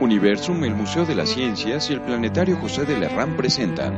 Universum, 0.00 0.64
el 0.64 0.74
Museo 0.74 1.04
de 1.04 1.14
las 1.14 1.30
Ciencias 1.30 1.90
y 1.90 1.94
el 1.94 2.00
Planetario 2.00 2.56
José 2.56 2.84
de 2.84 2.98
Lerrán 2.98 3.36
presentan 3.36 3.94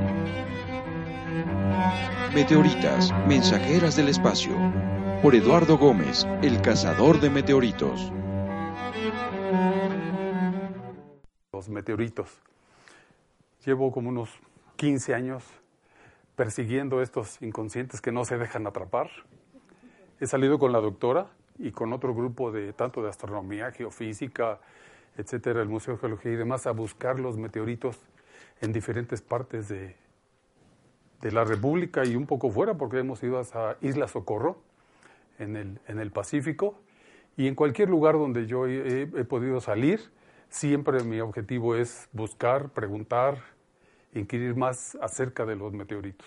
Meteoritas, 2.35 3.13
mensajeras 3.27 3.97
del 3.97 4.09
espacio, 4.09 4.53
por 5.23 5.35
Eduardo 5.35 5.79
Gómez, 5.79 6.27
el 6.43 6.61
cazador 6.61 7.21
de 7.21 7.31
meteoritos. 7.31 8.13
Los 11.53 11.69
meteoritos. 11.69 12.29
Llevo 13.65 13.91
como 13.91 14.11
unos 14.11 14.31
15 14.77 15.15
años 15.15 15.45
persiguiendo 16.37 17.03
estos 17.03 17.43
inconscientes 17.43 18.01
que 18.01 18.13
no 18.13 18.25
se 18.25 18.39
dejan 18.39 18.67
atrapar. 18.67 19.11
He 20.21 20.27
salido 20.27 20.59
con 20.59 20.71
la 20.71 20.81
doctora 20.81 21.27
y 21.59 21.73
con 21.73 21.93
otro 21.93 22.15
grupo 22.15 22.53
de 22.53 22.73
tanto 22.73 23.03
de 23.03 23.09
astronomía, 23.09 23.73
geofísica, 23.73 24.61
etcétera, 25.19 25.61
el 25.61 25.69
Museo 25.69 25.95
de 25.95 26.01
Geología 26.01 26.33
y 26.33 26.37
demás, 26.37 26.67
a 26.67 26.71
buscar 26.71 27.21
los 27.21 27.37
meteoritos 27.37 27.99
en 28.61 28.73
diferentes 28.73 29.21
partes 29.21 29.69
de, 29.69 29.97
de 31.21 31.33
la 31.33 31.45
República 31.45 32.05
y 32.05 32.17
un 32.17 32.27
poco 32.27 32.51
fuera, 32.51 32.75
porque 32.75 32.99
hemos 32.99 33.23
ido 33.23 33.39
hasta 33.39 33.77
Isla 33.81 34.09
Socorro, 34.09 34.59
en 35.39 35.57
el, 35.57 35.81
en 35.87 35.99
el 35.99 36.11
Pacífico, 36.11 36.79
y 37.37 37.47
en 37.47 37.55
cualquier 37.55 37.89
lugar 37.89 38.15
donde 38.15 38.47
yo 38.47 38.67
he, 38.67 39.07
podido 39.25 39.61
salir, 39.61 40.01
siempre 40.49 41.05
mi 41.05 41.21
objetivo 41.21 41.77
es 41.77 42.09
buscar, 42.13 42.71
preguntar, 42.71 43.39
inquirir 44.13 44.57
más 44.57 44.97
acerca 45.01 45.47
de 45.47 45.55
los 45.55 45.73
meteoritos. 45.73 46.27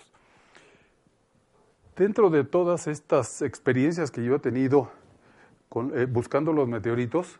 Dentro 1.96 2.30
de 2.30 2.44
todas 2.44 2.86
estas 2.86 3.42
experiencias 3.42 4.10
que 4.10 4.24
yo 4.24 4.36
he 4.36 4.38
tenido 4.38 4.90
eh, 5.94 6.06
buscando 6.08 6.54
los 6.54 6.66
meteoritos, 6.66 7.38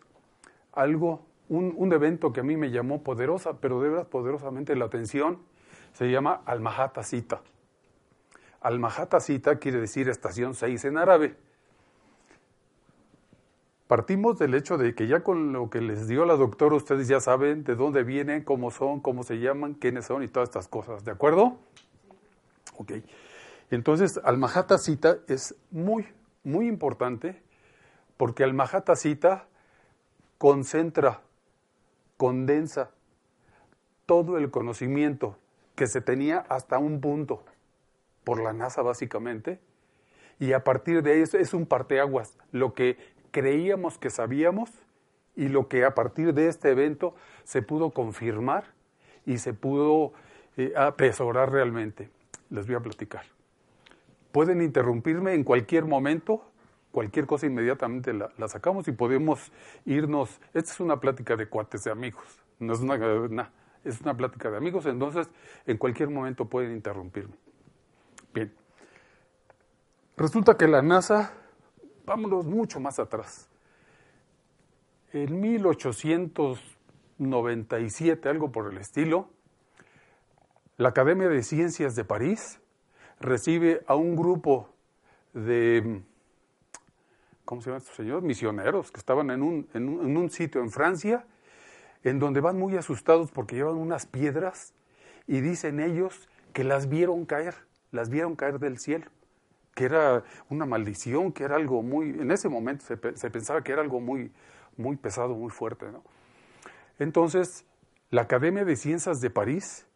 algo, 0.73 1.25
un, 1.53 1.75
un, 1.77 1.93
evento 1.93 2.33
que 2.33 2.41
a 2.41 2.43
mí 2.43 2.57
me 2.57 2.71
llamó 2.71 3.03
poderosa, 3.03 3.59
pero 3.61 3.81
de 3.81 3.91
verdad 3.91 4.09
poderosamente 4.09 4.75
la 4.77 4.87
atención, 4.87 5.39
se 5.93 6.11
llama 6.11 6.43
Almahata 6.47 7.03
Sita. 7.03 7.43
Almahata 8.61 9.21
Sita 9.21 9.57
quiere 9.57 9.81
decir 9.81 10.09
estación 10.09 10.55
6 10.55 10.85
en 10.87 10.97
árabe. 10.97 11.37
Partimos 13.87 14.39
del 14.39 14.55
hecho 14.55 14.79
de 14.79 14.95
que 14.95 15.07
ya 15.07 15.23
con 15.23 15.53
lo 15.53 15.69
que 15.69 15.83
les 15.83 16.09
dio 16.09 16.25
la 16.25 16.37
doctora, 16.37 16.77
ustedes 16.77 17.09
ya 17.09 17.21
saben 17.21 17.65
de 17.65 17.75
dónde 17.75 18.05
vienen, 18.05 18.43
cómo 18.43 18.71
son, 18.71 19.01
cómo 19.01 19.23
se 19.23 19.39
llaman, 19.39 19.75
quiénes 19.75 20.07
son 20.07 20.23
y 20.23 20.29
todas 20.29 20.49
estas 20.49 20.69
cosas, 20.69 21.05
¿de 21.05 21.11
acuerdo? 21.11 21.59
Ok. 22.79 22.93
Entonces, 23.71 24.19
Almahata 24.25 24.79
Sita 24.79 25.19
es 25.29 25.55
muy, 25.71 26.07
muy 26.43 26.69
importante 26.69 27.43
porque 28.17 28.45
Almahata 28.45 28.97
Sita 28.97 29.47
concentra, 30.39 31.21
condensa 32.23 32.93
todo 34.07 34.39
el 34.39 34.53
conocimiento 34.53 35.37
que 35.75 35.89
se 35.89 36.01
tenía 36.01 36.39
hasta 36.49 36.79
un 36.79 37.01
punto 37.01 37.43
por 38.23 38.41
la 38.41 38.53
NASA 38.53 38.81
básicamente, 38.81 39.59
y 40.39 40.53
a 40.53 40.63
partir 40.63 41.03
de 41.03 41.15
ahí 41.15 41.23
es 41.23 41.53
un 41.53 41.67
parteaguas, 41.67 42.39
lo 42.53 42.75
que 42.75 42.97
creíamos 43.33 43.99
que 43.99 44.09
sabíamos 44.09 44.71
y 45.35 45.49
lo 45.49 45.67
que 45.67 45.85
a 45.85 45.97
partir 45.97 46.33
de 46.33 46.47
este 46.47 46.71
evento 46.71 47.17
se 47.43 47.61
pudo 47.61 47.91
confirmar 47.91 48.67
y 49.27 49.39
se 49.39 49.53
pudo 49.53 50.13
eh, 50.57 50.75
atesorar 50.77 51.51
realmente. 51.51 52.09
Les 52.51 52.69
voy 52.69 52.77
a 52.77 52.81
platicar. 52.81 53.25
Pueden 54.31 54.63
interrumpirme 54.63 55.35
en 55.35 55.43
cualquier 55.43 55.87
momento, 55.87 56.52
cualquier 56.93 57.27
cosa 57.27 57.47
inmediatamente 57.47 58.13
la, 58.13 58.31
la, 58.39 58.47
sacamos 58.47 58.87
y 58.87 58.93
podemos 58.93 59.51
irnos. 59.85 60.41
Esta 60.55 60.73
es 60.73 60.81
una 60.81 61.01
plática 61.01 61.35
de 61.35 61.49
cuates, 61.49 61.83
de 61.85 61.91
amigos, 61.91 62.23
no 62.61 62.75
es 62.75 62.81
una, 62.81 63.51
es 63.83 64.01
una 64.01 64.17
plática 64.17 64.51
de 64.51 64.59
amigos, 64.59 64.87
entonces 64.87 65.29
en 65.67 65.79
cualquier 65.79 66.11
momento 66.11 66.45
pueden 66.45 66.73
interrumpirme. 66.73 67.35
Bien. 68.33 68.55
Resulta 70.17 70.57
que 70.57 70.69
la 70.69 70.83
NASA 70.83 71.33
vámonos 72.05 72.45
mucho 72.47 72.79
más 72.81 72.99
atrás. 72.99 73.49
En 75.13 75.41
1897, 75.41 78.29
algo 78.29 78.53
por 78.53 78.71
el 78.73 78.79
estilo, 78.79 79.31
la 80.77 80.91
Academia 80.91 81.29
de 81.29 81.43
Ciencias 81.43 81.95
de 81.95 82.05
París 82.05 82.61
recibe 83.21 83.83
a 83.87 83.95
un 83.95 84.17
grupo 84.17 84.69
de, 85.33 86.03
¿cómo 87.53 87.61
se 87.61 87.69
llama 87.69 87.81
estos 87.81 87.97
señores? 87.97 88.25
Misioneros 88.25 88.91
que 88.91 88.99
estaban 88.99 89.29
en 89.29 89.43
un, 89.43 89.69
en 89.75 90.17
un, 90.17 90.31
sitio 90.31 90.63
en 90.63 90.71
Francia, 90.71 91.27
en 92.03 92.19
donde 92.19 92.41
van 92.41 92.59
muy 92.59 92.79
asustados 92.79 93.31
porque 93.31 93.57
llevan 93.57 93.77
unas 93.77 94.07
piedras 94.07 94.73
y 95.27 95.43
dicen 95.43 95.79
ellos 95.79 96.31
que 96.55 96.65
las 96.65 96.89
vieron 96.89 97.27
caer, 97.27 97.55
las 97.91 98.09
vieron 98.09 98.37
caer 98.37 98.59
del 98.59 98.79
cielo 98.79 99.05
que 99.75 99.85
era 99.85 100.25
una 100.49 100.65
maldición, 100.65 101.31
que 101.31 101.45
era 101.45 101.57
algo 101.57 101.83
muy, 101.83 102.09
en 102.09 102.31
ese 102.31 102.49
momento 102.49 102.87
se, 102.87 102.97
se 103.17 103.31
pensaba 103.31 103.61
que 103.61 103.73
era 103.73 103.83
algo 103.83 104.01
muy, 104.01 104.33
muy 104.79 104.97
pesado, 104.97 105.35
muy 105.35 105.51
fuerte. 105.51 105.93
¿no? 105.93 106.03
Entonces, 106.99 107.67
la 108.09 108.23
Academia 108.23 108.65
de 108.65 108.77
Ciencias 108.77 109.21
de 109.21 109.29
París 109.29 109.87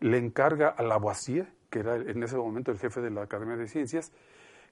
le 0.00 0.18
encarga 0.18 0.68
a 0.68 0.82
Lavoisier, 0.82 1.50
que 1.70 1.78
era 1.78 1.96
en 1.96 2.22
ese 2.22 2.36
momento 2.36 2.72
el 2.72 2.78
jefe 2.78 3.00
de 3.00 3.10
la 3.10 3.22
Academia 3.22 3.56
de 3.56 3.68
Ciencias, 3.68 4.12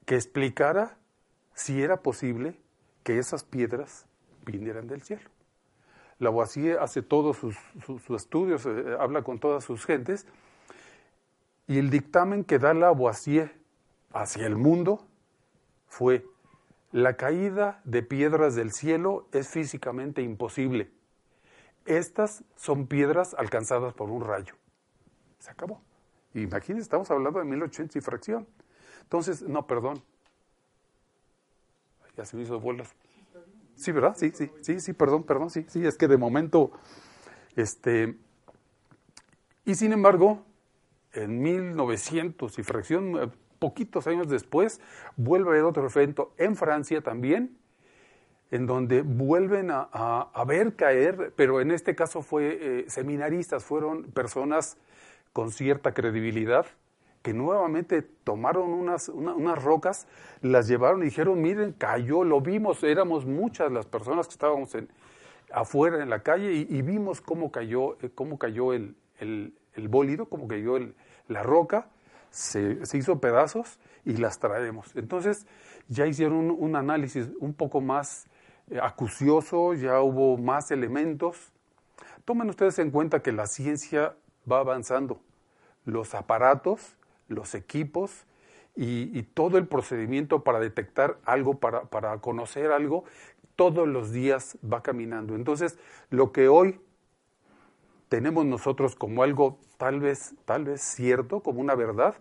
que 0.05 0.13
explicara 0.13 0.99
si 1.55 1.81
era 1.81 2.03
posible 2.03 2.59
que 3.03 3.17
esas 3.17 3.43
piedras 3.43 4.05
vinieran 4.45 4.87
del 4.87 5.01
cielo. 5.01 5.27
Lavoisier 6.19 6.79
hace 6.79 7.01
todos 7.01 7.37
sus, 7.37 7.57
estudios, 8.11 8.65
eh, 8.65 8.95
habla 8.99 9.23
con 9.23 9.39
todas 9.39 9.63
sus 9.63 9.85
gentes, 9.85 10.27
y 11.67 11.79
el 11.79 11.89
dictamen 11.89 12.43
que 12.43 12.59
da 12.59 12.73
Lavoisier 12.73 13.55
hacia 14.13 14.45
el 14.45 14.55
mundo 14.55 15.07
fue 15.87 16.25
la 16.91 17.17
caída 17.17 17.81
de 17.83 18.03
piedras 18.03 18.55
del 18.55 18.71
cielo 18.71 19.27
es 19.31 19.49
físicamente 19.49 20.21
imposible. 20.21 20.91
Estas 21.85 22.43
son 22.55 22.87
piedras 22.87 23.33
alcanzadas 23.37 23.93
por 23.93 24.09
un 24.09 24.23
rayo. 24.23 24.55
Se 25.39 25.51
acabó. 25.51 25.81
Imagínense, 26.33 26.83
estamos 26.83 27.09
hablando 27.11 27.39
de 27.39 27.45
1800 27.45 27.95
y 27.95 28.01
fracción. 28.01 28.47
Entonces, 29.01 29.41
no, 29.41 29.67
perdón. 29.67 30.01
Ya 32.15 32.25
se 32.25 32.37
me 32.37 32.43
hizo 32.43 32.59
bolas. 32.59 32.93
Sí, 33.75 33.91
¿verdad? 33.91 34.15
Sí, 34.17 34.31
sí, 34.33 34.49
sí, 34.61 34.79
sí, 34.79 34.93
perdón, 34.93 35.23
perdón, 35.23 35.49
sí, 35.49 35.65
sí, 35.67 35.85
es 35.85 35.97
que 35.97 36.07
de 36.07 36.17
momento, 36.17 36.71
este, 37.55 38.15
y 39.65 39.75
sin 39.75 39.91
embargo, 39.91 40.45
en 41.11 41.41
1900 41.41 42.57
y 42.57 42.63
fracción, 42.63 43.33
poquitos 43.59 44.07
años 44.07 44.29
después, 44.29 44.79
vuelve 45.17 45.49
a 45.49 45.51
haber 45.53 45.63
otro 45.63 45.87
evento 45.87 46.33
en 46.37 46.55
Francia 46.55 47.01
también, 47.01 47.57
en 48.51 48.65
donde 48.65 49.01
vuelven 49.01 49.69
a 49.71 50.43
ver 50.47 50.75
caer, 50.75 51.33
pero 51.35 51.59
en 51.59 51.71
este 51.71 51.95
caso 51.95 52.21
fue 52.21 52.57
eh, 52.61 52.85
seminaristas, 52.87 53.65
fueron 53.65 54.03
personas 54.03 54.77
con 55.33 55.51
cierta 55.51 55.93
credibilidad, 55.93 56.65
que 57.25 57.33
nuevamente 57.33 58.03
tomaron 58.03 58.69
unas, 58.69 59.09
una, 59.09 59.33
unas 59.33 59.63
rocas, 59.63 60.05
las 60.41 60.67
llevaron 60.67 61.01
y 61.01 61.05
dijeron, 61.05 61.41
miren, 61.41 61.73
cayó, 61.73 62.23
lo 62.23 62.39
vimos, 62.39 62.83
éramos 62.83 63.25
muchas 63.25 63.71
las 63.71 63.87
personas 63.87 64.27
que 64.27 64.33
estábamos 64.33 64.75
en, 64.75 64.89
afuera 65.51 66.03
en 66.03 66.11
la 66.11 66.19
calle 66.19 66.53
y, 66.53 66.81
vimos 66.83 67.21
cómo 67.21 67.51
cayó, 67.51 67.97
eh, 68.03 68.11
cómo 68.13 68.37
cayó 68.37 68.73
el, 68.73 68.95
el, 69.19 69.87
bólido, 69.87 70.27
cómo 70.27 70.47
cayó 70.47 70.77
el, 70.77 70.93
la 71.27 71.41
roca, 71.41 71.87
se, 72.29 72.85
se, 72.85 72.99
hizo 72.99 73.19
pedazos 73.19 73.79
y 74.05 74.17
las 74.17 74.37
traemos. 74.37 74.95
Entonces 74.95 75.47
ya 75.87 76.05
hicieron 76.05 76.37
un, 76.37 76.51
un 76.51 76.75
análisis 76.75 77.27
un 77.39 77.55
poco 77.55 77.81
más 77.81 78.27
eh, 78.69 78.77
acucioso, 78.79 79.73
ya 79.73 79.99
hubo 79.99 80.37
más 80.37 80.69
elementos. 80.69 81.51
Tomen 82.23 82.49
ustedes 82.49 82.77
en 82.77 82.91
cuenta 82.91 83.23
que 83.23 83.31
la 83.31 83.47
ciencia 83.47 84.15
va 84.47 84.59
avanzando. 84.59 85.21
Los 85.85 86.13
aparatos, 86.13 86.97
los 87.27 87.55
equipos 87.55 88.25
y, 88.75 89.23
todo 89.33 89.57
el 89.57 89.67
procedimiento 89.67 90.43
para 90.43 90.59
detectar 90.59 91.17
algo, 91.25 91.59
para, 91.59 91.83
para 91.83 92.17
conocer 92.19 92.71
algo, 92.71 93.05
todos 93.55 93.87
los 93.87 94.11
días 94.11 94.57
va 94.61 94.83
caminando. 94.83 95.35
Entonces, 95.35 95.77
lo 96.09 96.31
que 96.31 96.49
hoy 96.49 96.79
tenemos 98.09 98.45
nosotros 98.45 98.95
como 98.95 99.23
algo 99.23 99.57
tal 99.77 99.99
vez, 99.99 100.35
tal 100.45 100.65
vez 100.65 100.81
cierto, 100.81 101.41
como 101.41 101.61
una 101.61 101.75
verdad, 101.75 102.15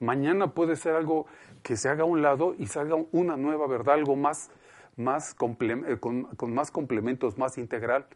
mañana 0.00 0.54
puede 0.54 0.76
ser 0.76 0.94
algo 0.94 1.26
que 1.62 1.76
se 1.76 1.88
haga 1.88 2.02
a 2.02 2.06
un 2.06 2.22
lado 2.22 2.54
y 2.58 2.66
salga 2.66 2.96
una 3.12 3.36
nueva 3.36 3.66
verdad, 3.66 3.94
algo 3.94 4.16
más, 4.16 4.50
más 4.96 5.34
con, 5.34 5.56
con, 6.00 6.54
más 6.54 6.70
complementos, 6.70 7.38
más 7.38 7.56
integral. 7.58 8.06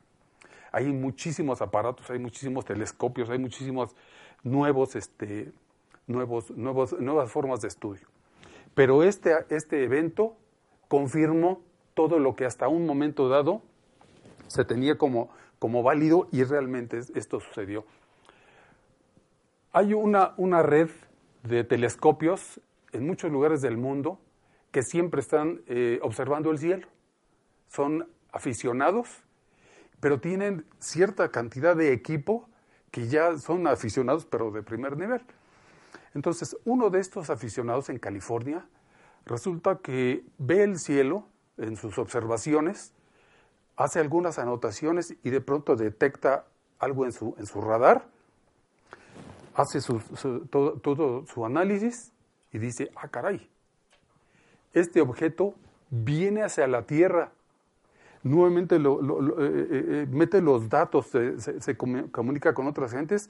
Hay 0.73 0.93
muchísimos 0.93 1.62
aparatos, 1.62 2.11
hay 2.11 2.19
muchísimos 2.19 2.64
telescopios, 2.64 3.31
hay 3.31 3.38
muchísimos 3.38 3.94
nuevos, 4.43 4.96
este, 4.96 5.52
nuevos, 6.06 6.50
nuevos, 6.50 6.98
nuevas 7.00 7.30
formas 7.30 7.60
de 7.60 7.68
estudio. 7.68 8.06
Pero 8.74 9.02
este, 9.02 9.34
este 9.50 9.84
evento 9.84 10.36
confirmó 10.88 11.62
todo 11.94 12.18
lo 12.18 12.36
que 12.36 12.44
hasta 12.44 12.68
un 12.68 12.86
momento 12.86 13.28
dado 13.28 13.62
se 14.48 14.64
tenía 14.64 14.98
como, 14.98 15.30
como 15.58 15.82
válido 15.82 16.28
y 16.30 16.44
realmente 16.44 16.98
esto 17.14 17.40
sucedió. 17.40 17.84
Hay 19.72 19.94
una, 19.94 20.34
una 20.36 20.62
red 20.62 20.90
de 21.42 21.64
telescopios 21.64 22.60
en 22.92 23.06
muchos 23.06 23.30
lugares 23.30 23.60
del 23.62 23.76
mundo 23.76 24.18
que 24.70 24.82
siempre 24.82 25.20
están 25.20 25.62
eh, 25.66 25.98
observando 26.02 26.50
el 26.50 26.58
cielo. 26.58 26.86
Son 27.68 28.08
aficionados, 28.32 29.08
pero 30.00 30.20
tienen 30.20 30.66
cierta 30.78 31.30
cantidad 31.30 31.76
de 31.76 31.92
equipo 31.92 32.48
que 32.90 33.08
ya 33.08 33.38
son 33.38 33.66
aficionados, 33.66 34.26
pero 34.26 34.50
de 34.50 34.62
primer 34.62 34.96
nivel. 34.96 35.22
Entonces, 36.16 36.56
uno 36.64 36.88
de 36.88 36.98
estos 36.98 37.28
aficionados 37.28 37.90
en 37.90 37.98
California 37.98 38.64
resulta 39.26 39.80
que 39.82 40.24
ve 40.38 40.62
el 40.62 40.78
cielo 40.78 41.26
en 41.58 41.76
sus 41.76 41.98
observaciones, 41.98 42.94
hace 43.76 44.00
algunas 44.00 44.38
anotaciones 44.38 45.14
y 45.22 45.28
de 45.28 45.42
pronto 45.42 45.76
detecta 45.76 46.46
algo 46.78 47.04
en 47.04 47.12
su, 47.12 47.34
en 47.36 47.44
su 47.44 47.60
radar, 47.60 48.06
hace 49.54 49.80
todo, 50.50 51.26
su 51.26 51.44
análisis 51.44 52.12
y 52.50 52.60
dice, 52.60 52.90
ah, 52.96 53.08
caray, 53.08 53.50
este 54.72 55.02
objeto 55.02 55.52
viene 55.90 56.44
hacia 56.44 56.66
la 56.66 56.86
Tierra. 56.86 57.30
Nuevamente 58.22 58.78
lo, 58.78 59.00
eh, 59.02 59.44
eh, 59.44 59.66
eh, 59.70 60.06
mete 60.08 60.40
los 60.40 60.70
datos, 60.70 61.08
se 61.10 61.76
comunica 61.76 62.54
con 62.54 62.66
otras 62.68 62.92
gentes 62.92 63.28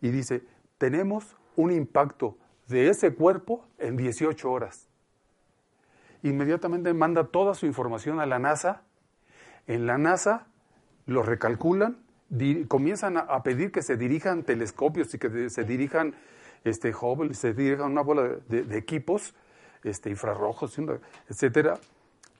y 0.00 0.08
dice, 0.08 0.42
tenemos 0.78 1.36
un 1.56 1.72
impacto 1.72 2.36
de 2.68 2.88
ese 2.88 3.14
cuerpo 3.14 3.66
en 3.78 3.96
18 3.96 4.50
horas. 4.50 4.88
Inmediatamente 6.22 6.94
manda 6.94 7.24
toda 7.24 7.54
su 7.54 7.66
información 7.66 8.20
a 8.20 8.26
la 8.26 8.38
NASA. 8.38 8.82
En 9.66 9.86
la 9.86 9.98
NASA 9.98 10.46
lo 11.06 11.22
recalculan, 11.22 11.98
comienzan 12.68 13.18
a, 13.18 13.42
pedir 13.42 13.70
que 13.70 13.82
se 13.82 13.96
dirijan 13.96 14.42
telescopios 14.42 15.12
y 15.14 15.18
que 15.18 15.50
se 15.50 15.64
dirijan 15.64 16.14
este, 16.64 16.94
se 17.32 17.52
dirijan 17.52 17.92
una 17.92 18.00
bola 18.00 18.38
de, 18.48 18.78
equipos 18.78 19.34
este, 19.82 20.08
infrarrojos, 20.08 20.78
etcétera, 21.28 21.78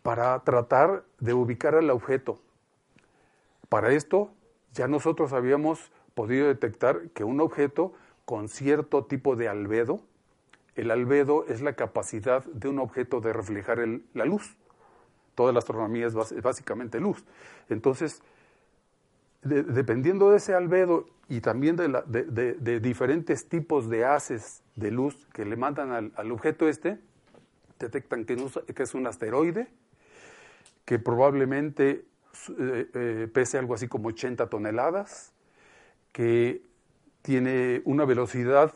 para 0.03 0.39
tratar 0.41 1.05
de 1.21 1.35
ubicar 1.35 1.75
al 1.75 1.91
objeto. 1.91 2.41
Para 3.69 3.93
esto, 3.93 4.33
ya 4.73 4.89
nosotros 4.89 5.33
habíamos 5.35 5.93
podido 6.15 6.49
detectar 6.49 7.11
que 7.11 7.25
un 7.25 7.41
objeto 7.41 7.93
con 8.25 8.49
cierto 8.49 9.05
tipo 9.05 9.37
de 9.37 9.49
albedo. 9.49 10.01
El 10.75 10.91
albedo 10.91 11.47
es 11.49 11.61
la 11.61 11.75
capacidad 11.75 12.45
de 12.45 12.69
un 12.69 12.79
objeto 12.79 13.21
de 13.21 13.33
reflejar 13.33 13.79
la 14.15 14.25
luz. 14.25 14.57
Toda 15.35 15.53
la 15.53 15.59
astronomía 15.59 16.07
es 16.07 16.15
básicamente 16.15 17.01
luz. 17.01 17.25
Entonces, 17.69 18.23
dependiendo 19.43 20.31
de 20.31 20.39
ese 20.39 20.55
albedo 20.55 21.07
y 21.29 21.41
también 21.41 21.77
de, 21.77 22.81
diferentes 22.81 23.49
tipos 23.49 23.89
de 23.89 24.05
haces 24.05 24.63
de 24.75 24.91
luz 24.91 25.27
que 25.33 25.45
le 25.45 25.57
mandan 25.57 26.13
al, 26.15 26.33
objeto 26.33 26.69
este, 26.69 26.99
detectan 27.79 28.25
que, 28.25 28.83
es 28.83 28.95
un 28.95 29.07
asteroide, 29.07 29.69
que 30.85 30.99
probablemente 30.99 32.05
eh, 32.59 32.91
eh, 32.95 33.29
pese 33.33 33.59
algo 33.59 33.75
así 33.75 33.89
como 33.89 34.09
80 34.09 34.49
toneladas, 34.49 35.33
que 36.13 36.63
tiene 37.25 37.81
una 37.87 38.05
velocidad 38.05 38.75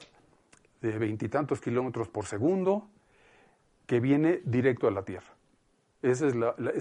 de 0.80 0.98
veintitantos 0.98 1.60
kilómetros 1.60 2.08
por 2.08 2.24
segundo 2.24 2.88
que 3.86 4.00
viene 4.00 4.40
directo 4.42 4.88
a 4.88 4.90
la 4.90 5.02
Tierra. 5.02 5.34
Ese 6.00 6.28
es, 6.28 6.34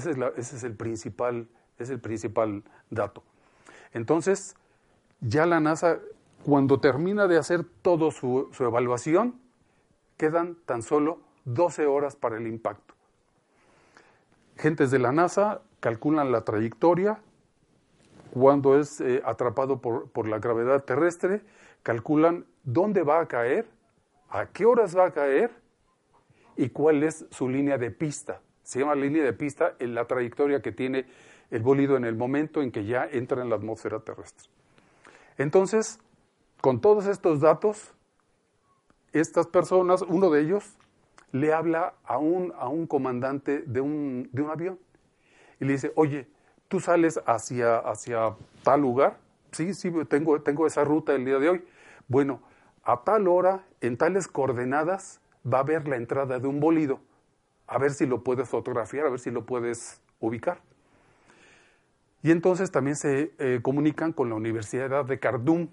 es, 0.06 0.64
el, 0.64 0.78
principal, 0.78 2.64
dato. 2.90 3.22
Entonces, 3.92 4.56
ya 5.20 5.46
la 5.46 5.60
NASA, 5.60 6.00
cuando 6.46 6.80
termina 6.80 7.28
de 7.28 7.38
hacer 7.38 7.66
toda 7.82 8.12
su, 8.12 8.50
evaluación, 8.58 9.38
quedan 10.16 10.56
tan 10.66 10.82
solo 10.82 11.20
12 11.44 11.86
horas 11.86 12.16
para 12.16 12.38
el 12.38 12.48
impacto. 12.48 12.94
Gentes 14.56 14.90
de 14.90 15.00
la 15.00 15.12
NASA 15.12 15.64
calculan 15.82 16.32
la 16.32 16.46
trayectoria, 16.46 17.20
cuando 18.32 18.80
es 18.80 19.02
eh, 19.02 19.22
atrapado 19.26 19.82
por, 19.82 20.28
la 20.28 20.40
gravedad 20.40 20.84
terrestre, 20.84 21.42
calculan 21.88 22.46
dónde 22.66 23.02
va 23.02 23.22
a 23.22 23.30
caer, 23.30 23.66
a 24.30 24.48
qué 24.48 24.66
horas 24.66 24.94
va 24.94 25.06
a 25.06 25.12
caer 25.12 25.52
y 26.58 26.68
cuál 26.68 27.02
es 27.02 27.26
su 27.32 27.48
línea 27.48 27.78
de 27.78 27.92
pista. 27.92 28.42
Se 28.62 28.80
llama 28.80 28.94
línea 28.94 29.24
de 29.24 29.32
pista 29.32 29.74
en 29.80 29.96
la 29.96 30.04
trayectoria 30.04 30.62
que 30.62 30.74
tiene 30.74 31.06
el 31.50 31.62
bólido 31.62 31.96
en 31.96 32.04
el 32.04 32.18
momento 32.18 32.62
en 32.62 32.74
que 32.74 32.84
ya 32.84 33.08
entra 33.10 33.42
en 33.42 33.50
la 33.50 33.56
atmósfera 33.56 34.02
terrestre. 34.02 34.50
Entonces, 35.38 36.02
con 36.60 36.82
todos 36.82 37.06
estos 37.06 37.40
datos, 37.40 37.94
estas 39.14 39.48
personas, 39.48 40.02
uno 40.02 40.30
de 40.30 40.42
ellos, 40.42 40.76
le 41.32 41.54
habla 41.54 41.94
a 42.04 42.18
un, 42.18 42.54
a 42.58 42.68
un 42.68 42.86
comandante 42.86 43.62
de 43.62 43.80
un, 43.80 44.30
de 44.34 44.42
un 44.42 44.50
avión 44.50 44.78
y 45.62 45.64
le 45.64 45.72
dice, 45.72 45.94
oye, 45.96 46.28
tú 46.68 46.82
sales 46.82 47.22
hacia, 47.26 47.78
hacia 47.78 48.36
tal 48.64 48.82
lugar, 48.82 49.20
sí, 49.54 49.74
sí, 49.74 49.90
tengo, 50.10 50.42
tengo 50.42 50.68
esa 50.68 50.84
ruta 50.84 51.16
el 51.16 51.24
día 51.24 51.40
de 51.40 51.48
hoy. 51.48 51.64
Bueno, 52.08 52.42
a 52.84 53.04
tal 53.04 53.28
hora, 53.28 53.66
en 53.82 53.98
tales 53.98 54.28
coordenadas, 54.28 55.20
va 55.46 55.60
a 55.60 55.62
haber 55.62 55.88
la 55.88 55.98
entrada 55.98 56.40
de 56.40 56.48
un 56.48 56.60
bolido. 56.60 57.02
A 57.68 57.78
ver 57.78 57.92
si 57.92 58.06
lo 58.06 58.24
puedes 58.24 58.48
fotografiar, 58.48 59.06
a 59.06 59.10
ver 59.10 59.20
si 59.20 59.30
lo 59.30 59.46
puedes 59.46 60.02
ubicar. 60.20 60.62
Y 62.24 62.32
entonces 62.32 62.72
también 62.72 62.96
se 62.96 63.34
eh, 63.40 63.60
comunican 63.62 64.14
con 64.14 64.30
la 64.30 64.36
Universidad 64.36 65.06
de 65.06 65.20
Cardum. 65.20 65.68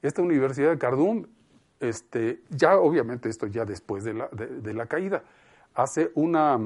Esta 0.00 0.22
Universidad 0.22 0.70
de 0.70 0.78
Cardum, 0.78 1.26
este, 1.80 2.42
ya 2.50 2.78
obviamente 2.78 3.28
esto 3.28 3.48
ya 3.48 3.64
después 3.64 4.04
de 4.04 4.14
la, 4.14 4.28
de 4.28 4.74
la 4.74 4.86
caída, 4.86 5.24
hace 5.74 6.12
una, 6.14 6.58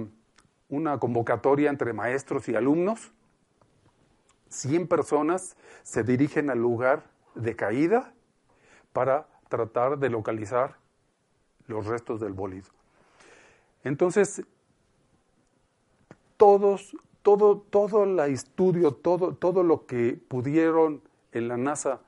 una 0.68 0.98
convocatoria 0.98 1.70
entre 1.70 1.94
maestros 1.94 2.48
y 2.50 2.56
alumnos. 2.56 3.10
100 4.50 4.86
personas 4.86 5.56
se 5.82 6.02
dirigen 6.02 6.50
al 6.50 6.58
lugar 6.58 7.04
de 7.34 7.56
caída 7.56 8.12
para 8.92 9.26
tratar 9.48 9.98
de 9.98 10.10
localizar 10.10 10.76
los 11.66 11.86
restos 11.86 12.20
del 12.20 12.32
bólido. 12.32 12.68
Entonces, 13.84 14.42
todos, 16.36 16.96
todo, 17.22 17.58
todo 17.58 18.04
el 18.04 18.18
estudio, 18.20 18.92
todo, 18.92 19.34
todo 19.34 19.62
lo 19.62 19.86
que 19.86 20.18
pudieron 20.28 21.02
en 21.32 21.48
la 21.48 21.56
NASA 21.56 22.00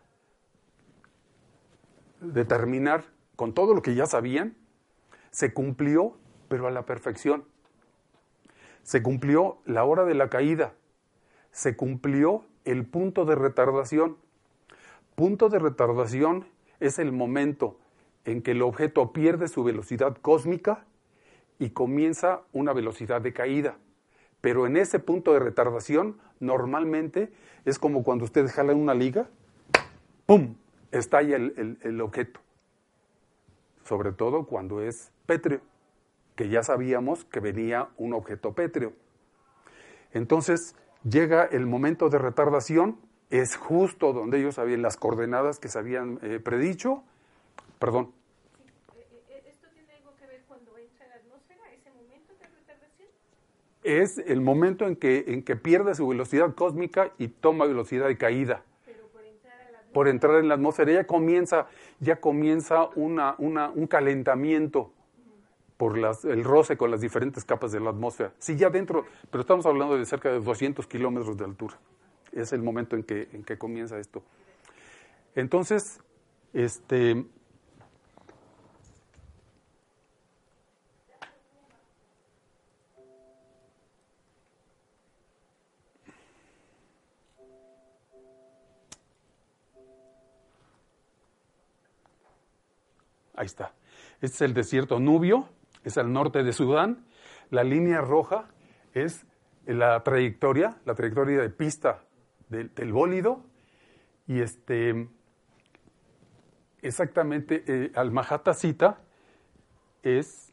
determinar 2.20 3.04
con 3.36 3.52
todo 3.52 3.74
lo 3.74 3.82
que 3.82 3.94
ya 3.94 4.06
sabían, 4.06 4.56
se 5.30 5.52
cumplió, 5.52 6.16
pero 6.48 6.66
a 6.66 6.70
la 6.70 6.84
perfección. 6.84 7.44
Se 8.82 9.02
cumplió 9.02 9.58
la 9.64 9.84
hora 9.84 10.04
de 10.04 10.14
la 10.14 10.28
caída. 10.28 10.74
Se 11.50 11.76
cumplió 11.76 12.44
el 12.64 12.84
punto 12.84 13.24
de 13.24 13.34
retardación. 13.34 14.16
Punto 15.14 15.48
de 15.48 15.58
retardación 15.58 16.46
es 16.82 16.98
el 16.98 17.12
momento 17.12 17.78
en 18.24 18.42
que 18.42 18.52
el 18.52 18.62
objeto 18.62 19.12
pierde 19.12 19.48
su 19.48 19.64
velocidad 19.64 20.16
cósmica 20.20 20.84
y 21.58 21.70
comienza 21.70 22.42
una 22.52 22.72
velocidad 22.72 23.20
de 23.20 23.32
caída. 23.32 23.76
Pero 24.40 24.66
en 24.66 24.76
ese 24.76 24.98
punto 24.98 25.32
de 25.32 25.38
retardación, 25.38 26.18
normalmente 26.40 27.32
es 27.64 27.78
como 27.78 28.02
cuando 28.02 28.24
ustedes 28.24 28.52
jalan 28.52 28.76
una 28.76 28.94
liga, 28.94 29.28
¡pum! 30.26 30.56
estalla 30.90 31.36
el, 31.36 31.78
el 31.82 32.00
objeto. 32.00 32.40
Sobre 33.84 34.12
todo 34.12 34.46
cuando 34.46 34.80
es 34.80 35.12
pétreo 35.26 35.60
que 36.34 36.48
ya 36.48 36.62
sabíamos 36.62 37.24
que 37.24 37.40
venía 37.40 37.88
un 37.96 38.14
objeto 38.14 38.54
pétreo. 38.54 38.92
Entonces 40.12 40.74
llega 41.04 41.44
el 41.44 41.66
momento 41.66 42.08
de 42.08 42.18
retardación, 42.18 42.98
es 43.32 43.56
justo 43.56 44.12
donde 44.12 44.38
ellos 44.38 44.56
sabían 44.56 44.82
las 44.82 44.98
coordenadas 44.98 45.58
que 45.58 45.68
se 45.68 45.78
habían 45.78 46.18
eh, 46.22 46.38
predicho. 46.38 47.02
Perdón. 47.78 48.12
¿Esto 49.46 49.68
tiene 49.72 49.94
algo 49.94 50.12
que 50.20 50.26
ver 50.26 50.42
cuando 50.46 50.76
entra 50.76 51.08
la 51.08 51.14
atmósfera, 51.14 51.62
ese 51.72 51.90
momento 51.92 52.34
de 52.38 52.46
retardación? 52.46 53.08
Es 53.84 54.18
el 54.18 54.42
momento 54.42 54.86
en 54.86 54.96
que, 54.96 55.24
en 55.28 55.42
que 55.42 55.56
pierde 55.56 55.94
su 55.94 56.06
velocidad 56.06 56.54
cósmica 56.54 57.12
y 57.16 57.28
toma 57.28 57.64
velocidad 57.64 58.06
de 58.06 58.18
caída. 58.18 58.64
Pero 58.84 59.08
por 59.08 59.24
entrar, 59.24 59.60
en 59.66 59.72
la 59.72 59.78
por 59.94 60.08
entrar 60.08 60.36
en 60.36 60.48
la 60.48 60.54
atmósfera 60.54 60.92
ya 60.92 61.06
comienza, 61.06 61.68
ya 62.00 62.20
comienza 62.20 62.90
una, 62.96 63.34
una, 63.38 63.70
un 63.70 63.86
calentamiento 63.86 64.92
por 65.78 65.98
el 65.98 66.44
roce 66.44 66.76
con 66.76 66.90
las 66.90 67.00
diferentes 67.00 67.46
capas 67.46 67.72
de 67.72 67.80
la 67.80 67.90
atmósfera. 67.90 68.34
Sí, 68.38 68.56
ya 68.56 68.68
dentro, 68.68 69.06
pero 69.30 69.40
estamos 69.40 69.64
hablando 69.64 69.96
de 69.96 70.04
cerca 70.04 70.30
de 70.30 70.38
200 70.38 70.86
kilómetros 70.86 71.38
de 71.38 71.46
altura 71.46 71.78
es 72.32 72.52
el 72.52 72.62
momento 72.62 72.96
en 72.96 73.04
que, 73.04 73.28
en 73.32 73.44
que 73.44 73.58
comienza 73.58 73.98
esto. 73.98 74.22
Entonces, 75.34 76.00
este, 76.52 77.24
Ahí 93.34 93.46
está. 93.46 93.72
Este 94.20 94.36
es 94.36 94.40
el 94.42 94.54
desierto 94.54 95.00
Nubio, 95.00 95.48
es 95.82 95.98
al 95.98 96.12
norte 96.12 96.44
de 96.44 96.52
Sudán. 96.52 97.06
La 97.50 97.64
línea 97.64 98.00
roja 98.00 98.46
es 98.94 99.26
la 99.66 100.00
trayectoria, 100.04 100.76
la 100.84 100.94
trayectoria 100.94 101.40
de 101.40 101.50
pista 101.50 102.04
del, 102.52 102.92
bólido. 102.92 103.42
Y 104.28 104.40
este, 104.40 105.08
exactamente, 106.82 107.64
eh, 107.66 107.92
al 107.96 108.12
es 110.04 110.52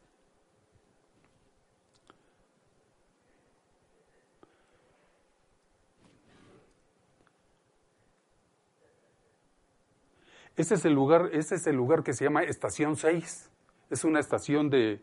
Ese 10.60 10.74
es 10.74 10.84
el 10.84 10.92
lugar, 10.92 11.30
ese 11.32 11.54
es 11.54 11.66
el 11.66 11.76
lugar 11.76 12.02
que 12.02 12.12
se 12.12 12.24
llama 12.24 12.42
Estación 12.42 12.94
6. 12.94 13.50
Es 13.88 14.04
una 14.04 14.20
estación 14.20 14.68
de, 14.68 15.00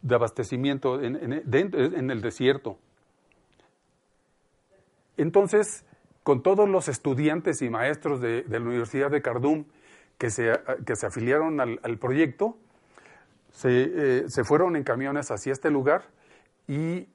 de 0.00 0.14
abastecimiento 0.14 1.02
en, 1.02 1.16
en, 1.16 2.10
el 2.10 2.22
desierto. 2.22 2.78
Entonces, 5.16 5.84
con 6.22 6.42
todos 6.42 6.68
los 6.68 6.88
estudiantes 6.88 7.62
y 7.62 7.70
maestros 7.70 8.20
de, 8.20 8.44
la 8.48 8.60
Universidad 8.60 9.10
de 9.10 9.22
Cardum 9.22 9.64
que 10.18 10.30
se, 10.30 10.52
que 10.84 10.96
se 10.96 11.06
afiliaron 11.06 11.60
al, 11.60 11.98
proyecto, 11.98 12.56
se, 13.52 13.68
eh, 13.70 14.24
se, 14.28 14.44
fueron 14.44 14.76
en 14.76 14.84
camiones 14.84 15.30
hacia 15.30 15.52
este 15.52 15.70
lugar 15.70 16.04
y 16.66 17.08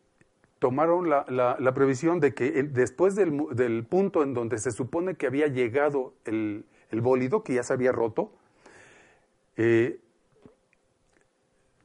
tomaron 0.59 1.09
la, 1.09 1.25
la, 1.27 1.73
previsión 1.73 2.19
de 2.19 2.33
que 2.33 2.63
después 2.63 3.15
del, 3.15 3.47
del, 3.51 3.83
punto 3.83 4.21
en 4.21 4.33
donde 4.33 4.59
se 4.59 4.71
supone 4.71 5.15
que 5.15 5.25
había 5.25 5.47
llegado 5.47 6.13
el, 6.25 6.65
el 6.91 7.01
bólido 7.01 7.43
que 7.43 7.55
ya 7.55 7.63
se 7.63 7.73
había 7.73 7.91
roto. 7.91 8.31
Eh, 9.57 9.99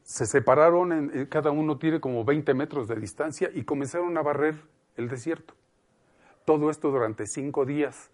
se 0.02 0.26
separaron, 0.26 0.92
en, 0.92 1.26
cada 1.26 1.50
uno 1.50 1.78
tiene 1.78 2.00
como 2.00 2.25
20 2.25 2.54
metros 2.54 2.87
de 2.87 2.96
distancia 2.96 3.50
y 3.52 3.64
comenzaron 3.64 4.16
a 4.18 4.23
barrer 4.23 4.56
el 4.96 5.08
desierto. 5.08 5.54
Todo 6.46 6.70
esto 6.70 6.90
durante 6.90 7.26
cinco 7.26 7.66
días. 7.66 8.10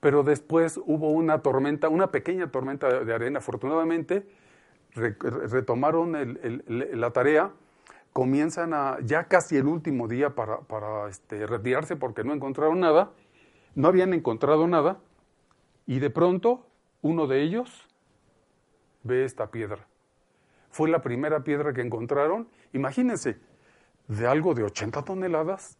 Pero 0.00 0.22
después 0.22 0.78
hubo 0.84 1.10
una 1.10 1.40
tormenta, 1.40 1.88
una 1.88 2.10
pequeña 2.10 2.50
tormenta 2.50 3.02
de 3.02 3.14
arena. 3.14 3.38
Afortunadamente 3.38 4.26
retomaron 4.96 6.38
la 6.66 7.10
tarea, 7.10 7.52
comienzan 8.12 8.72
a, 8.72 8.98
ya 9.02 9.24
casi 9.24 9.56
el 9.56 9.66
último 9.66 10.08
día 10.08 10.34
para, 10.34 11.08
este, 11.08 11.46
retirarse 11.46 11.96
porque 11.96 12.24
no 12.24 12.32
encontraron 12.32 12.80
nada, 12.80 13.12
no 13.74 13.88
habían 13.88 14.14
encontrado 14.14 14.66
nada, 14.66 14.98
y 15.86 15.98
de 15.98 16.10
pronto 16.10 16.66
uno 17.02 17.26
de 17.26 17.42
ellos 17.42 17.86
ve 19.02 19.24
esta 19.24 19.50
piedra. 19.50 19.86
Fue 20.70 20.88
la 20.88 21.02
primera 21.02 21.44
piedra 21.44 21.72
que 21.72 21.80
encontraron. 21.80 22.48
Imagínense, 22.72 23.38
de 24.08 24.26
algo 24.26 24.54
de 24.54 24.64
80 24.64 25.02
toneladas, 25.02 25.78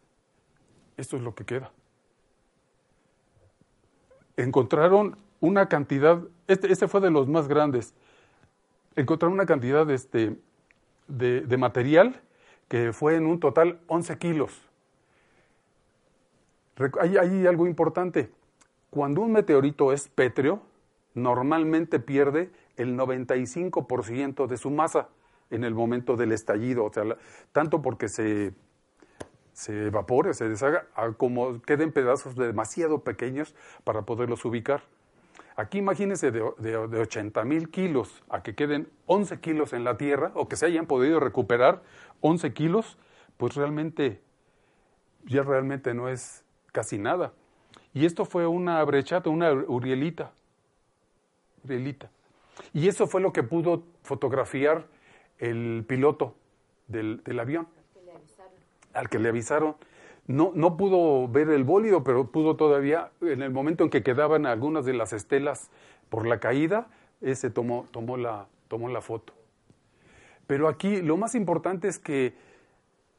esto 0.96 1.16
es 1.16 1.22
lo 1.22 1.34
que 1.34 1.44
queda. 1.44 1.72
Encontraron 4.36 5.16
una 5.40 5.68
cantidad, 5.68 6.20
este, 6.46 6.72
este 6.72 6.88
fue 6.88 7.00
de 7.00 7.10
los 7.10 7.28
más 7.28 7.48
grandes, 7.48 7.94
encontraron 8.96 9.34
una 9.34 9.46
cantidad 9.46 9.88
este, 9.90 10.36
de, 11.08 11.42
de 11.42 11.56
material 11.56 12.20
que 12.68 12.92
fue 12.92 13.16
en 13.16 13.26
un 13.26 13.40
total 13.40 13.78
11 13.86 14.18
kilos. 14.18 14.62
Hay, 17.00 17.16
hay 17.16 17.46
algo 17.46 17.66
importante. 17.66 18.30
Cuando 18.90 19.22
un 19.22 19.32
meteorito 19.32 19.92
es 19.92 20.08
pétreo, 20.08 20.60
normalmente 21.14 21.98
pierde 21.98 22.50
el 22.76 22.96
95% 22.96 24.46
de 24.46 24.56
su 24.56 24.70
masa 24.70 25.08
en 25.50 25.64
el 25.64 25.74
momento 25.74 26.16
del 26.16 26.32
estallido, 26.32 26.84
o 26.84 26.92
sea, 26.92 27.04
tanto 27.52 27.80
porque 27.80 28.08
se, 28.08 28.52
se 29.56 29.86
evapore, 29.86 30.34
se 30.34 30.50
deshaga, 30.50 30.86
como 31.16 31.62
queden 31.62 31.90
pedazos 31.90 32.36
demasiado 32.36 32.98
pequeños 32.98 33.54
para 33.84 34.02
poderlos 34.02 34.44
ubicar. 34.44 34.82
Aquí 35.56 35.78
imagínense 35.78 36.30
de, 36.30 36.44
de, 36.58 36.76
80 36.76 37.42
mil 37.44 37.70
kilos 37.70 38.22
a 38.28 38.42
que 38.42 38.54
queden 38.54 38.86
11 39.06 39.40
kilos 39.40 39.72
en 39.72 39.84
la 39.84 39.96
Tierra 39.96 40.30
o 40.34 40.46
que 40.46 40.56
se 40.56 40.66
hayan 40.66 40.84
podido 40.84 41.20
recuperar 41.20 41.82
11 42.20 42.52
kilos, 42.52 42.98
pues 43.38 43.54
realmente 43.54 44.20
ya 45.24 45.42
realmente 45.42 45.94
no 45.94 46.10
es 46.10 46.44
casi 46.72 46.98
nada. 46.98 47.32
Y 47.94 48.04
esto 48.04 48.26
fue 48.26 48.46
una 48.46 48.84
brechata, 48.84 49.30
una 49.30 49.54
urielita. 49.54 50.32
Urielita. 51.64 52.10
Y 52.74 52.88
eso 52.88 53.06
fue 53.06 53.22
lo 53.22 53.32
que 53.32 53.42
pudo 53.42 53.84
fotografiar 54.02 54.86
el 55.38 55.82
piloto 55.88 56.34
del, 56.88 57.40
avión. 57.40 57.68
Al 58.96 59.08
que 59.08 59.18
le 59.18 59.28
avisaron. 59.28 59.76
No, 60.26 60.50
no 60.54 60.76
pudo 60.76 61.28
ver 61.28 61.50
el 61.50 61.62
bólido, 61.62 62.02
pero 62.02 62.32
pudo 62.32 62.56
todavía, 62.56 63.12
en 63.20 63.42
el 63.42 63.50
momento 63.50 63.84
en 63.84 63.90
que 63.90 64.02
quedaban 64.02 64.44
algunas 64.46 64.84
de 64.84 64.94
las 64.94 65.12
estelas 65.12 65.70
por 66.08 66.26
la 66.26 66.40
caída, 66.40 66.88
ese 67.20 67.50
tomó, 67.50 67.86
tomó, 67.92 68.16
la, 68.16 68.48
tomó 68.68 68.88
la 68.88 69.00
foto. 69.02 69.32
Pero 70.46 70.68
aquí 70.68 71.00
lo 71.02 71.16
más 71.16 71.34
importante 71.34 71.88
es 71.88 71.98
que 71.98 72.34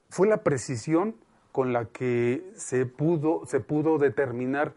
fue 0.10 0.28
la 0.28 0.44
precisión 0.44 1.16
con 1.52 1.74
la 1.74 1.86
que 1.86 2.44
se 2.56 2.86
pudo, 2.86 3.46
se 3.46 3.60
pudo 3.60 3.98
determinar 3.98 4.74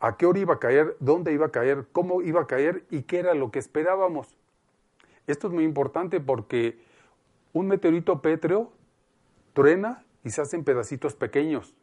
a 0.00 0.16
qué 0.16 0.26
hora 0.26 0.38
iba 0.38 0.54
a 0.54 0.58
caer, 0.58 0.96
dónde 1.00 1.32
iba 1.32 1.46
a 1.46 1.50
caer, 1.50 1.86
cómo 1.92 2.22
iba 2.22 2.42
a 2.42 2.46
caer 2.46 2.84
y 2.90 3.02
qué 3.02 3.18
era 3.18 3.34
lo 3.34 3.50
que 3.50 3.58
esperábamos. 3.58 4.36
Esto 5.26 5.48
es 5.48 5.54
muy 5.54 5.64
importante 5.64 6.20
porque 6.20 6.78
un 7.52 7.68
meteorito 7.68 8.20
pétreo 8.20 8.70
truena 9.54 10.04
y 10.24 10.30
se 10.30 10.40
hacen 10.40 10.64
pedacitos 10.64 11.14
pequeños, 11.14 11.74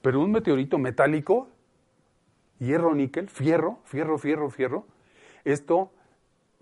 pero 0.00 0.20
un 0.20 0.32
meteorito 0.32 0.78
metálico, 0.78 1.48
hierro, 2.58 2.94
níquel, 2.94 3.28
fierro, 3.28 3.80
fierro, 3.84 4.18
fierro, 4.18 4.50
fierro, 4.50 4.86
esto 5.44 5.92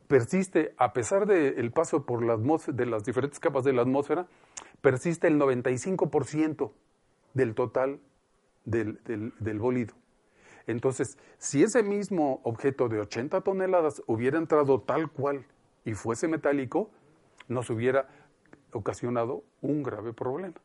persiste, 0.09 0.75
a 0.77 0.93
pesar 0.93 1.27
del 1.27 1.71
paso 1.73 2.05
por 2.05 2.23
las 2.23 2.39
de 2.77 2.87
las 2.87 3.05
diferentes 3.05 3.41
capas 3.41 3.65
de 3.65 3.73
la 3.73 3.83
atmósfera, 3.83 4.27
persiste 4.81 5.27
el 5.27 5.39
95% 5.39 6.73
del 7.35 7.55
total 7.55 8.01
del, 8.65 9.01
del, 9.05 9.59
bólido. 9.59 9.95
Entonces, 10.67 11.19
si 11.39 11.63
ese 11.63 11.83
mismo 11.83 12.41
objeto 12.45 12.89
de 12.89 13.01
80 13.01 13.41
toneladas 13.41 14.03
hubiera 14.07 14.39
entrado 14.39 14.81
tal 14.81 15.11
cual 15.11 15.47
y 15.85 15.95
fuese 15.95 16.29
metálico, 16.29 16.91
nos 17.49 17.71
hubiera 17.71 18.09
ocasionado 18.73 19.43
un 19.61 19.83
grave 19.83 20.13
problema. 20.13 20.61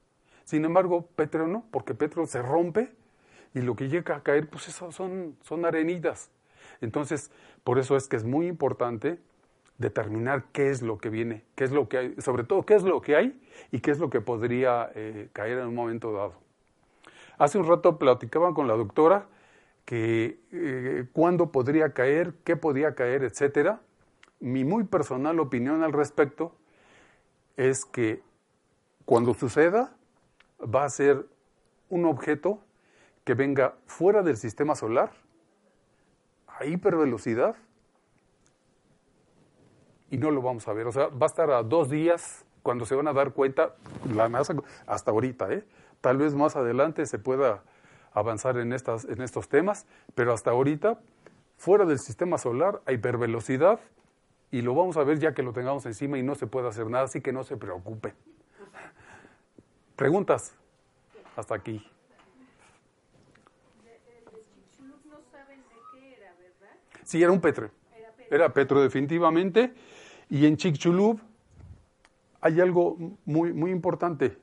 Sin 0.47 0.63
embargo, 0.63 1.09
Petro 1.17 1.45
no, 1.45 1.65
porque 1.71 1.93
Petro 1.93 2.25
se 2.25 2.41
rompe 2.41 2.89
y 3.53 3.59
lo 3.59 3.75
que 3.75 3.89
llega 3.89 4.15
a 4.15 4.23
caer, 4.23 4.49
pues 4.49 4.69
eso 4.69 4.93
son, 4.93 5.35
son 5.43 5.65
arenitas. 5.65 6.31
Entonces, 6.79 7.31
por 7.65 7.79
eso 7.79 7.97
es 7.97 8.07
que 8.07 8.15
es 8.15 8.23
muy 8.23 8.47
importante 8.47 9.19
determinar 9.77 10.45
qué 10.53 10.69
es 10.69 10.81
lo 10.81 10.99
que 10.99 11.09
viene, 11.09 11.43
qué 11.55 11.65
es 11.65 11.71
lo 11.71 11.89
que 11.89 11.97
hay, 11.97 12.15
sobre 12.19 12.45
todo 12.45 12.65
qué 12.65 12.75
es 12.75 12.83
lo 12.83 13.01
que 13.01 13.17
hay 13.17 13.37
y 13.73 13.81
qué 13.81 13.91
es 13.91 13.99
lo 13.99 14.09
que 14.09 14.21
podría 14.21 14.89
eh, 14.95 15.27
caer 15.33 15.57
en 15.57 15.67
un 15.67 15.75
momento 15.75 16.13
dado. 16.13 16.35
Hace 17.37 17.57
un 17.57 17.67
rato 17.67 17.99
platicaban 17.99 18.53
con 18.53 18.69
la 18.69 18.75
doctora 18.75 19.27
que 19.83 20.39
eh, 20.53 21.07
cuándo 21.11 21.51
podría 21.51 21.93
caer, 21.93 22.35
qué 22.45 22.55
podía 22.55 22.95
caer, 22.95 23.25
etcétera. 23.25 23.81
Mi 24.39 24.63
muy 24.63 24.85
personal 24.85 25.41
opinión 25.41 25.83
al 25.83 25.91
respecto 25.91 26.55
es 27.57 27.83
que 27.83 28.21
cuando 29.03 29.33
suceda 29.33 29.96
va 30.61 30.83
a 30.83 30.89
ser 30.89 31.25
un 31.89 32.05
objeto 32.05 32.59
que 33.23 33.33
venga 33.33 33.75
fuera 33.85 34.23
del 34.23 34.37
sistema 34.37 34.75
solar 34.75 35.11
a 36.47 36.65
hipervelocidad 36.65 37.55
y 40.09 40.17
no 40.17 40.31
lo 40.31 40.41
vamos 40.41 40.67
a 40.67 40.73
ver. 40.73 40.87
O 40.87 40.91
sea, 40.91 41.07
va 41.07 41.25
a 41.25 41.27
estar 41.27 41.51
a 41.51 41.63
dos 41.63 41.89
días 41.89 42.45
cuando 42.63 42.85
se 42.85 42.95
van 42.95 43.07
a 43.07 43.13
dar 43.13 43.31
cuenta, 43.33 43.75
la 44.13 44.29
NASA, 44.29 44.55
hasta 44.85 45.11
ahorita, 45.11 45.51
¿eh? 45.53 45.65
Tal 46.01 46.17
vez 46.17 46.35
más 46.35 46.55
adelante 46.55 47.05
se 47.05 47.17
pueda 47.19 47.63
avanzar 48.13 48.57
en, 48.57 48.73
estas, 48.73 49.05
en 49.05 49.21
estos 49.21 49.47
temas, 49.47 49.85
pero 50.15 50.33
hasta 50.33 50.51
ahorita, 50.51 50.99
fuera 51.57 51.85
del 51.85 51.99
sistema 51.99 52.37
solar, 52.37 52.81
a 52.85 52.91
hipervelocidad, 52.91 53.79
y 54.51 54.61
lo 54.61 54.75
vamos 54.75 54.97
a 54.97 55.03
ver 55.03 55.19
ya 55.19 55.33
que 55.33 55.43
lo 55.43 55.53
tengamos 55.53 55.85
encima 55.85 56.17
y 56.17 56.23
no 56.23 56.35
se 56.35 56.47
puede 56.47 56.67
hacer 56.67 56.89
nada, 56.89 57.05
así 57.05 57.21
que 57.21 57.31
no 57.31 57.43
se 57.43 57.57
preocupen. 57.57 58.13
¿Preguntas? 59.97 60.53
Hasta 61.35 61.55
aquí. 61.55 61.83
Sí, 67.03 67.23
era 67.23 67.31
un 67.31 67.41
petro. 67.41 67.71
Era 68.29 68.53
petro, 68.53 68.81
definitivamente. 68.81 69.73
Y 70.29 70.45
en 70.45 70.55
Chicxulub 70.55 71.19
hay 72.41 72.61
algo 72.61 72.95
muy, 73.25 73.53
muy 73.53 73.71
importante. 73.71 74.37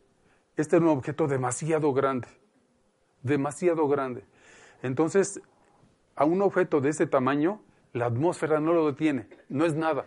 Este 0.57 0.77
es 0.77 0.83
un 0.83 0.89
objeto 0.89 1.29
demasiado 1.29 1.93
grande, 1.93 2.27
demasiado 3.23 3.87
grande. 3.87 4.25
Entonces, 4.83 5.41
a 6.17 6.25
un 6.25 6.43
objeto 6.43 6.81
de 6.81 6.91
ese 6.91 7.07
tamaño, 7.07 7.61
la 7.93 8.07
atmósfera 8.07 8.59
no 8.59 8.73
lo 8.73 8.87
detiene, 8.87 9.29
no 9.49 9.65
es 9.65 9.75
nada. 9.75 10.05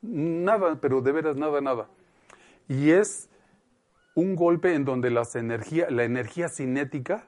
nada, 0.00 0.80
pero 0.80 1.02
de 1.02 1.12
veras 1.12 1.36
nada, 1.36 1.60
nada. 1.60 1.88
Y 2.68 2.90
es 2.90 3.28
un 4.14 4.36
golpe 4.36 4.74
en 4.74 4.84
donde 4.84 5.10
las 5.10 5.34
energía, 5.36 5.90
la 5.90 6.04
energía 6.04 6.48
cinética 6.48 7.26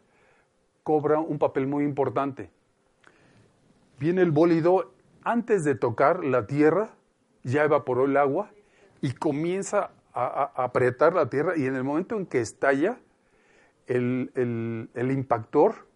cobra 0.83 1.19
un 1.19 1.39
papel 1.39 1.67
muy 1.67 1.85
importante. 1.85 2.51
Viene 3.99 4.23
el 4.23 4.31
bólido, 4.31 4.93
antes 5.23 5.65
de 5.65 5.75
tocar 5.75 6.25
la 6.25 6.47
tierra, 6.47 6.91
ya 7.43 7.65
evaporó 7.65 8.05
el 8.05 8.17
agua 8.17 8.51
y 9.01 9.13
comienza 9.13 9.93
a, 10.13 10.53
apretar 10.63 11.15
la 11.15 11.29
tierra 11.29 11.57
y 11.57 11.67
en 11.67 11.75
el 11.75 11.85
momento 11.85 12.17
en 12.17 12.27
que 12.27 12.41
estalla, 12.41 12.99
el, 13.87 14.31
el, 14.95 15.11
impactor 15.11 15.87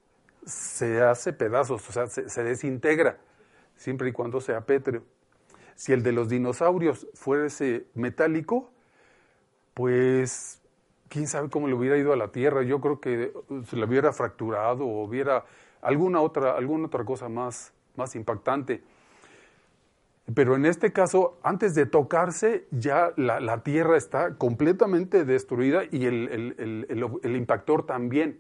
se 0.45 1.01
hace 1.03 1.33
pedazos, 1.33 1.89
o 1.89 1.93
sea, 1.93 2.07
se, 2.07 2.29
se, 2.29 2.43
desintegra, 2.43 3.19
siempre 3.77 4.11
y 4.11 4.13
cuando 4.13 4.41
sea 4.41 4.63
pétreo. 4.63 5.03
Si 5.75 5.93
el 5.93 6.03
de 6.03 6.13
los 6.13 6.29
dinosaurios 6.29 7.07
fuese 7.15 7.87
metálico, 7.95 8.71
pues 9.75 10.58
quién 11.09 11.27
sabe 11.27 11.49
cómo 11.49 11.69
le 11.69 11.75
hubiera 11.75 11.97
ido 11.97 12.13
a 12.13 12.17
la 12.17 12.29
Tierra. 12.29 12.63
Yo 12.63 12.81
creo 12.81 13.01
que 13.01 13.33
se 13.67 13.77
le 13.77 13.85
hubiera 13.85 14.13
fracturado 14.13 14.87
o 14.87 15.05
hubiera 15.05 15.45
alguna 15.83 16.21
otra, 16.21 16.57
alguna 16.57 16.87
otra 16.87 17.05
cosa 17.05 17.29
más, 17.29 17.73
más 17.97 18.15
impactante. 18.15 18.83
Pero 20.35 20.57
en 20.57 20.67
este 20.67 20.93
caso, 20.93 21.39
antes 21.43 21.75
de 21.75 21.87
tocarse, 21.87 22.67
ya 22.71 23.13
la, 23.17 23.63
Tierra 23.63 23.97
está 23.97 24.35
completamente 24.35 25.25
destruida 25.25 25.85
y 25.91 26.05
el, 26.05 27.23
impactor 27.25 27.87
también. 27.87 28.39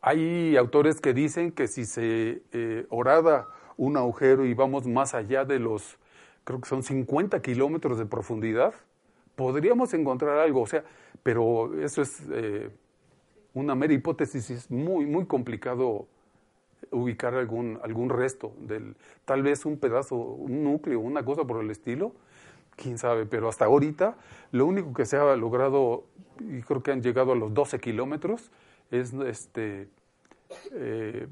Hay 0.00 0.56
autores 0.56 1.00
que 1.00 1.12
dicen 1.12 1.50
que 1.50 1.66
si 1.66 1.84
se 1.84 2.42
eh, 2.52 2.86
orada 2.88 3.48
un 3.76 3.96
agujero 3.96 4.46
y 4.46 4.54
vamos 4.54 4.86
más 4.86 5.14
allá 5.14 5.44
de 5.44 5.58
los, 5.58 5.98
creo 6.44 6.60
que 6.60 6.68
son 6.68 6.82
50 6.82 7.42
kilómetros 7.42 7.98
de 7.98 8.06
profundidad, 8.06 8.74
podríamos 9.40 9.94
encontrar 9.94 10.36
algo, 10.36 10.60
o 10.60 10.66
sea, 10.66 10.84
pero 11.22 11.80
eso 11.80 12.02
es 12.02 12.20
eh, 12.30 12.68
una 13.54 13.74
mera 13.74 13.94
hipótesis, 13.94 14.50
es 14.50 14.70
muy, 14.70 15.06
muy 15.06 15.24
complicado 15.24 16.06
ubicar 16.90 17.34
algún, 17.34 17.80
algún 17.82 18.10
resto, 18.10 18.52
del, 18.58 18.96
tal 19.24 19.42
vez 19.42 19.64
un 19.64 19.78
pedazo, 19.78 20.14
un 20.16 20.62
núcleo, 20.62 21.00
una 21.00 21.24
cosa 21.24 21.44
por 21.44 21.64
el 21.64 21.70
estilo, 21.70 22.12
quién 22.76 22.98
sabe, 22.98 23.24
pero 23.24 23.48
hasta 23.48 23.64
ahorita 23.64 24.18
lo 24.52 24.66
único 24.66 24.92
que 24.92 25.06
se 25.06 25.16
ha 25.16 25.34
logrado, 25.36 26.04
y 26.38 26.60
creo 26.60 26.82
que 26.82 26.92
han 26.92 27.00
llegado 27.00 27.32
a 27.32 27.34
los 27.34 27.54
12 27.54 27.80
kilómetros, 27.80 28.50
es 28.90 29.14
este, 29.14 29.88
eh, 30.72 31.28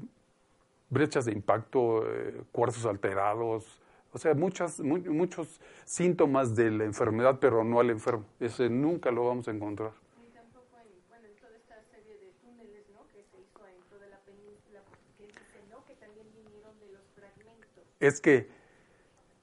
brechas 0.89 1.25
de 1.25 1.33
impacto, 1.33 2.11
eh, 2.11 2.41
cuarzos 2.51 2.87
alterados, 2.87 3.79
o 4.11 4.17
sea, 4.17 4.33
muchas, 4.33 4.79
muchos 4.79 5.61
síntomas 5.85 6.55
de 6.55 6.71
la 6.71 6.85
enfermedad, 6.85 7.37
pero 7.39 7.63
no 7.63 7.79
al 7.79 7.89
enfermo. 7.89 8.25
Ese 8.39 8.69
nunca 8.69 9.11
lo 9.11 9.25
vamos 9.25 9.47
a 9.47 9.51
encontrar. 9.51 9.91
Y 10.17 10.33
tampoco 10.33 10.77
en, 10.81 10.87
bueno, 11.07 11.27
en 11.27 11.35
toda 11.35 11.55
esta 11.55 11.75
serie 11.91 12.17
de 12.17 12.31
túneles 12.41 12.85
¿no? 12.93 13.05
que 13.07 13.23
se 13.23 13.37
hizo 13.37 13.63
dentro 13.63 13.99
de 13.99 14.09
la 14.09 14.17
península, 14.19 14.81
que 15.17 15.27
dice, 15.27 15.63
¿no? 15.69 15.85
que 15.85 15.93
también 15.95 16.25
vinieron 16.33 16.79
de 16.79 16.89
los 16.91 17.03
fragmentos. 17.15 17.83
Es 17.99 18.19
que 18.19 18.49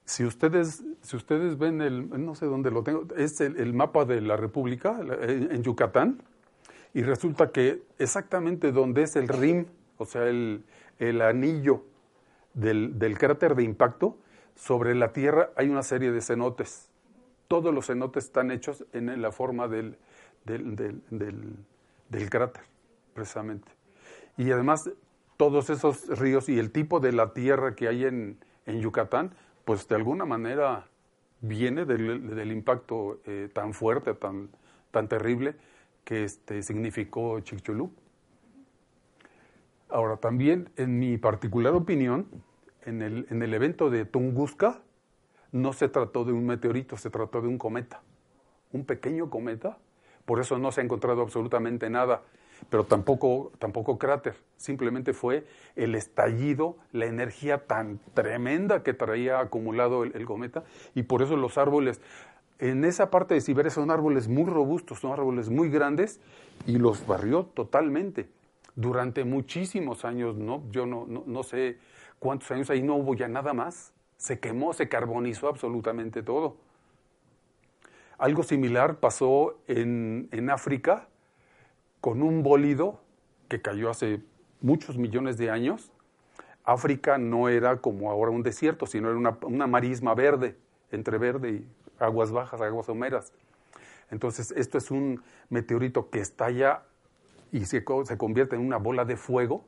si 0.03 0.25
ustedes, 0.25 0.83
si 1.01 1.15
ustedes 1.15 1.57
ven 1.57 1.81
el, 1.81 2.09
no 2.25 2.35
sé 2.35 2.45
dónde 2.45 2.71
lo 2.71 2.83
tengo, 2.83 3.05
es 3.15 3.39
el, 3.41 3.57
el 3.57 3.73
mapa 3.73 4.05
de 4.05 4.21
la 4.21 4.37
República 4.37 4.99
en, 5.21 5.63
Yucatán, 5.63 6.21
y 6.93 7.03
resulta 7.03 7.51
que 7.51 7.83
exactamente 7.99 8.71
donde 8.71 9.03
es 9.03 9.15
el 9.17 9.27
rim, 9.27 9.65
o 9.97 10.05
sea, 10.05 10.27
el, 10.27 10.63
el 10.99 11.21
anillo 11.21 11.83
del, 12.53 12.97
del 12.97 13.17
cráter 13.17 13.53
de 13.55 13.63
impacto, 13.63 14.17
sobre 14.57 14.95
la 14.95 15.13
Tierra 15.13 15.51
hay 15.55 15.69
una 15.69 15.83
serie 15.83 16.11
de 16.11 16.19
cenotes. 16.21 16.89
Todos 17.47 17.73
los 17.73 17.85
cenotes 17.87 18.25
están 18.25 18.51
hechos 18.51 18.85
en 18.91 19.21
la 19.21 19.31
forma 19.31 19.69
del, 19.69 19.97
del, 20.43 22.29
cráter, 22.29 22.63
precisamente. 23.13 23.71
Y 24.35 24.51
además, 24.51 24.89
todos 25.37 25.69
esos 25.69 26.07
ríos 26.19 26.49
y 26.49 26.59
el 26.59 26.71
tipo 26.71 26.99
de 26.99 27.13
la 27.13 27.33
tierra 27.33 27.75
que 27.75 27.87
hay 27.87 28.05
en, 28.05 28.37
Yucatán, 28.65 29.33
pues 29.63 29.87
de 29.87 29.95
alguna 29.95 30.25
manera 30.25 30.87
viene 31.39 31.85
del, 31.85 32.51
impacto 32.51 33.21
eh, 33.25 33.49
tan 33.53 33.73
fuerte, 33.73 34.13
tan, 34.13 34.49
tan 34.91 35.07
terrible 35.07 35.55
que 36.03 36.25
este, 36.25 36.61
significó 36.63 37.39
Chicxulub. 37.39 37.91
Ahora, 39.89 40.17
también, 40.17 40.69
en 40.75 40.99
mi 40.99 41.17
particular 41.17 41.73
opinión, 41.73 42.27
en 42.87 43.01
el, 43.01 43.27
en 43.29 43.43
el 43.43 43.53
evento 43.53 43.89
de 43.89 44.05
Tunguska 44.05 44.79
no 45.51 45.73
se 45.73 45.89
trató 45.89 46.23
de 46.23 46.31
un 46.31 46.45
meteorito, 46.45 46.97
se 46.97 47.09
trató 47.09 47.41
de 47.41 47.47
un 47.47 47.57
cometa, 47.57 48.01
un 48.71 48.85
pequeño 48.85 49.29
cometa, 49.29 49.77
por 50.25 50.39
eso 50.39 50.57
no 50.57 50.71
se 50.71 50.81
ha 50.81 50.83
encontrado 50.85 51.21
absolutamente 51.21 51.89
nada, 51.89 52.21
pero 52.69 52.85
tampoco, 52.85 53.51
tampoco 53.59 53.97
cráter, 53.97 54.35
simplemente 54.55 55.13
fue 55.13 55.45
el 55.75 55.95
estallido, 55.95 56.77
la 56.93 57.05
energía 57.05 57.65
tan 57.67 57.99
tremenda 58.13 58.83
que 58.83 58.93
traía 58.93 59.39
acumulado 59.39 60.03
el, 60.03 60.25
cometa, 60.25 60.63
y 60.95 61.03
por 61.03 61.21
eso 61.21 61.35
los 61.35 61.57
árboles, 61.57 62.01
en 62.59 62.85
esa 62.85 63.11
parte 63.11 63.33
de 63.33 63.41
Siberia 63.41 63.69
son 63.69 63.91
árboles 63.91 64.29
muy 64.29 64.49
robustos, 64.49 64.99
son 64.99 65.11
árboles 65.11 65.49
muy 65.49 65.69
grandes, 65.69 66.21
y 66.65 66.77
los 66.77 67.05
barrió 67.05 67.43
totalmente. 67.45 68.29
Durante 68.75 69.23
muchísimos 69.23 70.05
años, 70.05 70.37
¿no? 70.37 70.63
yo 70.71 70.85
no, 70.85 71.05
no 71.07 71.43
sé 71.43 71.77
cuántos 72.19 72.49
años 72.51 72.69
ahí 72.69 72.81
no 72.81 72.95
hubo 72.95 73.15
ya 73.15 73.27
nada 73.27 73.53
más. 73.53 73.93
Se 74.17 74.39
quemó, 74.39 74.73
se 74.73 74.89
carbonizó 74.89 75.47
absolutamente 75.47 76.23
todo. 76.23 76.57
Algo 78.17 78.43
similar 78.43 78.99
pasó 78.99 79.59
en, 79.67 80.27
en 80.31 80.49
África 80.49 81.07
con 82.01 82.23
un 82.23 82.41
bólido 82.41 82.99
que 83.47 83.61
cayó 83.61 83.89
hace 83.89 84.21
muchos 84.61 84.97
millones 84.97 85.37
de 85.37 85.51
años. 85.51 85.91
África 86.63 87.17
no 87.17 87.47
era 87.47 87.77
como 87.77 88.11
ahora 88.11 88.31
un 88.31 88.43
desierto, 88.43 88.87
sino 88.87 89.09
era 89.09 89.17
una, 89.17 89.37
una 89.43 89.67
marisma 89.67 90.15
verde, 90.15 90.57
entre 90.91 91.17
verde 91.17 91.51
y 91.51 91.67
aguas 91.99 92.31
bajas, 92.31 92.59
aguas 92.61 92.87
someras. 92.87 93.31
Entonces, 94.09 94.51
esto 94.51 94.77
es 94.77 94.89
un 94.89 95.21
meteorito 95.49 96.09
que 96.09 96.19
estalla 96.19 96.83
y 97.51 97.65
se, 97.65 97.83
se 98.03 98.17
convierte 98.17 98.55
en 98.55 98.65
una 98.65 98.77
bola 98.77 99.05
de 99.05 99.15
fuego 99.15 99.65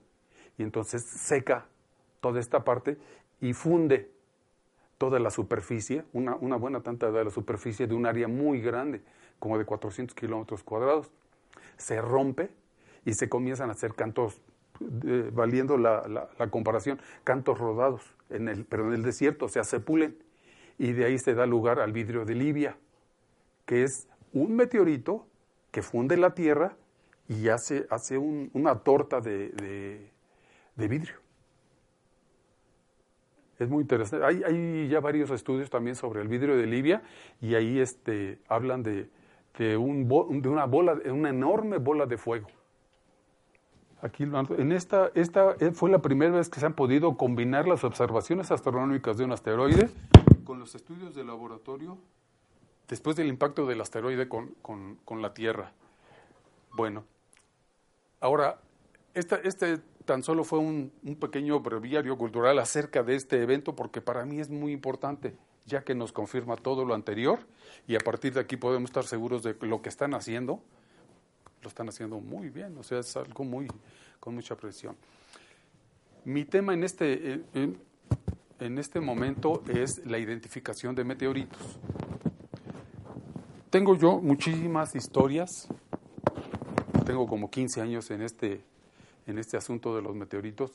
y 0.58 0.64
entonces 0.64 1.04
seca 1.04 1.66
toda 2.22 2.40
esta 2.40 2.64
parte 2.64 2.98
y 3.42 3.54
funde 3.54 4.12
toda 4.98 5.20
la 5.20 5.32
superficie, 5.32 6.04
una, 6.12 6.36
buena 6.36 6.82
tanta 6.82 7.10
de 7.10 7.24
la 7.24 7.32
superficie 7.32 7.88
de 7.88 7.96
un 7.96 8.06
área 8.06 8.28
muy 8.28 8.62
grande, 8.62 9.02
como 9.40 9.58
de 9.58 9.66
400 9.66 10.14
kilómetros 10.14 10.62
cuadrados. 10.62 11.10
Se 11.78 12.02
rompe 12.02 12.50
y 13.06 13.14
se 13.14 13.30
comienzan 13.30 13.70
a 13.70 13.74
hacer 13.74 13.96
cantos, 13.96 14.42
eh, 15.06 15.32
valiendo 15.34 15.78
la, 15.78 16.30
la, 16.38 16.50
comparación, 16.50 17.00
cantos 17.24 17.58
rodados, 17.58 18.02
en 18.30 18.50
el, 18.50 18.66
pero 18.66 18.88
en 18.88 18.94
el 18.94 19.04
desierto, 19.04 19.46
o 19.46 19.50
sea, 19.50 19.64
se 19.64 19.80
pulen. 19.80 20.18
Y 20.78 20.92
de 20.92 21.06
ahí 21.06 21.18
se 21.18 21.34
da 21.34 21.46
lugar 21.46 21.80
al 21.80 21.94
vidrio 21.94 22.26
de 22.26 22.36
Libia, 22.36 22.78
que 23.66 23.84
es 23.84 24.08
un 24.34 24.56
meteorito 24.56 25.26
que 25.72 25.82
funde 25.82 26.18
la 26.18 26.34
Tierra 26.34 26.76
y 27.30 27.48
hace, 27.48 27.88
hace 27.90 28.18
una 28.18 28.80
torta 28.80 29.22
de 29.22 30.12
vidrio. 30.76 31.16
Es 33.60 33.70
muy 33.70 33.82
interesante. 33.82 34.26
Hay, 34.26 34.42
hay, 34.44 34.88
ya 34.88 35.02
varios 35.02 35.30
estudios 35.32 35.70
también 35.70 35.96
sobre 35.96 36.22
el 36.22 36.30
vidrio 36.30 36.56
de 36.56 36.66
Libia 36.66 37.04
y 37.42 37.56
ahí 37.56 37.80
este, 37.80 38.40
hablan 38.48 38.84
de, 38.84 39.10
de, 39.58 39.76
un, 39.76 40.08
de 40.42 40.50
una 40.50 40.66
bola, 40.66 40.98
una 41.12 41.30
enorme 41.30 41.78
bola 41.78 42.06
de 42.06 42.18
fuego. 42.18 42.48
Aquí 44.02 44.24
en 44.24 44.72
esta, 44.72 45.12
esta 45.14 45.58
fue 45.74 45.90
la 45.90 46.00
primera 46.00 46.32
vez 46.32 46.48
que 46.48 46.62
se 46.62 46.66
han 46.66 46.74
podido 46.74 47.18
combinar 47.18 47.68
las 47.68 47.84
observaciones 47.84 48.50
astronómicas 48.50 49.18
de 49.18 49.26
un 49.26 49.34
asteroide 49.34 49.90
con 50.46 50.58
los 50.58 50.74
estudios 50.74 51.14
de 51.16 51.26
laboratorio 51.26 51.98
después 52.88 53.18
del 53.18 53.28
impacto 53.28 53.66
del 53.66 53.82
asteroide 53.82 54.30
con, 54.30 54.56
con, 54.62 54.96
con 55.04 55.22
la 55.22 55.34
Tierra. 55.34 55.74
Bueno, 56.72 57.04
ahora, 58.22 58.62
esta, 59.14 59.36
este 59.36 59.80
tan 60.06 60.24
solo 60.24 60.44
fue 60.44 60.60
un, 60.60 60.92
pequeño 61.20 61.60
breviario 61.60 62.18
cultural 62.18 62.60
acerca 62.60 63.04
de 63.04 63.16
este 63.16 63.42
evento 63.42 63.76
porque 63.76 64.02
para 64.02 64.26
mí 64.26 64.40
es 64.40 64.50
muy 64.50 64.72
importante, 64.72 65.36
ya 65.66 65.84
que 65.84 65.96
nos 65.96 66.12
confirma 66.12 66.56
todo 66.56 66.86
lo 66.86 66.94
anterior 66.94 67.40
y 67.88 67.96
a 67.96 68.00
partir 68.00 68.34
de 68.34 68.40
aquí 68.40 68.58
podemos 68.58 68.90
estar 68.90 69.06
seguros 69.06 69.44
de 69.44 69.56
lo 69.62 69.82
que 69.82 69.90
están 69.90 70.14
haciendo, 70.14 70.62
lo 71.62 71.70
están 71.70 71.90
haciendo 71.90 72.20
muy 72.20 72.50
bien, 72.50 72.78
o 72.78 72.84
sea, 72.84 73.00
es 73.00 73.16
algo 73.18 73.44
muy, 73.44 73.68
con 74.20 74.36
mucha 74.36 74.56
presión. 74.56 74.96
Mi 76.26 76.46
tema 76.46 76.74
en 76.74 76.84
este, 76.84 77.44
en, 77.54 77.78
en 78.60 78.78
este 78.78 79.00
momento 79.00 79.64
es 79.68 80.06
la 80.06 80.18
identificación 80.18 80.96
de 80.96 81.04
meteoritos. 81.04 81.80
Tengo 83.70 83.96
yo 83.96 84.20
muchísimas 84.20 84.96
historias, 84.96 85.68
tengo 87.06 87.28
como 87.28 87.50
15 87.50 87.82
años 87.82 88.10
en 88.12 88.22
este 88.22 88.64
en 89.30 89.38
este 89.40 89.58
asunto 89.58 89.96
de 89.96 90.02
los 90.02 90.16
meteoritos. 90.16 90.72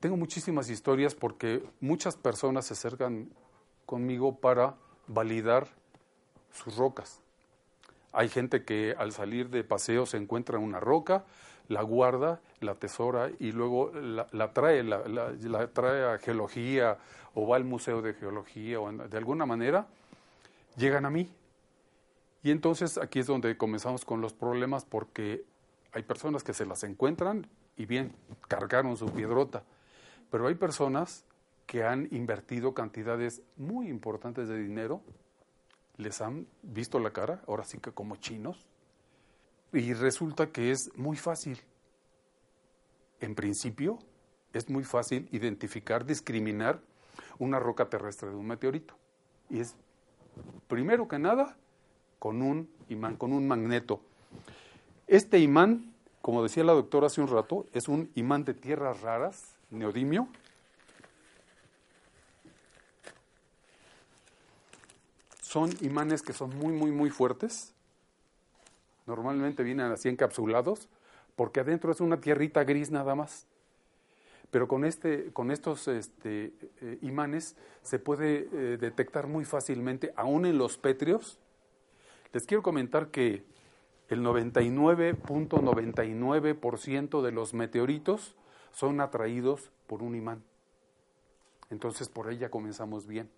Tengo 0.00 0.16
muchísimas 0.16 0.70
historias 0.70 1.14
porque 1.14 1.62
muchas 1.80 2.16
personas 2.16 2.66
se 2.66 2.74
acercan 2.74 3.30
conmigo 3.86 4.36
para 4.36 4.76
validar 5.06 5.68
sus 6.52 6.76
rocas. 6.76 7.20
Hay 8.12 8.28
gente 8.28 8.64
que 8.64 8.94
al 8.96 9.12
salir 9.12 9.50
de 9.50 9.64
paseo 9.64 10.06
se 10.06 10.16
encuentra 10.16 10.58
una 10.58 10.80
roca, 10.80 11.24
la 11.68 11.82
guarda, 11.82 12.40
la 12.60 12.74
tesora 12.74 13.30
y 13.38 13.52
luego 13.52 13.92
la, 13.92 14.52
trae, 14.52 14.82
la, 14.82 15.06
la, 15.06 15.68
trae 15.68 16.14
a 16.14 16.18
geología 16.18 16.98
o 17.34 17.46
va 17.46 17.56
al 17.56 17.64
museo 17.64 18.00
de 18.00 18.14
geología 18.14 18.80
o 18.80 18.90
de 18.90 19.16
alguna 19.16 19.46
manera 19.46 19.86
llegan 20.76 21.04
a 21.04 21.10
mí. 21.10 21.30
Y 22.42 22.50
entonces 22.50 22.98
aquí 22.98 23.18
es 23.18 23.26
donde 23.26 23.56
comenzamos 23.56 24.04
con 24.04 24.20
los 24.20 24.32
problemas 24.32 24.84
porque 24.84 25.44
hay 25.92 26.02
personas 26.02 26.42
que 26.42 26.54
se 26.54 26.64
las 26.64 26.84
encuentran 26.84 27.46
y 27.78 27.86
bien, 27.86 28.12
cargaron 28.48 28.96
su 28.96 29.06
piedrota, 29.06 29.62
pero 30.30 30.48
hay 30.48 30.56
personas 30.56 31.24
que 31.66 31.84
han 31.84 32.08
invertido 32.10 32.74
cantidades 32.74 33.40
muy 33.56 33.88
importantes 33.88 34.48
de 34.48 34.58
dinero, 34.58 35.00
les 35.96 36.20
han 36.20 36.46
visto 36.62 36.98
la 36.98 37.12
cara, 37.12 37.42
ahora 37.46 37.64
sí 37.64 37.78
que 37.78 37.92
como 37.92 38.16
chinos, 38.16 38.66
y 39.72 39.92
resulta 39.94 40.50
que 40.50 40.70
es 40.70 40.90
muy 40.96 41.16
fácil. 41.16 41.60
En 43.20 43.34
principio, 43.34 43.98
es 44.52 44.68
muy 44.68 44.84
fácil 44.84 45.28
identificar, 45.30 46.04
discriminar 46.04 46.80
una 47.38 47.58
roca 47.58 47.88
terrestre 47.88 48.30
de 48.30 48.36
un 48.36 48.46
meteorito. 48.46 48.94
Y 49.50 49.60
es, 49.60 49.74
primero 50.68 51.06
que 51.06 51.18
nada, 51.18 51.56
con 52.18 52.42
un 52.42 52.68
imán, 52.88 53.16
con 53.16 53.32
un 53.32 53.46
magneto. 53.46 54.00
Este 55.06 55.38
imán, 55.38 55.94
como 56.28 56.42
decía 56.42 56.62
la 56.62 56.74
doctora 56.74 57.06
hace 57.06 57.22
un 57.22 57.28
rato, 57.28 57.64
es 57.72 57.88
un 57.88 58.10
imán 58.14 58.44
de 58.44 58.52
tierras 58.52 59.00
raras, 59.00 59.54
neodimio, 59.70 60.28
son 65.40 65.70
imanes 65.80 66.20
que 66.20 66.34
son 66.34 66.54
muy, 66.58 66.74
muy, 66.74 66.90
muy 66.90 67.08
fuertes. 67.08 67.72
Normalmente 69.06 69.62
vienen 69.62 69.90
así 69.90 70.10
encapsulados, 70.10 70.90
porque 71.34 71.60
adentro 71.60 71.92
es 71.92 72.00
una 72.02 72.20
tierrita 72.20 72.62
gris 72.62 72.90
nada 72.90 73.14
más. 73.14 73.46
Pero 74.50 74.68
con, 74.68 74.84
este, 74.84 75.32
con 75.32 75.50
estos 75.50 75.88
este, 75.88 76.52
eh, 76.82 76.98
imanes 77.00 77.56
se 77.80 77.98
puede 77.98 78.50
eh, 78.52 78.76
detectar 78.78 79.28
muy 79.28 79.46
fácilmente, 79.46 80.12
aún 80.14 80.44
en 80.44 80.58
los 80.58 80.76
pétreos. 80.76 81.38
Les 82.34 82.44
quiero 82.44 82.62
comentar 82.62 83.08
que 83.08 83.46
el 84.08 84.22
99.99% 84.22 87.22
de 87.22 87.32
los 87.32 87.54
meteoritos 87.54 88.36
son 88.72 89.00
atraídos 89.00 89.70
por 89.86 90.02
un 90.02 90.14
imán. 90.14 90.42
Entonces 91.70 92.08
por 92.08 92.30
ella 92.30 92.50
comenzamos 92.50 93.06
bien. 93.06 93.30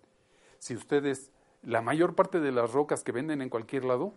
Si 0.59 0.75
ustedes 0.75 1.31
la 1.63 1.81
mayor 1.81 2.15
parte 2.15 2.39
de 2.39 2.51
las 2.51 2.71
rocas 2.71 3.03
que 3.03 3.11
venden 3.11 3.41
en 3.41 3.49
cualquier 3.49 3.85
lado, 3.85 4.13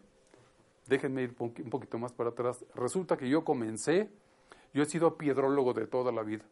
déjenme 0.87 1.23
ir 1.23 1.35
un 1.39 1.71
poquito 1.71 1.99
más 1.99 2.13
para 2.13 2.31
atrás, 2.31 2.65
resulta 2.75 3.17
que 3.17 3.29
yo 3.29 3.45
comencé, 3.45 4.11
yo 4.73 4.83
he 4.83 4.87
sido 4.87 5.17
piedrólogo 5.17 5.73
de 5.73 5.87
toda 5.87 6.13
la 6.13 6.23
vida. 6.23 6.45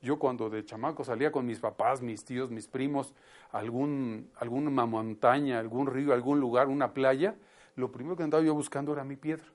Yo 0.00 0.18
cuando 0.18 0.48
de 0.48 0.64
chamaco 0.64 1.02
salía 1.02 1.32
con 1.32 1.44
mis 1.44 1.58
papás, 1.58 2.02
mis 2.02 2.24
tíos, 2.24 2.50
mis 2.50 2.68
primos, 2.68 3.14
algún, 3.50 4.30
alguna 4.36 4.86
montaña, 4.86 5.58
algún 5.58 5.88
río, 5.88 6.12
algún 6.12 6.38
lugar, 6.38 6.68
una 6.68 6.94
playa, 6.94 7.34
lo 7.78 7.92
primero 7.92 8.16
que 8.16 8.24
andaba 8.24 8.42
yo 8.42 8.54
buscando 8.54 8.92
era 8.92 9.04
mi 9.04 9.16
piedra, 9.16 9.46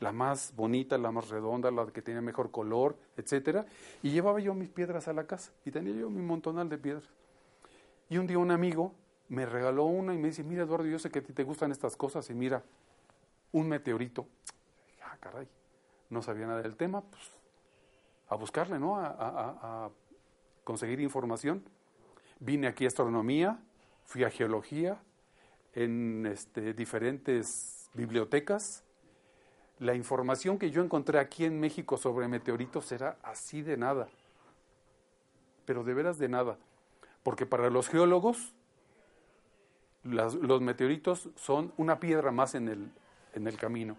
la 0.00 0.12
más 0.12 0.52
bonita, 0.54 0.98
la 0.98 1.12
más 1.12 1.28
redonda, 1.28 1.70
la 1.70 1.86
que 1.86 2.02
tenía 2.02 2.20
mejor 2.20 2.50
color, 2.50 2.96
etcétera, 3.16 3.66
y 4.02 4.10
llevaba 4.10 4.40
yo 4.40 4.52
mis 4.52 4.68
piedras 4.68 5.06
a 5.06 5.12
la 5.12 5.26
casa 5.26 5.52
y 5.64 5.70
tenía 5.70 5.94
yo 5.94 6.10
mi 6.10 6.20
montonal 6.20 6.68
de 6.68 6.76
piedras. 6.76 7.04
Y 8.10 8.18
un 8.18 8.26
día 8.26 8.38
un 8.38 8.50
amigo 8.50 8.94
me 9.28 9.46
regaló 9.46 9.84
una 9.84 10.12
y 10.12 10.18
me 10.18 10.28
dice, 10.28 10.42
mira 10.42 10.64
Eduardo, 10.64 10.86
yo 10.86 10.98
sé 10.98 11.10
que 11.10 11.20
a 11.20 11.22
ti 11.22 11.32
te 11.32 11.44
gustan 11.44 11.70
estas 11.70 11.96
cosas 11.96 12.28
y 12.30 12.34
mira, 12.34 12.64
un 13.52 13.68
meteorito. 13.68 14.26
Ah, 15.04 15.16
caray, 15.20 15.46
no 16.10 16.20
sabía 16.20 16.46
nada 16.46 16.62
del 16.62 16.76
tema, 16.76 17.00
pues 17.00 17.30
a 18.28 18.34
buscarle, 18.34 18.78
¿no? 18.78 18.96
A, 18.98 19.90
conseguir 20.64 21.00
información. 21.00 21.62
Vine 22.40 22.66
aquí 22.66 22.84
a 22.84 22.88
astronomía, 22.88 23.58
fui 24.04 24.24
a 24.24 24.30
geología, 24.30 25.00
en 25.78 26.26
este, 26.26 26.74
diferentes 26.74 27.88
bibliotecas. 27.94 28.82
La 29.78 29.94
información 29.94 30.58
que 30.58 30.72
yo 30.72 30.82
encontré 30.82 31.20
aquí 31.20 31.44
en 31.44 31.60
México 31.60 31.96
sobre 31.96 32.26
meteoritos 32.26 32.90
era 32.90 33.16
así 33.22 33.62
de 33.62 33.76
nada, 33.76 34.08
pero 35.64 35.84
de 35.84 35.94
veras 35.94 36.18
de 36.18 36.28
nada, 36.28 36.58
porque 37.22 37.46
para 37.46 37.70
los 37.70 37.88
geólogos 37.88 38.54
los 40.02 40.60
meteoritos 40.60 41.28
son 41.36 41.72
una 41.76 42.00
piedra 42.00 42.32
más 42.32 42.56
en 42.56 42.68
el, 42.68 42.90
en 43.34 43.46
el 43.46 43.56
camino. 43.56 43.96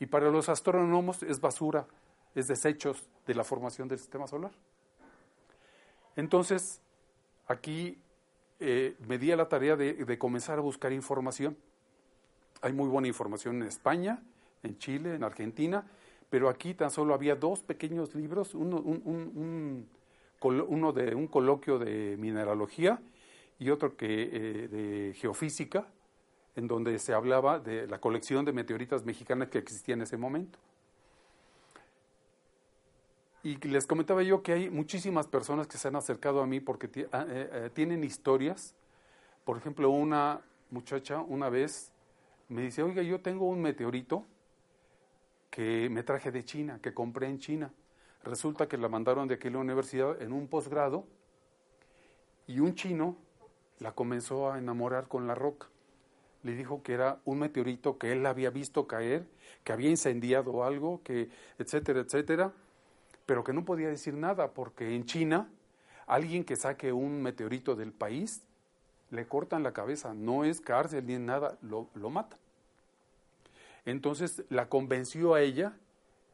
Y 0.00 0.06
para 0.06 0.30
los 0.30 0.48
astrónomos 0.48 1.22
es 1.22 1.40
basura, 1.40 1.86
es 2.34 2.48
desechos 2.48 3.08
de 3.26 3.34
la 3.34 3.44
formación 3.44 3.86
del 3.86 3.98
sistema 4.00 4.26
solar. 4.26 4.52
Entonces, 6.16 6.80
aquí 7.46 7.98
eh, 8.60 8.94
me 9.08 9.18
di 9.18 9.32
a 9.32 9.36
la 9.36 9.48
tarea 9.48 9.74
de, 9.74 10.18
comenzar 10.18 10.58
a 10.58 10.60
buscar 10.60 10.92
información. 10.92 11.56
Hay 12.60 12.72
muy 12.74 12.88
buena 12.88 13.08
información 13.08 13.62
en 13.62 13.68
España, 13.68 14.22
en 14.62 14.78
Chile, 14.78 15.14
en 15.14 15.24
Argentina, 15.24 15.86
pero 16.28 16.50
aquí 16.50 16.74
tan 16.74 16.90
solo 16.90 17.14
había 17.14 17.34
dos 17.34 17.62
pequeños 17.62 18.14
libros, 18.14 18.54
uno, 18.54 18.76
uno 20.42 20.92
de 20.92 21.14
un 21.14 21.26
coloquio 21.26 21.78
de 21.78 22.16
mineralogía 22.18 23.00
y 23.58 23.70
otro 23.70 23.96
que 23.96 24.22
eh, 24.32 24.68
de 24.68 25.14
geofísica, 25.14 25.86
en 26.54 26.68
donde 26.68 26.98
se 26.98 27.14
hablaba 27.14 27.58
de 27.60 27.86
la 27.86 27.98
colección 27.98 28.44
de 28.44 28.52
meteoritas 28.52 29.04
mexicanas 29.04 29.48
que 29.48 29.58
existía 29.58 29.94
en 29.94 30.02
ese 30.02 30.18
momento. 30.18 30.58
Y 33.42 33.56
les 33.56 33.86
comentaba 33.86 34.22
yo 34.22 34.42
que 34.42 34.52
hay 34.52 34.70
muchísimas 34.70 35.26
personas 35.26 35.66
que 35.66 35.78
se 35.78 35.88
han 35.88 35.96
acercado 35.96 36.42
a 36.42 36.46
mí 36.46 36.60
porque 36.60 37.08
ah, 37.12 37.24
eh, 37.26 37.50
eh, 37.52 37.70
tienen 37.72 38.04
historias. 38.04 38.74
Por 39.44 39.56
ejemplo, 39.56 39.88
una 39.88 40.42
muchacha 40.70 41.20
una 41.20 41.48
vez 41.48 41.90
me 42.48 42.62
dice, 42.62 42.82
oiga, 42.82 43.02
yo 43.02 43.20
tengo 43.20 43.48
un 43.48 43.62
meteorito 43.62 44.26
que 45.50 45.88
me 45.90 46.02
traje 46.02 46.30
de 46.30 46.44
China, 46.44 46.80
que 46.82 46.92
compré 46.92 47.28
en 47.28 47.38
China. 47.38 47.72
Resulta 48.24 48.68
que 48.68 48.76
la 48.76 48.88
mandaron 48.88 49.26
de 49.26 49.36
aquí 49.36 49.48
a 49.48 49.52
la 49.52 49.58
universidad 49.58 50.20
en 50.20 50.32
un 50.32 50.46
posgrado 50.46 51.06
y 52.46 52.60
un 52.60 52.74
chino 52.74 53.16
la 53.78 53.92
comenzó 53.92 54.52
a 54.52 54.58
enamorar 54.58 55.08
con 55.08 55.26
la 55.26 55.34
roca. 55.34 55.68
Le 56.42 56.54
dijo 56.54 56.82
que 56.82 56.92
era 56.92 57.20
un 57.24 57.38
meteorito 57.38 57.96
que 57.96 58.12
él 58.12 58.26
había 58.26 58.50
visto 58.50 58.86
caer, 58.86 59.26
que 59.64 59.72
había 59.72 59.88
incendiado 59.88 60.64
algo, 60.64 61.00
que 61.02 61.30
etcétera, 61.58 62.00
etcétera, 62.00 62.52
pero 63.30 63.44
que 63.44 63.52
no 63.52 63.64
podía 63.64 63.86
decir 63.86 64.14
nada 64.14 64.54
porque 64.54 64.96
en 64.96 65.04
China 65.04 65.48
alguien 66.08 66.42
que 66.42 66.56
saque 66.56 66.92
un 66.92 67.22
meteorito 67.22 67.76
del 67.76 67.92
país 67.92 68.42
le 69.10 69.28
cortan 69.28 69.62
la 69.62 69.72
cabeza, 69.72 70.14
no 70.14 70.44
es 70.44 70.60
cárcel 70.60 71.06
ni 71.06 71.16
nada, 71.16 71.56
lo, 71.62 71.86
lo 71.94 72.10
matan. 72.10 72.40
Entonces 73.84 74.42
la 74.48 74.68
convenció 74.68 75.34
a 75.34 75.42
ella 75.42 75.76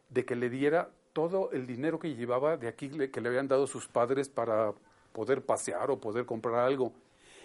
de 0.09 0.25
que 0.25 0.37
le 0.37 0.49
diera 0.49 0.89
todo 1.13 1.51
el 1.53 1.67
dinero 1.67 1.99
que 1.99 2.15
llevaba 2.15 2.57
de 2.57 2.67
aquí 2.67 2.89
que 2.89 3.21
le 3.21 3.29
habían 3.29 3.47
dado 3.47 3.67
sus 3.67 3.89
padres 3.89 4.31
para 4.31 4.73
poder 5.13 5.45
pasear 5.45 5.91
o 5.91 6.01
poder 6.01 6.25
comprar 6.25 6.55
algo 6.55 6.95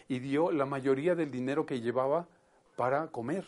y 0.07 0.19
dio 0.19 0.53
la 0.53 0.65
mayoría 0.65 1.13
del 1.13 1.29
dinero 1.29 1.65
que 1.65 1.81
llevaba 1.81 2.25
para 2.77 3.07
comer. 3.07 3.45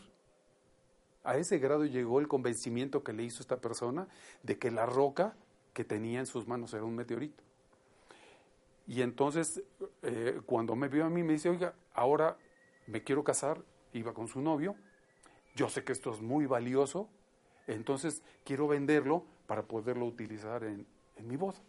A 1.23 1.37
ese 1.37 1.59
grado 1.59 1.85
llegó 1.85 2.19
el 2.19 2.27
convencimiento 2.27 3.05
que 3.05 3.13
le 3.13 3.23
hizo 3.23 3.41
esta 3.41 3.61
persona 3.61 4.09
de 4.41 4.59
que 4.59 4.69
la 4.69 4.85
roca 4.85 5.37
que 5.73 5.83
tenía 5.83 6.19
en 6.19 6.25
sus 6.25 6.47
manos 6.47 6.73
era 6.73 6.83
un 6.83 6.95
meteorito. 6.95 7.43
Y 8.85 9.01
entonces, 9.01 9.63
eh, 10.01 10.41
cuando 10.45 10.75
me 10.75 10.87
vio 10.87 11.05
a 11.05 11.09
mí, 11.09 11.23
me 11.23 11.33
dice, 11.33 11.49
oiga, 11.49 11.73
ahora 11.93 12.37
me 12.87 13.03
quiero 13.03 13.23
casar, 13.23 13.63
iba 13.93 14.13
con 14.13 14.27
su 14.27 14.41
novio, 14.41 14.75
yo 15.55 15.69
sé 15.69 15.83
que 15.83 15.93
esto 15.93 16.11
es 16.11 16.21
muy 16.21 16.45
valioso, 16.45 17.07
entonces 17.67 18.23
quiero 18.43 18.67
venderlo 18.67 19.23
para 19.47 19.63
poderlo 19.63 20.05
utilizar 20.05 20.63
en, 20.63 20.85
en 21.15 21.27
mi 21.27 21.37
boda. 21.37 21.59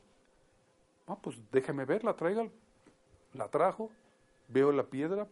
Ah, 1.07 1.17
pues 1.21 1.39
déjeme 1.53 1.85
verla, 1.85 2.17
tráigala. 2.17 2.51
La 3.33 3.49
trajo, 3.49 3.91
veo 4.49 4.73
la 4.73 4.85
piedra, 4.85 5.29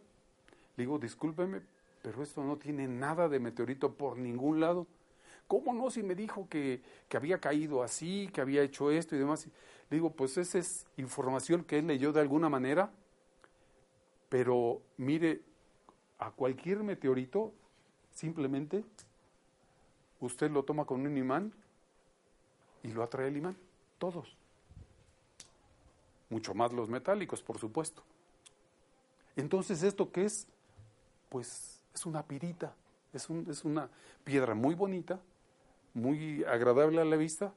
digo, 0.77 0.99
discúlpeme, 0.99 1.61
pero 2.01 2.21
esto 2.21 2.43
no 2.43 2.57
tiene 2.57 2.87
nada 2.87 3.27
de 3.29 3.39
meteorito 3.39 3.93
por 3.93 4.17
ningún 4.17 4.59
lado. 4.59 4.87
¿Cómo 5.53 5.71
no? 5.71 5.91
Si 5.91 6.01
me 6.01 6.15
dijo 6.15 6.47
que, 6.49 6.81
que 7.07 7.15
había 7.15 7.39
caído 7.39 7.83
así, 7.83 8.27
que 8.33 8.41
había 8.41 8.63
hecho 8.63 8.89
esto 8.89 9.15
y 9.15 9.19
demás. 9.19 9.45
Le 9.91 9.97
digo, 9.97 10.09
pues 10.09 10.35
esa 10.39 10.57
es 10.57 10.87
información 10.97 11.63
que 11.63 11.77
él 11.77 11.85
leyó 11.85 12.11
de 12.11 12.21
alguna 12.21 12.49
manera, 12.49 12.91
pero 14.29 14.81
mire, 14.97 15.41
a 16.17 16.31
cualquier 16.31 16.81
meteorito, 16.81 17.53
simplemente 18.15 18.83
usted 20.21 20.49
lo 20.49 20.63
toma 20.63 20.85
con 20.85 21.05
un 21.05 21.15
imán 21.15 21.53
y 22.81 22.87
lo 22.87 23.03
atrae 23.03 23.27
el 23.27 23.37
imán, 23.37 23.55
todos. 23.99 24.35
Mucho 26.31 26.55
más 26.55 26.73
los 26.73 26.89
metálicos, 26.89 27.43
por 27.43 27.59
supuesto. 27.59 28.01
Entonces, 29.35 29.83
¿esto 29.83 30.11
qué 30.11 30.25
es? 30.25 30.47
pues 31.29 31.79
es 31.93 32.05
una 32.07 32.23
pirita, 32.23 32.73
es, 33.13 33.29
un- 33.29 33.45
es 33.49 33.63
una 33.65 33.87
piedra 34.23 34.55
muy 34.55 34.73
bonita, 34.73 35.19
muy 35.93 36.43
agradable 36.45 37.01
a 37.01 37.05
la 37.05 37.15
vista, 37.15 37.53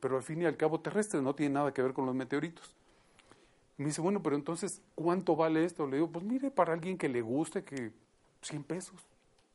pero 0.00 0.16
al 0.16 0.22
fin 0.22 0.42
y 0.42 0.44
al 0.46 0.56
cabo 0.56 0.80
terrestre, 0.80 1.20
no 1.22 1.34
tiene 1.34 1.54
nada 1.54 1.72
que 1.72 1.82
ver 1.82 1.92
con 1.92 2.06
los 2.06 2.14
meteoritos. 2.14 2.74
Me 3.76 3.86
dice, 3.86 4.00
bueno, 4.00 4.22
pero 4.22 4.36
entonces, 4.36 4.80
¿cuánto 4.94 5.36
vale 5.36 5.64
esto? 5.64 5.86
Le 5.86 5.96
digo, 5.96 6.08
pues 6.10 6.24
mire, 6.24 6.50
para 6.50 6.72
alguien 6.72 6.96
que 6.96 7.08
le 7.08 7.20
guste, 7.20 7.62
que 7.62 7.92
100 8.40 8.64
pesos, 8.64 9.00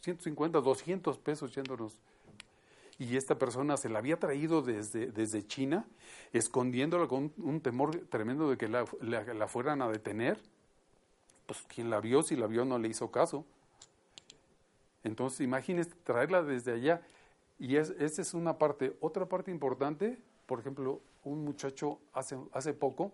150, 0.02 0.62
200 0.62 1.18
pesos 1.18 1.54
yéndonos. 1.56 2.00
Y 3.00 3.18
esta 3.18 3.40
persona 3.40 3.78
se 3.78 3.90
la 3.90 3.98
había 3.98 4.20
traído 4.20 4.62
desde, 4.62 5.08
desde 5.12 5.46
China, 5.48 5.88
escondiéndola 6.34 7.08
con 7.08 7.34
un, 7.38 7.62
temor 7.62 7.98
tremendo 8.10 8.48
de 8.48 8.58
que 8.58 8.68
la- 8.68 8.86
la 9.02 9.48
fueran 9.48 9.82
a 9.82 9.90
detener. 9.90 10.40
Pues 11.48 11.64
quien 11.68 11.90
la 11.90 12.00
vio, 12.00 12.22
si 12.22 12.36
la 12.36 12.46
vio, 12.46 12.64
no 12.64 12.78
le 12.78 12.90
hizo 12.90 13.10
caso. 13.10 13.44
Entonces, 15.04 15.42
imagínese 15.42 15.92
traerla 16.04 16.44
desde 16.44 16.74
allá. 16.74 17.02
Y 17.62 17.76
es, 17.76 17.92
esa 18.00 18.24
es 18.24 18.34
una 18.34 18.58
parte. 18.58 18.98
Otra 19.02 19.28
parte 19.28 19.52
importante, 19.52 20.18
por 20.48 20.60
ejemplo, 20.60 21.00
un 21.24 21.46
muchacho 21.46 22.00
hace, 22.12 22.36
hace 22.54 22.74
poco, 22.74 23.12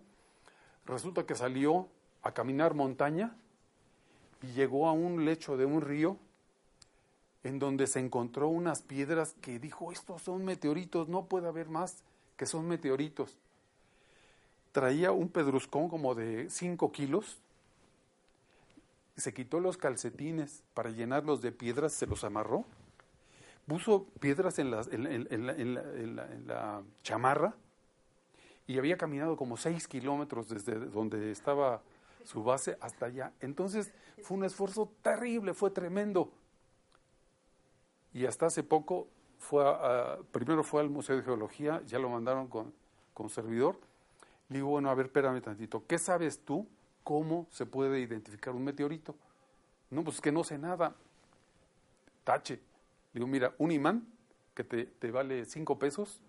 resulta 0.86 1.26
que 1.26 1.36
salió 1.36 1.90
a 2.22 2.34
caminar 2.34 2.74
montaña 2.74 3.36
y 4.42 4.48
llegó 4.54 4.88
a 4.88 4.94
un 4.94 5.26
lecho 5.26 5.58
de 5.58 5.66
un 5.66 5.82
río 5.82 6.16
en 7.44 7.60
donde 7.60 7.88
se 7.88 8.00
encontró 8.00 8.48
unas 8.48 8.82
piedras 8.82 9.36
que 9.42 9.60
dijo, 9.60 9.92
estos 9.92 10.22
son 10.22 10.46
meteoritos, 10.46 11.10
no 11.10 11.26
puede 11.26 11.50
haber 11.50 11.68
más 11.68 12.06
que 12.38 12.46
son 12.46 12.70
meteoritos. 12.70 13.38
Traía 14.72 15.12
un 15.12 15.28
pedruscón 15.28 15.90
como 15.90 16.16
de 16.16 16.50
5 16.50 16.90
kilos, 16.94 17.38
se 19.18 19.34
quitó 19.34 19.60
los 19.60 19.76
calcetines 19.76 20.64
para 20.74 20.90
llenarlos 20.90 21.42
de 21.42 21.52
piedras, 21.52 21.92
se 21.92 22.08
los 22.08 22.24
amarró, 22.24 22.64
puso 23.68 24.06
piedras 24.20 24.60
en, 24.60 24.74
en- 24.74 26.48
la, 26.48 26.84
chamarra 27.04 27.56
y 28.66 28.78
había 28.78 28.98
caminado 28.98 29.38
como 29.38 29.58
6 29.58 29.88
kilómetros 29.88 30.50
desde 30.50 30.76
donde 30.76 31.32
estaba 31.32 31.82
su 32.24 32.44
base 32.44 32.78
hasta 32.82 33.06
allá. 33.08 33.32
Entonces 33.40 33.94
fue 34.22 34.38
un 34.38 34.44
esfuerzo 34.46 34.92
terrible, 35.02 35.54
fue 35.54 35.72
tremendo. 35.72 36.32
Y 38.14 38.26
hasta 38.26 38.48
hace 38.48 38.64
poco 38.64 39.08
fue 39.40 39.64
a- 39.66 40.18
primero 40.32 40.64
fue 40.64 40.82
al 40.82 40.90
Museo 40.90 41.16
de 41.18 41.24
Geología, 41.24 41.82
ya 41.86 42.00
lo 42.00 42.10
mandaron 42.10 42.48
con, 42.48 42.74
con 43.14 43.30
servidor. 43.30 43.80
Le 44.50 44.58
digo, 44.58 44.70
bueno, 44.70 44.90
a 44.90 44.96
ver, 44.96 45.08
espérame 45.08 45.42
tantito, 45.42 45.86
¿qué 45.88 45.98
sabes 46.00 46.40
tú 46.46 46.68
cómo 47.04 47.48
se 47.52 47.66
puede 47.66 48.00
identificar 48.00 48.56
un 48.56 48.64
meteorito? 48.64 49.16
No, 49.92 50.04
pues 50.04 50.18
es 50.18 50.22
que 50.22 50.32
no 50.32 50.44
sé 50.44 50.58
nada. 50.58 50.96
Tache. 52.24 52.60
Digo, 53.18 53.26
mira, 53.26 53.56
un 53.58 53.72
imán 53.72 54.06
que 54.54 54.64
te, 54.64 54.86
te 54.86 55.10
vale 55.10 55.46
cinco 55.46 55.80
pesos 55.80 56.20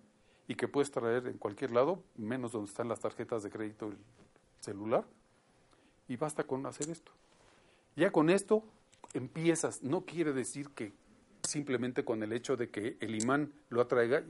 y 0.46 0.54
que 0.54 0.68
puedes 0.68 0.90
traer 0.90 1.26
en 1.26 1.36
cualquier 1.36 1.70
lado, 1.70 2.02
menos 2.16 2.52
donde 2.52 2.70
están 2.70 2.88
las 2.88 3.00
tarjetas 3.00 3.42
de 3.42 3.50
crédito 3.50 3.88
el 3.88 3.98
celular, 4.60 5.04
y 6.08 6.16
basta 6.16 6.44
con 6.44 6.64
hacer 6.64 6.88
esto. 6.88 7.12
Ya 7.94 8.10
con 8.10 8.30
esto 8.30 8.64
empiezas, 9.12 9.82
no 9.82 10.06
quiere 10.06 10.32
decir 10.32 10.70
que 10.70 10.94
simplemente 11.42 12.06
con 12.06 12.22
el 12.22 12.32
hecho 12.32 12.56
de 12.56 12.70
que 12.70 12.96
el 13.00 13.20
imán 13.20 13.52
lo 13.68 13.82
atraiga, 13.82 14.22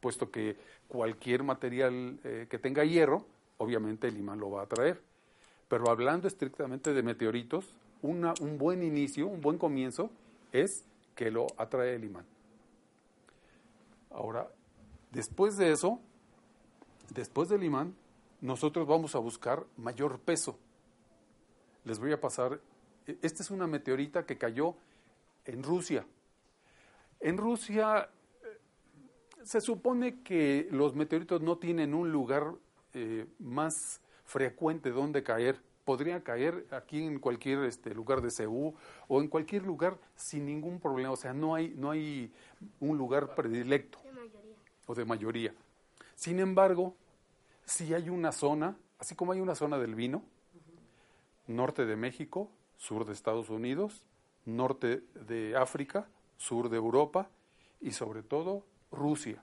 puesto 0.00 0.32
que 0.32 0.56
cualquier 0.88 1.44
material 1.44 2.18
eh, 2.24 2.48
que 2.50 2.58
tenga 2.58 2.84
hierro, 2.84 3.24
obviamente 3.58 4.08
el 4.08 4.18
imán 4.18 4.40
lo 4.40 4.50
va 4.50 4.62
a 4.62 4.64
atraer. 4.64 5.00
Pero 5.68 5.88
hablando 5.88 6.26
estrictamente 6.26 6.92
de 6.92 7.04
meteoritos, 7.04 7.72
un 8.02 8.58
buen 8.58 8.82
inicio, 8.82 9.28
un 9.28 9.40
buen 9.40 9.58
comienzo 9.58 10.10
es 10.52 10.82
que 11.14 11.30
lo 11.30 11.46
atrae 11.56 11.94
el 11.94 12.04
imán. 12.04 12.26
Ahora, 14.10 14.48
después 15.10 15.56
de 15.56 15.72
eso, 15.72 16.00
después 17.10 17.48
del 17.48 17.64
imán, 17.64 17.94
nosotros 18.40 18.86
vamos 18.86 19.14
a 19.14 19.18
buscar 19.18 19.64
mayor 19.76 20.20
peso. 20.20 20.58
Les 21.84 21.98
voy 21.98 22.12
a 22.12 22.20
pasar, 22.20 22.60
e- 23.06 23.18
esta 23.22 23.42
es 23.42 23.50
una 23.50 23.66
meteorita 23.66 24.24
que 24.26 24.38
cayó 24.38 24.76
en 25.44 25.62
Rusia. 25.62 26.06
En 27.20 27.38
Rusia 27.38 28.08
eh, 28.42 28.58
se 29.42 29.60
supone 29.60 30.22
que 30.22 30.68
los 30.70 30.94
meteoritos 30.94 31.40
no 31.40 31.58
tienen 31.58 31.94
un 31.94 32.10
lugar 32.12 32.54
eh, 32.92 33.26
más 33.38 34.00
frecuente 34.24 34.90
donde 34.90 35.22
caer. 35.22 35.60
Podría 35.84 36.22
caer 36.22 36.66
aquí 36.70 37.02
en 37.02 37.18
cualquier 37.18 37.64
este, 37.64 37.94
lugar 37.94 38.22
de 38.22 38.30
Seúl 38.30 38.74
o 39.08 39.20
en 39.20 39.28
cualquier 39.28 39.64
lugar 39.64 39.98
sin 40.16 40.46
ningún 40.46 40.80
problema. 40.80 41.10
O 41.10 41.16
sea, 41.16 41.32
no 41.34 41.54
hay, 41.54 41.74
no 41.76 41.90
hay 41.90 42.32
un 42.80 42.96
lugar 42.96 43.34
predilecto 43.34 43.98
De 44.02 44.12
mayoría. 44.12 44.56
o 44.86 44.94
de 44.94 45.04
mayoría. 45.04 45.54
Sin 46.14 46.40
embargo, 46.40 46.94
si 47.64 47.92
hay 47.92 48.08
una 48.08 48.32
zona, 48.32 48.76
así 48.98 49.14
como 49.14 49.32
hay 49.32 49.40
una 49.40 49.54
zona 49.54 49.78
del 49.78 49.94
vino, 49.94 50.22
norte 51.46 51.84
de 51.84 51.96
México, 51.96 52.50
sur 52.76 53.04
de 53.04 53.12
Estados 53.12 53.50
Unidos, 53.50 54.06
norte 54.46 55.02
de 55.26 55.56
África, 55.56 56.08
sur 56.36 56.68
de 56.68 56.76
Europa 56.76 57.28
y 57.80 57.92
sobre 57.92 58.22
todo 58.22 58.64
Rusia. 58.90 59.42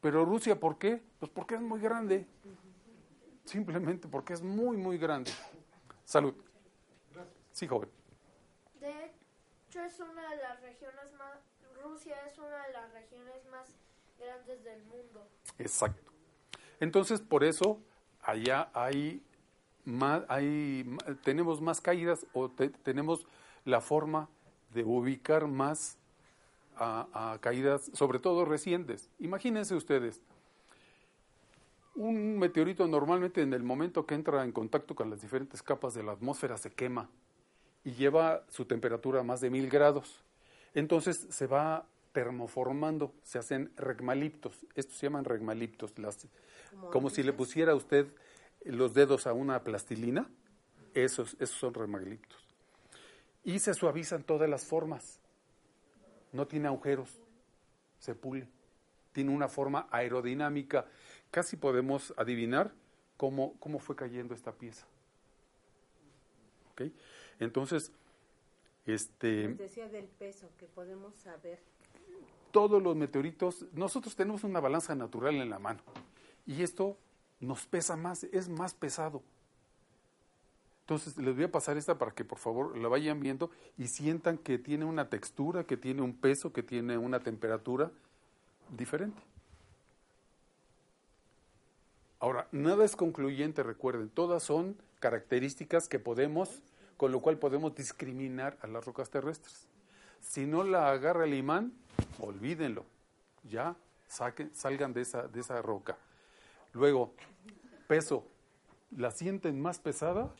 Pero 0.00 0.24
Rusia, 0.24 0.58
¿por 0.58 0.78
qué? 0.78 1.02
Pues 1.18 1.30
porque 1.30 1.56
es 1.56 1.60
muy 1.60 1.80
grande. 1.80 2.26
Simplemente 3.44 4.08
porque 4.08 4.32
es 4.32 4.42
muy, 4.42 4.76
muy 4.76 4.98
grande. 4.98 5.30
Salud. 6.04 6.34
Sí, 7.52 7.66
joven. 7.66 7.88
De 8.80 8.90
hecho, 9.06 9.80
es 9.82 9.98
una 10.00 10.30
de 10.30 10.36
las 10.36 10.60
regiones 10.62 11.12
más. 11.18 11.38
Rusia 11.82 12.16
es 12.30 12.38
una 12.38 12.66
de 12.66 12.72
las 12.72 12.92
regiones 12.92 13.44
más 13.50 13.68
grandes 14.18 14.62
del 14.64 14.82
mundo. 14.84 15.26
Exacto. 15.58 16.12
Entonces, 16.78 17.20
por 17.20 17.42
eso, 17.44 17.80
allá 18.22 18.70
hay 18.74 19.22
más, 19.84 20.22
hay, 20.28 20.96
tenemos 21.24 21.60
más 21.60 21.80
caídas 21.80 22.26
o 22.32 22.50
te- 22.50 22.68
tenemos 22.70 23.26
la 23.64 23.80
forma 23.80 24.28
de 24.72 24.84
ubicar 24.84 25.46
más 25.46 25.98
a, 26.76 27.32
a 27.32 27.38
caídas, 27.40 27.90
sobre 27.94 28.18
todo 28.18 28.44
recientes. 28.44 29.10
Imagínense 29.18 29.74
ustedes, 29.74 30.20
un 32.00 32.38
meteorito 32.38 32.86
normalmente 32.86 33.42
en 33.42 33.52
el 33.52 33.62
momento 33.62 34.06
que 34.06 34.14
entra 34.14 34.42
en 34.42 34.52
contacto 34.52 34.94
con 34.94 35.10
las 35.10 35.20
diferentes 35.20 35.62
capas 35.62 35.92
de 35.92 36.02
la 36.02 36.12
atmósfera 36.12 36.56
se 36.56 36.70
quema 36.70 37.10
y 37.84 37.92
lleva 37.92 38.44
su 38.48 38.64
temperatura 38.64 39.20
a 39.20 39.22
más 39.22 39.42
de 39.42 39.50
mil 39.50 39.68
grados. 39.68 40.24
Entonces 40.72 41.26
se 41.28 41.46
va 41.46 41.86
termoformando, 42.12 43.12
se 43.22 43.38
hacen 43.38 43.70
regmaliptos. 43.76 44.66
Estos 44.74 44.96
se 44.96 45.06
llaman 45.06 45.26
regmaliptos, 45.26 45.98
las, 45.98 46.26
como, 46.90 47.10
si 47.10 47.22
le 47.22 47.34
pusiera 47.34 47.74
usted 47.74 48.06
los 48.64 48.94
dedos 48.94 49.26
a 49.26 49.34
una 49.34 49.62
plastilina, 49.62 50.30
esos, 50.94 51.34
esos 51.34 51.58
son 51.58 51.74
regmaliptos. 51.74 52.38
Y 53.44 53.58
se 53.58 53.74
suavizan 53.74 54.22
todas 54.22 54.48
las 54.48 54.64
formas. 54.64 55.20
No 56.32 56.46
tiene 56.46 56.68
agujeros, 56.68 57.20
se 57.98 58.14
pule. 58.14 58.48
Tiene 59.12 59.34
una 59.34 59.48
forma 59.48 59.88
aerodinámica. 59.90 60.86
Casi 61.30 61.56
podemos 61.56 62.12
adivinar 62.16 62.72
cómo, 63.16 63.54
cómo 63.60 63.78
fue 63.78 63.96
cayendo 63.96 64.34
esta 64.34 64.52
pieza. 64.52 64.86
Entonces, 67.38 67.92
este, 68.86 69.48
Les 69.48 69.58
decía 69.58 69.88
del 69.88 70.06
peso, 70.06 70.48
que 70.58 70.66
podemos 70.66 71.14
saber. 71.14 71.58
todos 72.50 72.82
los 72.82 72.96
meteoritos, 72.96 73.66
nosotros 73.72 74.16
tenemos 74.16 74.44
una 74.44 74.60
balanza 74.60 74.94
natural 74.94 75.36
en 75.36 75.50
la 75.50 75.58
mano 75.58 75.80
y 76.46 76.62
esto 76.62 76.96
nos 77.38 77.66
pesa 77.66 77.96
más, 77.96 78.24
es 78.24 78.48
más 78.48 78.74
pesado. 78.74 79.22
Entonces 80.80 81.16
les 81.18 81.36
voy 81.36 81.44
a 81.44 81.52
pasar 81.52 81.76
esta 81.76 81.98
para 81.98 82.10
que 82.10 82.24
por 82.24 82.38
favor 82.38 82.76
la 82.76 82.88
vayan 82.88 83.20
viendo 83.20 83.50
y 83.78 83.86
sientan 83.86 84.38
que 84.38 84.58
tiene 84.58 84.84
una 84.84 85.08
textura, 85.08 85.64
que 85.64 85.76
tiene 85.76 86.02
un 86.02 86.14
peso, 86.14 86.52
que 86.52 86.64
tiene 86.64 86.98
una 86.98 87.20
temperatura 87.20 87.92
diferente. 88.76 89.22
Ahora, 92.20 92.46
nada 92.52 92.84
es 92.84 92.96
concluyente, 92.96 93.62
recuerden, 93.62 94.10
todas 94.10 94.42
son 94.42 94.76
características 95.00 95.88
que 95.88 95.98
podemos, 95.98 96.62
con 96.98 97.12
lo 97.12 97.20
cual 97.20 97.38
podemos 97.38 97.74
discriminar 97.74 98.58
a 98.60 98.66
las 98.66 98.84
rocas 98.84 99.08
terrestres. 99.08 99.66
Si 100.20 100.46
no 100.46 100.62
la 100.62 100.90
agarra 100.90 101.24
el 101.24 101.32
imán, 101.32 101.72
olvídenlo. 102.20 102.84
Ya 103.44 103.74
saquen, 104.06 104.54
salgan 104.54 104.92
de 104.92 105.00
esa, 105.00 105.28
de 105.28 105.40
esa 105.40 105.62
roca. 105.62 105.96
Luego, 106.74 107.14
peso. 107.88 108.26
¿La 108.96 109.10
sienten 109.10 109.60
más 109.60 109.78
pesada? 109.78 110.30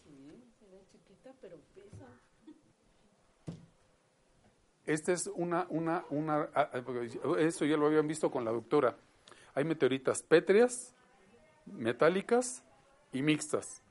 Esta 4.84 5.12
es 5.12 5.28
una, 5.28 5.66
una, 5.70 6.04
una, 6.10 6.48
ah, 6.54 6.68
ah, 6.74 6.82
eso 7.38 7.64
ya 7.64 7.76
lo 7.76 7.86
habían 7.86 8.08
visto 8.08 8.30
con 8.30 8.44
la 8.44 8.50
doctora. 8.50 8.96
Hay 9.54 9.64
meteoritas 9.64 10.22
pétreas, 10.22 10.92
metálicas 11.72 12.62
y 13.12 13.22
mixtas. 13.22 13.83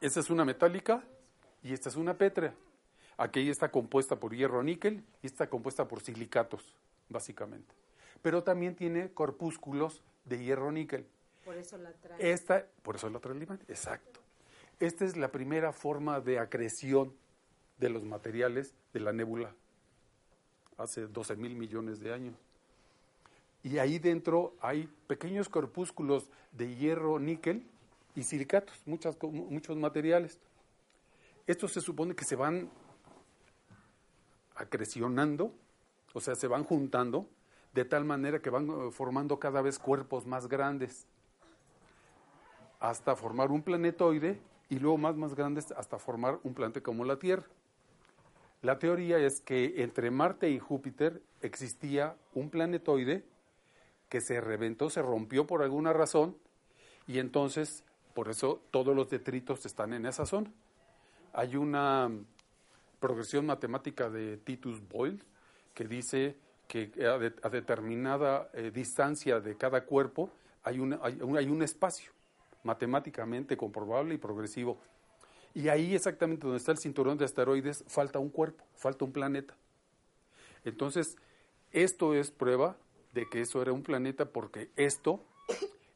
Esta 0.00 0.20
es 0.20 0.30
una 0.30 0.44
metálica 0.44 1.02
y 1.62 1.72
esta 1.72 1.88
es 1.88 1.96
una 1.96 2.14
pétrea. 2.14 2.54
Aquella 3.16 3.50
está 3.50 3.70
compuesta 3.70 4.16
por 4.16 4.34
hierro 4.34 4.62
níquel 4.62 5.04
y 5.22 5.26
está 5.26 5.48
compuesta 5.48 5.88
por 5.88 6.00
silicatos, 6.00 6.76
básicamente. 7.08 7.74
Pero 8.22 8.42
también 8.42 8.74
tiene 8.74 9.10
corpúsculos 9.12 10.02
de 10.24 10.38
hierro 10.42 10.70
níquel. 10.70 11.06
Por 11.44 11.56
eso 11.56 11.78
la 11.78 11.92
trae. 11.92 12.30
Esta, 12.32 12.66
por 12.82 12.96
eso 12.96 13.08
la 13.08 13.20
trae 13.20 13.36
el 13.36 13.42
imán, 13.42 13.60
exacto. 13.68 14.20
Esta 14.80 15.04
es 15.04 15.16
la 15.16 15.32
primera 15.32 15.72
forma 15.72 16.20
de 16.20 16.38
acreción 16.38 17.14
de 17.78 17.88
los 17.88 18.04
materiales 18.04 18.74
de 18.92 19.00
la 19.00 19.12
nébula 19.12 19.54
hace 20.76 21.06
12 21.06 21.36
mil 21.36 21.56
millones 21.56 22.00
de 22.00 22.12
años. 22.12 22.36
Y 23.66 23.80
ahí 23.80 23.98
dentro 23.98 24.54
hay 24.60 24.88
pequeños 25.08 25.48
corpúsculos 25.48 26.30
de 26.52 26.76
hierro, 26.76 27.18
níquel 27.18 27.66
y 28.14 28.22
silicatos, 28.22 28.80
muchas, 28.86 29.20
muchos 29.20 29.76
materiales. 29.76 30.38
Estos 31.48 31.72
se 31.72 31.80
supone 31.80 32.14
que 32.14 32.24
se 32.24 32.36
van 32.36 32.70
acrecionando, 34.54 35.52
o 36.14 36.20
sea, 36.20 36.36
se 36.36 36.46
van 36.46 36.62
juntando 36.62 37.28
de 37.74 37.84
tal 37.84 38.04
manera 38.04 38.40
que 38.40 38.50
van 38.50 38.68
eh, 38.68 38.90
formando 38.92 39.40
cada 39.40 39.62
vez 39.62 39.80
cuerpos 39.80 40.26
más 40.26 40.46
grandes 40.46 41.04
hasta 42.78 43.16
formar 43.16 43.50
un 43.50 43.62
planetoide 43.62 44.38
y 44.68 44.78
luego 44.78 44.96
más 44.96 45.16
más 45.16 45.34
grandes 45.34 45.72
hasta 45.72 45.98
formar 45.98 46.38
un 46.44 46.54
planeta 46.54 46.82
como 46.82 47.04
la 47.04 47.18
Tierra. 47.18 47.46
La 48.62 48.78
teoría 48.78 49.18
es 49.18 49.40
que 49.40 49.82
entre 49.82 50.12
Marte 50.12 50.50
y 50.50 50.60
Júpiter 50.60 51.20
existía 51.40 52.14
un 52.32 52.48
planetoide 52.48 53.24
que 54.08 54.20
se 54.20 54.40
reventó, 54.40 54.90
se 54.90 55.02
rompió 55.02 55.46
por 55.46 55.62
alguna 55.62 55.92
razón 55.92 56.36
y 57.06 57.18
entonces 57.18 57.84
por 58.14 58.28
eso 58.28 58.62
todos 58.70 58.94
los 58.94 59.10
detritos 59.10 59.66
están 59.66 59.92
en 59.92 60.06
esa 60.06 60.26
zona. 60.26 60.50
Hay 61.32 61.56
una 61.56 62.10
progresión 63.00 63.46
matemática 63.46 64.08
de 64.08 64.38
Titus 64.38 64.80
Boyle 64.88 65.22
que 65.74 65.84
dice 65.84 66.36
que 66.66 66.90
a, 67.06 67.46
a 67.46 67.50
determinada 67.50 68.48
eh, 68.54 68.70
distancia 68.74 69.38
de 69.40 69.56
cada 69.56 69.84
cuerpo 69.84 70.30
hay 70.62 70.78
un- 70.80 70.98
hay 71.02 71.48
un 71.48 71.62
espacio 71.62 72.10
matemáticamente 72.64 73.56
comprobable 73.56 74.14
y 74.14 74.18
progresivo. 74.18 74.78
Y 75.54 75.68
ahí 75.68 75.94
exactamente 75.94 76.42
donde 76.42 76.58
está 76.58 76.72
el 76.72 76.78
cinturón 76.78 77.16
de 77.18 77.24
asteroides 77.24 77.84
falta 77.86 78.18
un 78.18 78.30
cuerpo, 78.30 78.64
falta 78.74 79.04
un 79.04 79.12
planeta. 79.12 79.54
Entonces, 80.64 81.16
esto 81.72 82.14
es 82.14 82.30
prueba 82.30 82.76
de 83.16 83.26
que 83.26 83.40
eso 83.40 83.62
era 83.62 83.72
un 83.72 83.82
planeta 83.82 84.26
porque 84.26 84.68
esto 84.76 85.20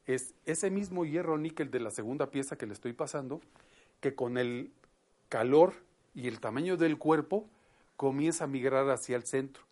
es 0.06 0.34
ese 0.46 0.70
mismo 0.70 1.04
hierro 1.04 1.36
níquel 1.36 1.70
de 1.70 1.78
la 1.78 1.90
segunda 1.90 2.30
pieza 2.30 2.56
que 2.56 2.66
le 2.66 2.72
estoy 2.72 2.94
pasando, 2.94 3.42
que 4.00 4.14
con 4.14 4.38
el 4.38 4.72
calor 5.28 5.74
y 6.14 6.28
el 6.28 6.40
tamaño 6.40 6.78
del 6.78 6.96
cuerpo 6.96 7.46
comienza 7.98 8.44
a 8.44 8.46
migrar 8.46 8.88
hacia 8.88 9.16
el 9.16 9.24
centro 9.24 9.62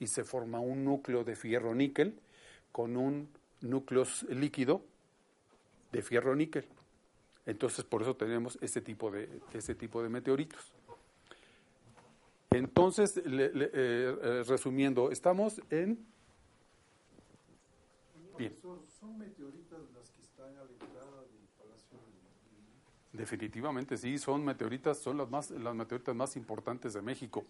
y 0.00 0.08
se 0.08 0.24
forma 0.24 0.58
un 0.58 0.84
núcleo 0.84 1.22
de 1.22 1.36
fierro 1.36 1.76
níquel 1.76 2.18
con 2.72 2.96
un 2.96 3.28
núcleo 3.60 4.04
líquido 4.28 4.82
de 5.92 6.02
fierro 6.02 6.34
níquel. 6.34 6.66
Entonces, 7.46 7.84
por 7.84 8.02
eso 8.02 8.16
tenemos 8.16 8.58
ese 8.60 8.80
tipo 8.80 9.12
de, 9.12 9.28
ese 9.54 9.76
tipo 9.76 10.02
de 10.02 10.08
meteoritos. 10.08 10.72
Entonces, 12.50 13.16
eh, 13.16 13.22
eh, 13.54 14.44
resumiendo, 14.48 15.12
estamos 15.12 15.62
en... 15.70 16.09
Bien. 18.40 18.56
Son, 18.56 19.18
meteoritas 19.18 19.80
las 19.94 20.10
que 20.12 20.22
están 20.22 20.48
a 20.56 20.64
la 20.64 20.70
entrada 20.70 21.20
del 21.30 21.46
Palacio 21.58 21.98
de 23.12 23.18
Definitivamente 23.18 23.98
sí, 23.98 24.16
son 24.16 24.42
meteoritas, 24.46 24.98
son 24.98 25.18
las 25.18 25.28
más 25.28 25.50
las 25.50 25.74
meteoritas 25.74 26.16
más 26.16 26.36
importantes 26.36 26.94
de 26.94 27.02
México 27.02 27.44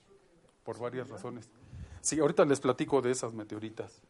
por 0.64 0.81
varias 0.81 1.09
razones. 1.09 1.48
Sí, 2.00 2.18
ahorita 2.18 2.44
les 2.44 2.59
platico 2.59 3.00
de 3.00 3.12
esas 3.12 3.33
meteoritas. 3.35 4.03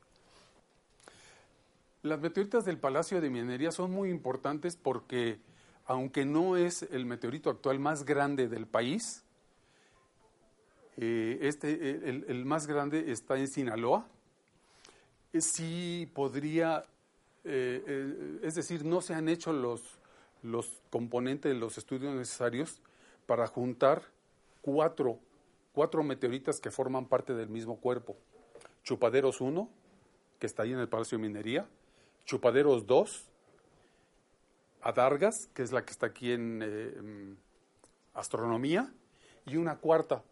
Las 2.03 2.19
meteoritas 2.19 2.64
del 2.64 2.79
Palacio 2.79 3.21
de 3.21 3.29
Minería 3.29 3.73
son 3.73 3.90
muy 3.90 4.09
importantes 4.09 4.77
porque 4.77 5.38
aunque 5.85 6.25
no 6.25 6.57
es 6.57 6.83
el 6.85 7.05
meteorito 7.05 7.51
actual 7.51 7.79
más 7.79 8.07
grande 8.07 8.49
del 8.49 8.66
país, 8.66 9.23
eh, 10.97 11.40
este 11.43 12.09
el, 12.09 12.25
el 12.27 12.47
más 12.47 12.66
grande 12.66 13.12
está 13.12 13.37
en 13.37 13.49
Sinaloa. 13.49 14.09
Sí 15.38 16.11
podría 16.14 16.85
eh, 17.45 17.83
eh, 17.87 18.40
es 18.43 18.55
decir, 18.55 18.85
no 18.85 19.01
se 19.01 19.14
han 19.14 19.29
hecho 19.29 19.53
los, 19.53 19.83
los 20.43 20.83
componentes, 20.90 21.57
los 21.57 21.79
estudios 21.79 22.14
necesarios 22.14 22.81
para 23.27 23.47
juntar 23.47 24.03
cuatro, 24.61 25.19
cuatro 25.73 26.03
meteoritas 26.03 26.61
que 26.61 26.71
forman 26.71 27.07
parte 27.07 27.35
del 27.35 27.49
mismo 27.49 27.77
cuerpo. 27.81 28.16
Chupaderos 28.83 29.40
1, 29.40 29.71
que 30.38 30.47
está 30.47 30.64
ahí 30.64 30.73
en 30.73 30.81
el 30.81 30.88
Palacio 30.88 31.16
de 31.16 31.23
Minería, 31.23 31.66
Chupaderos 32.27 32.87
2, 32.87 33.27
Adargas, 34.83 35.47
que 35.55 35.62
es 35.62 35.73
la 35.73 35.85
que 35.85 35.93
está 35.93 36.07
aquí 36.07 36.33
en 36.33 36.61
eh, 36.62 37.01
mm, 37.01 37.33
Astronomía, 38.14 38.93
y 39.47 39.57
una 39.57 39.79
cuarta, 39.79 40.23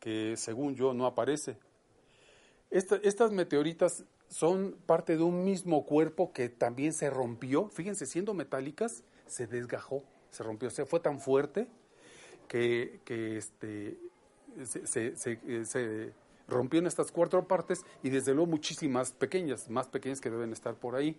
que 0.00 0.34
según 0.36 0.74
yo 0.74 0.92
no 0.94 1.06
aparece. 1.06 1.56
Esta- 2.70 2.96
estas 2.96 3.32
meteoritas 3.32 4.04
son 4.32 4.74
parte 4.86 5.18
de 5.18 5.22
un 5.22 5.44
mismo 5.44 5.84
cuerpo 5.84 6.32
que 6.32 6.48
también 6.48 6.94
se 6.94 7.10
rompió. 7.10 7.68
Fíjense, 7.68 8.06
siendo 8.06 8.32
metálicas, 8.32 9.04
se 9.26 9.46
desgajó, 9.46 10.02
se 10.30 10.42
rompió. 10.42 10.68
O 10.68 10.70
sea, 10.70 10.86
fue 10.86 11.00
tan 11.00 11.20
fuerte 11.20 11.68
que, 12.48 13.00
que, 13.04 13.36
este, 13.36 13.98
se, 14.64 14.86
se- 14.86 15.16
se- 15.16 15.38
eh, 15.46 15.64
se 15.66 16.12
rompió 16.48 16.80
en 16.80 16.86
estas 16.86 17.12
cuatro 17.12 17.46
partes 17.46 17.84
y 18.02 18.08
desde 18.08 18.32
luego 18.32 18.50
muchísimas 18.50 19.12
pequeñas, 19.12 19.68
más 19.68 19.86
pequeñas 19.88 20.20
que 20.22 20.30
deben 20.30 20.52
estar 20.52 20.76
por 20.76 20.94
ahí. 20.94 21.14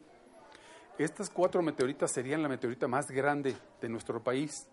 Estas 0.97 1.30
cuatro 1.30 1.62
meteoritas 1.62 2.12
serían 2.12 2.41
la 2.41 2.49
meteorita 2.49 2.88
más 2.88 3.12
grande 3.12 3.56
de 3.80 3.89
nuestro 3.89 4.23
país. 4.23 4.67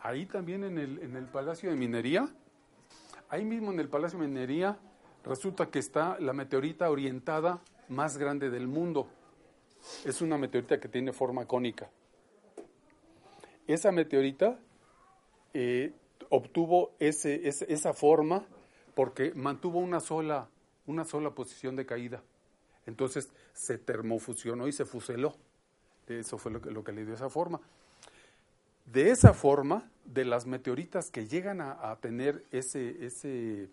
Ahí 0.00 0.26
también 0.26 0.64
en 0.64 0.76
el, 0.76 0.98
en 0.98 1.16
el 1.16 1.24
Palacio 1.24 1.70
de 1.70 1.76
Minería, 1.76 2.28
ahí 3.30 3.42
mismo 3.42 3.72
en 3.72 3.80
el 3.80 3.88
Palacio 3.88 4.18
de 4.18 4.26
Minería, 4.28 4.78
resulta 5.24 5.70
que 5.70 5.78
está 5.78 6.18
la 6.20 6.32
meteorita 6.32 6.90
orientada 6.90 7.60
más 7.88 8.18
grande 8.18 8.50
del 8.50 8.68
mundo. 8.68 9.08
Es 10.04 10.20
una 10.20 10.38
meteorita 10.38 10.80
que 10.80 10.88
tiene 10.88 11.12
forma 11.12 11.46
cónica. 11.46 11.90
Esa 13.66 13.92
meteorita 13.92 14.58
eh, 15.54 15.92
obtuvo 16.28 16.92
ese, 16.98 17.48
esa 17.48 17.92
forma 17.92 18.44
porque 18.94 19.32
mantuvo 19.34 19.78
una 19.78 20.00
sola, 20.00 20.48
una 20.86 21.04
sola 21.04 21.30
posición 21.30 21.76
de 21.76 21.86
caída. 21.86 22.22
Entonces 22.86 23.30
se 23.52 23.78
termofusionó 23.78 24.68
y 24.68 24.72
se 24.72 24.84
fuseló. 24.84 25.34
Eso 26.06 26.36
fue 26.36 26.52
lo 26.52 26.60
que, 26.60 26.70
lo 26.70 26.84
que 26.84 26.92
le 26.92 27.04
dio 27.04 27.14
esa 27.14 27.30
forma. 27.30 27.60
De 28.84 29.10
esa 29.10 29.32
forma, 29.32 29.90
de 30.04 30.26
las 30.26 30.44
meteoritas 30.44 31.10
que 31.10 31.26
llegan 31.26 31.62
a, 31.62 31.90
a 31.90 31.96
tener 31.96 32.44
ese, 32.50 33.06
ese, 33.06 33.70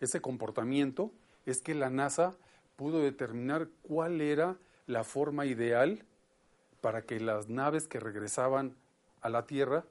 ese 0.00 0.20
comportamiento, 0.20 1.12
es 1.46 1.60
que 1.60 1.74
la 1.74 1.90
NASA 1.90 2.36
pudo 2.76 3.00
determinar 3.00 3.68
cuál 3.82 4.20
era 4.20 4.56
la 4.86 5.04
forma 5.04 5.46
ideal 5.46 6.04
para 6.80 7.02
que 7.02 7.20
las 7.20 7.48
naves 7.48 7.88
que 7.88 8.00
regresaban 8.00 8.76
a 9.20 9.28
la 9.28 9.46
Tierra 9.46 9.84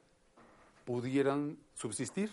pudieran 0.86 1.58
subsistir. 1.76 2.32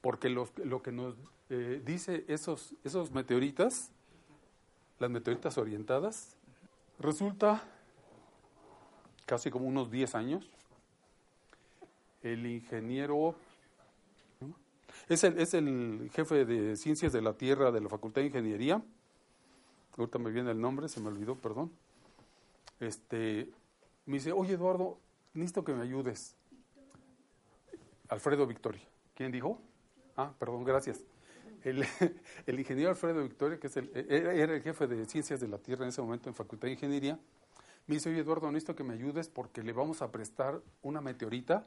Porque 0.00 0.30
lo 0.30 0.82
que 0.82 0.92
nos 0.92 1.14
eh, 1.52 1.82
dice 1.84 2.24
esos, 2.28 2.74
esos 2.84 3.10
meteoritas, 3.10 3.90
las 5.00 5.10
meteoritas 5.10 5.58
orientadas, 5.58 6.36
resulta 7.00 7.62
casi 9.26 9.50
como 9.50 9.66
unos 9.66 9.90
10 9.90 10.14
años, 10.14 10.48
el 12.22 12.46
ingeniero. 12.46 13.34
Es 15.10 15.24
el, 15.24 15.38
es 15.40 15.54
el 15.54 16.08
jefe 16.14 16.44
de 16.44 16.76
Ciencias 16.76 17.12
de 17.12 17.20
la 17.20 17.32
Tierra 17.34 17.72
de 17.72 17.80
la 17.80 17.88
Facultad 17.88 18.20
de 18.22 18.28
Ingeniería, 18.28 18.80
ahorita 19.98 20.18
me 20.20 20.30
viene 20.30 20.52
el 20.52 20.60
nombre, 20.60 20.88
se 20.88 21.00
me 21.00 21.08
olvidó, 21.08 21.34
perdón, 21.34 21.72
este, 22.78 23.50
me 24.06 24.14
dice, 24.14 24.30
oye 24.30 24.54
Eduardo, 24.54 24.98
necesito 25.34 25.64
que 25.64 25.72
me 25.72 25.82
ayudes. 25.82 26.36
Alfredo 28.08 28.46
Victoria. 28.46 28.82
¿Quién 29.14 29.32
dijo? 29.32 29.60
Ah, 30.16 30.32
perdón, 30.38 30.62
gracias. 30.62 31.02
El, 31.64 31.84
el 32.46 32.58
ingeniero 32.60 32.90
Alfredo 32.90 33.22
Victoria, 33.22 33.58
que 33.58 33.66
es 33.66 33.76
el, 33.76 33.90
era 34.08 34.32
era 34.32 34.54
el 34.54 34.62
jefe 34.62 34.86
de 34.86 35.06
Ciencias 35.06 35.40
de 35.40 35.48
la 35.48 35.58
Tierra 35.58 35.84
en 35.84 35.88
ese 35.88 36.00
momento 36.00 36.28
en 36.28 36.36
Facultad 36.36 36.68
de 36.68 36.74
Ingeniería, 36.74 37.18
me 37.88 37.96
dice, 37.96 38.10
oye 38.10 38.20
Eduardo, 38.20 38.46
necesito 38.52 38.76
que 38.76 38.84
me 38.84 38.94
ayudes 38.94 39.28
porque 39.28 39.64
le 39.64 39.72
vamos 39.72 40.02
a 40.02 40.12
prestar 40.12 40.60
una 40.82 41.00
meteorita 41.00 41.66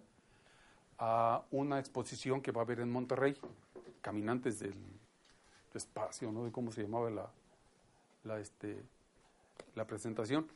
a 1.05 1.43
una 1.51 1.79
exposición 1.79 2.41
que 2.41 2.53
va 2.53 2.61
a 2.61 2.63
haber 2.63 2.79
en 2.79 2.89
Monterrey, 2.89 3.35
Caminantes 4.01 4.59
del 4.59 4.73
Espacio, 5.73 6.31
¿no? 6.31 6.45
De 6.45 6.51
cómo 6.51 6.71
se 6.71 6.81
llamaba 6.81 7.09
la, 7.09 7.29
la, 8.23 8.39
este, 8.39 8.81
la 9.75 9.85
presentación. 9.85 10.47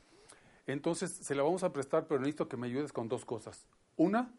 Entonces, 0.65 1.11
se 1.11 1.35
la 1.35 1.43
vamos 1.43 1.63
a 1.63 1.73
prestar, 1.73 2.05
pero 2.07 2.21
necesito 2.21 2.47
que 2.47 2.55
me 2.55 2.67
ayudes 2.67 2.93
con 2.93 3.09
dos 3.09 3.25
cosas. 3.25 3.65
Una, 3.97 4.31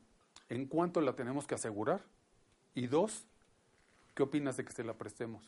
en 0.49 0.65
cuánto 0.65 1.03
la 1.03 1.13
tenemos 1.15 1.47
que 1.47 1.57
asegurar. 1.57 2.01
Y 2.75 2.87
dos, 2.87 3.27
¿qué 4.15 4.23
opinas 4.23 4.57
de 4.57 4.65
que 4.65 4.73
se 4.73 4.85
la 4.85 4.95
prestemos? 4.95 5.43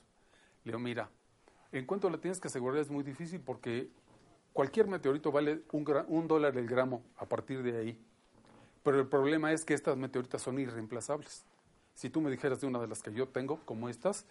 Le 0.65 0.73
digo, 0.73 0.79
mira, 0.79 1.09
en 1.73 1.87
cuanto 1.87 2.11
la 2.11 2.19
tienes 2.19 2.39
que 2.39 2.49
asegurar 2.49 2.81
es 2.81 2.91
muy 2.91 3.03
difícil 3.03 3.41
porque 3.41 3.89
cualquier 4.53 4.89
meteorito 4.89 5.33
vale 5.33 5.63
un, 5.73 5.87
un 6.09 6.29
dólar 6.29 6.59
el 6.59 6.67
gramo 6.67 7.03
a 7.17 7.25
partir 7.25 7.63
de 7.63 7.79
ahí. 7.79 7.99
Pero 8.83 8.99
el 8.99 9.07
problema 9.07 9.53
es 9.53 9.65
que 9.65 9.75
estas 9.75 9.97
meteoritas 9.97 10.43
son 10.43 10.59
irreemplazables. 10.59 11.45
Si 11.95 12.09
tú 12.09 12.21
me 12.21 12.31
dijeras 12.31 12.61
de 12.61 12.67
una 12.67 12.79
de 12.79 12.89
las 12.89 13.03
que 13.03 13.13
yo 13.13 13.29
tengo, 13.29 13.61
como 13.67 13.89
estas, 13.89 14.25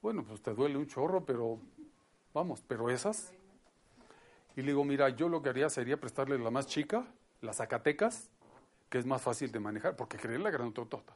bueno, 0.00 0.24
pues 0.24 0.40
te 0.40 0.54
duele 0.54 0.76
un 0.76 0.86
chorro, 0.86 1.24
pero 1.24 1.58
vamos, 2.32 2.62
pero 2.66 2.88
esas. 2.90 3.32
Y 4.54 4.60
le 4.60 4.68
digo, 4.68 4.84
mira, 4.84 5.08
yo 5.08 5.28
lo 5.28 5.42
que 5.42 5.48
haría 5.48 5.68
sería 5.68 5.98
prestarle 5.98 6.38
la 6.38 6.50
más 6.50 6.66
chica, 6.66 7.04
la 7.40 7.52
Zacatecas, 7.52 8.30
que 8.88 8.98
es 8.98 9.06
más 9.06 9.22
fácil 9.22 9.50
de 9.50 9.60
manejar, 9.60 9.96
porque 9.96 10.16
quería 10.16 10.38
la 10.38 10.50
granototota. 10.50 11.14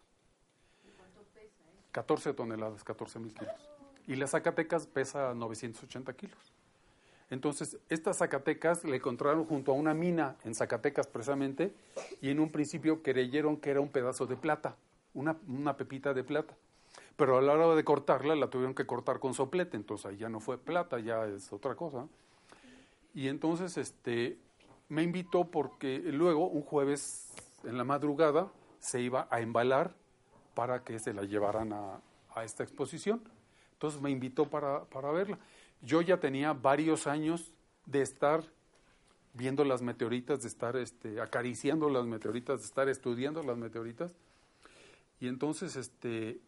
14 1.92 2.34
toneladas, 2.34 2.84
14 2.84 3.18
mil 3.18 3.34
kilos. 3.34 3.70
Y 4.06 4.16
la 4.16 4.26
Zacatecas 4.26 4.86
pesa 4.86 5.34
980 5.34 6.12
kilos. 6.14 6.52
Entonces, 7.30 7.78
estas 7.88 8.18
Zacatecas 8.18 8.84
le 8.84 8.96
encontraron 8.96 9.44
junto 9.44 9.70
a 9.70 9.74
una 9.74 9.94
mina 9.94 10.36
en 10.44 10.54
Zacatecas 10.54 11.06
precisamente, 11.06 11.72
y 12.20 12.30
en 12.30 12.40
un 12.40 12.50
principio 12.50 13.02
creyeron 13.02 13.56
que 13.56 13.70
era 13.70 13.80
un 13.80 13.88
pedazo 13.88 14.26
de 14.26 14.36
plata, 14.36 14.76
una, 15.14 15.36
una 15.46 15.76
pepita 15.76 16.12
de 16.12 16.24
plata. 16.24 16.54
Pero 17.16 17.38
a 17.38 17.42
la 17.42 17.52
hora 17.52 17.74
de 17.76 17.84
cortarla, 17.84 18.34
la 18.34 18.48
tuvieron 18.48 18.74
que 18.74 18.84
cortar 18.84 19.20
con 19.20 19.34
soplete, 19.34 19.76
entonces 19.76 20.06
ahí 20.06 20.16
ya 20.16 20.28
no 20.28 20.40
fue 20.40 20.58
plata, 20.58 20.98
ya 20.98 21.26
es 21.26 21.52
otra 21.52 21.76
cosa. 21.76 22.08
Y 23.14 23.28
entonces 23.28 23.76
este, 23.76 24.38
me 24.88 25.02
invitó 25.02 25.44
porque 25.44 25.98
luego, 25.98 26.48
un 26.48 26.62
jueves 26.62 27.28
en 27.62 27.78
la 27.78 27.84
madrugada, 27.84 28.48
se 28.80 29.00
iba 29.00 29.28
a 29.30 29.40
embalar 29.40 29.94
para 30.54 30.82
que 30.82 30.98
se 30.98 31.12
la 31.12 31.22
llevaran 31.22 31.72
a, 31.72 32.00
a 32.34 32.44
esta 32.44 32.64
exposición. 32.64 33.22
Entonces 33.74 34.00
me 34.00 34.10
invitó 34.10 34.48
para, 34.48 34.84
para 34.84 35.10
verla. 35.12 35.38
Yo 35.82 36.02
ya 36.02 36.18
tenía 36.20 36.52
varios 36.52 37.06
años 37.06 37.52
de 37.86 38.02
estar 38.02 38.44
viendo 39.34 39.64
las 39.64 39.82
meteoritas, 39.82 40.42
de 40.42 40.48
estar 40.48 40.76
este, 40.76 41.20
acariciando 41.20 41.88
las 41.88 42.04
meteoritas, 42.04 42.60
de 42.60 42.66
estar 42.66 42.88
estudiando 42.88 43.42
las 43.42 43.56
meteoritas. 43.56 44.12
Y 45.20 45.28
entonces 45.28 45.76
este, 45.76 46.40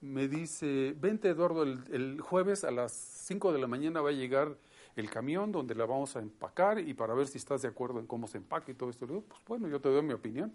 me 0.00 0.28
dice, 0.28 0.94
vente 0.98 1.28
Eduardo, 1.28 1.62
el, 1.62 1.82
el 1.92 2.20
jueves 2.20 2.64
a 2.64 2.70
las 2.70 2.92
5 2.92 3.52
de 3.52 3.60
la 3.60 3.66
mañana 3.66 4.00
va 4.00 4.10
a 4.10 4.12
llegar 4.12 4.56
el 4.96 5.08
camión 5.08 5.52
donde 5.52 5.74
la 5.74 5.86
vamos 5.86 6.16
a 6.16 6.20
empacar 6.20 6.78
y 6.78 6.94
para 6.94 7.14
ver 7.14 7.26
si 7.26 7.38
estás 7.38 7.62
de 7.62 7.68
acuerdo 7.68 7.98
en 7.98 8.06
cómo 8.06 8.28
se 8.28 8.38
empaca 8.38 8.70
y 8.70 8.74
todo 8.74 8.90
esto. 8.90 9.06
Le 9.06 9.14
digo, 9.14 9.24
pues 9.26 9.40
bueno, 9.46 9.68
yo 9.68 9.80
te 9.80 9.88
doy 9.88 10.02
mi 10.02 10.12
opinión. 10.12 10.52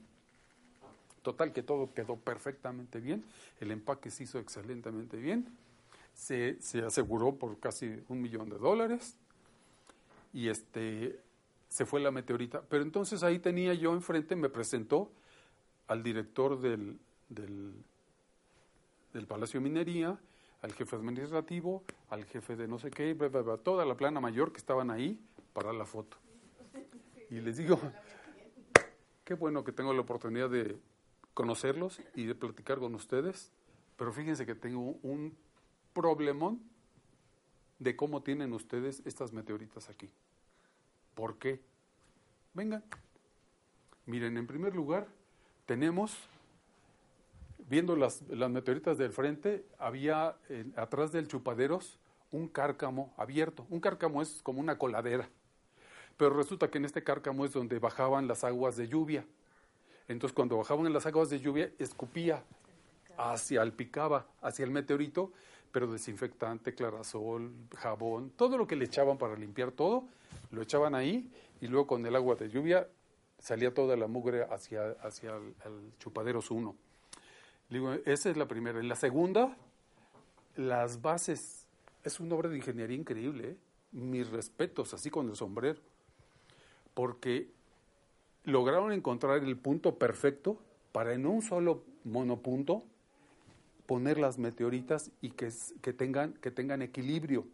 Total, 1.23 1.51
que 1.51 1.63
todo 1.63 1.93
quedó 1.93 2.15
perfectamente 2.15 3.01
bien, 3.01 3.25
el 3.59 3.71
empaque 3.71 4.09
se 4.11 4.23
hizo 4.23 4.39
excelentemente 4.39 5.17
bien, 5.17 5.45
se, 6.17 6.59
se 6.61 6.79
aseguró 6.79 7.35
por 7.35 7.59
casi 7.59 8.03
un 8.09 8.21
millón 8.21 8.49
de 8.49 8.57
dólares 8.57 9.15
y 10.33 10.49
este 10.49 11.21
se 11.69 11.85
fue 11.85 11.99
la 11.99 12.09
meteorita. 12.09 12.63
Pero 12.67 12.83
entonces 12.83 13.21
ahí 13.21 13.37
tenía 13.39 13.73
yo 13.75 13.93
enfrente, 13.93 14.35
me 14.35 14.49
presentó 14.49 15.11
al 15.87 16.01
director 16.01 16.59
del, 16.59 16.99
del, 17.29 17.73
del 19.13 19.27
Palacio 19.27 19.59
de 19.59 19.69
Minería, 19.69 20.19
al 20.63 20.73
jefe 20.73 20.95
administrativo, 20.95 21.83
al 22.09 22.25
jefe 22.25 22.55
de 22.55 22.67
no 22.67 22.79
sé 22.79 22.89
qué, 22.89 23.13
bla, 23.13 23.27
bla, 23.27 23.41
bla, 23.41 23.57
toda 23.57 23.85
la 23.85 23.95
plana 23.95 24.19
mayor 24.19 24.51
que 24.51 24.57
estaban 24.57 24.89
ahí 24.89 25.21
para 25.53 25.71
la 25.71 25.85
foto. 25.85 26.17
Y 27.29 27.35
les 27.41 27.57
digo, 27.57 27.79
qué 29.23 29.35
bueno 29.35 29.63
que 29.63 29.71
tengo 29.71 29.93
la 29.93 30.01
oportunidad 30.01 30.49
de 30.49 30.77
conocerlos 31.35 32.01
y 32.15 32.25
de 32.25 32.33
platicar 32.33 32.79
con 32.79 32.95
ustedes, 32.95 33.51
pero 33.97 34.11
fíjense 34.11 34.47
que 34.47 34.55
tengo 34.55 34.97
un 35.03 35.37
problemón 35.97 36.61
de 37.79 37.95
cómo 37.95 38.21
tienen 38.21 38.53
ustedes 38.53 39.01
estas 39.05 39.33
meteoritas 39.33 39.89
aquí. 39.89 40.11
¿Por 41.15 41.39
qué? 41.39 41.59
Vengan. 42.53 42.83
Miren, 44.05 44.37
en 44.37 44.45
primer 44.45 44.75
lugar, 44.75 45.07
tenemos, 45.65 46.15
viendo 47.67 47.95
las, 47.95 48.21
las 48.29 48.51
meteoritas 48.51 48.99
del 48.99 49.11
frente, 49.11 49.65
había 49.79 50.35
atrás 50.75 51.11
del 51.11 51.27
chupaderos 51.27 51.97
un 52.31 52.47
cárcamo 52.47 53.11
abierto. 53.17 53.65
Un 53.71 53.79
cárcamo 53.79 54.21
es 54.21 54.43
como 54.43 54.59
una 54.59 54.77
coladera. 54.77 55.27
Pero 56.15 56.35
resulta 56.35 56.69
que 56.69 56.77
en 56.77 56.85
este 56.85 57.03
cárcamo 57.03 57.43
es 57.43 57.53
donde 57.53 57.79
bajaban 57.79 58.27
las 58.27 58.43
aguas 58.43 58.77
de 58.77 58.87
lluvia. 58.87 59.25
Entonces, 60.07 60.35
cuando 60.35 60.57
bajaban 60.57 60.93
las 60.93 61.07
aguas 61.07 61.31
de 61.31 61.39
lluvia, 61.39 61.71
escupía 61.79 62.43
hacia 63.17 63.63
el 63.63 63.73
picaba, 63.73 64.27
hacia 64.43 64.63
el 64.63 64.69
meteorito, 64.69 65.31
pero 65.71 65.87
desinfectante, 65.91 66.73
clarasol, 66.73 67.51
jabón, 67.77 68.31
todo 68.31 68.57
lo 68.57 68.67
que 68.67 68.75
le 68.75 68.85
echaban 68.85 69.17
para 69.17 69.35
limpiar 69.35 69.71
todo, 69.71 70.05
lo 70.51 70.61
echaban 70.61 70.95
ahí 70.95 71.31
y 71.61 71.67
luego 71.67 71.87
con 71.87 72.05
el 72.05 72.15
agua 72.15 72.35
de 72.35 72.49
lluvia 72.49 72.87
salía 73.39 73.73
toda 73.73 73.95
la 73.95 74.07
mugre 74.07 74.43
hacia, 74.43 74.91
hacia 75.01 75.35
el, 75.35 75.55
el 75.65 75.97
chupaderos 75.99 76.51
1. 76.51 76.75
Digo, 77.69 77.93
esa 78.05 78.29
es 78.29 78.37
la 78.37 78.47
primera. 78.47 78.81
Y 78.81 78.87
la 78.87 78.95
segunda, 78.95 79.55
las 80.55 81.01
bases. 81.01 81.67
Es 82.03 82.19
una 82.19 82.35
obra 82.35 82.49
de 82.49 82.57
ingeniería 82.57 82.95
increíble. 82.95 83.49
¿eh? 83.49 83.57
Mis 83.91 84.29
respetos, 84.29 84.93
así 84.93 85.09
con 85.09 85.29
el 85.29 85.35
sombrero. 85.35 85.79
Porque 86.93 87.51
lograron 88.43 88.91
encontrar 88.93 89.43
el 89.43 89.57
punto 89.57 89.95
perfecto 89.95 90.57
para 90.91 91.13
en 91.13 91.25
un 91.25 91.41
solo 91.41 91.83
monopunto 92.05 92.83
poner 93.87 94.19
las 94.19 94.37
meteoritas 94.37 95.09
y 95.21 95.31
que, 95.31 95.49
tengan, 95.93 96.33
que 96.33 96.51
tengan 96.51 96.83
equilibrio. 96.83 97.47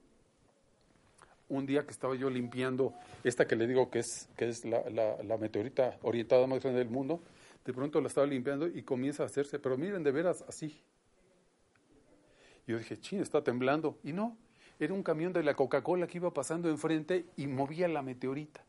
Un 1.48 1.66
día 1.66 1.86
que 1.86 1.92
estaba 1.92 2.16
yo 2.16 2.30
limpiando 2.30 2.94
esta 3.24 3.48
que 3.48 3.56
le 3.56 3.68
digo 3.68 3.90
que 3.90 4.00
es, 4.00 4.28
la, 4.66 4.84
la 5.24 5.38
meteorita 5.38 5.98
orientada 6.02 6.48
más 6.48 6.62
grande 6.62 6.80
del 6.80 6.90
mundo, 6.90 7.22
de 7.66 7.74
pronto 7.74 8.02
la 8.02 8.08
estaba 8.08 8.28
limpiando 8.28 8.68
y 8.68 8.84
comienza 8.84 9.24
a 9.24 9.28
hacerse, 9.28 9.60
pero 9.60 9.78
miren, 9.78 10.04
de 10.04 10.12
veras, 10.12 10.44
así. 10.48 10.82
Yo 12.68 12.78
dije, 12.78 13.00
ching, 13.00 13.22
está 13.22 13.44
temblando. 13.44 13.98
Y 14.04 14.14
no, 14.14 14.38
era 14.80 14.94
un 14.94 15.04
camión 15.04 15.32
de 15.34 15.44
la 15.44 15.56
Coca-Cola 15.56 16.08
que 16.08 16.18
iba 16.18 16.34
pasando 16.34 16.70
enfrente 16.70 17.26
y 17.38 17.48
movía 17.48 17.88
la 17.88 18.02
meteorita. 18.02 18.64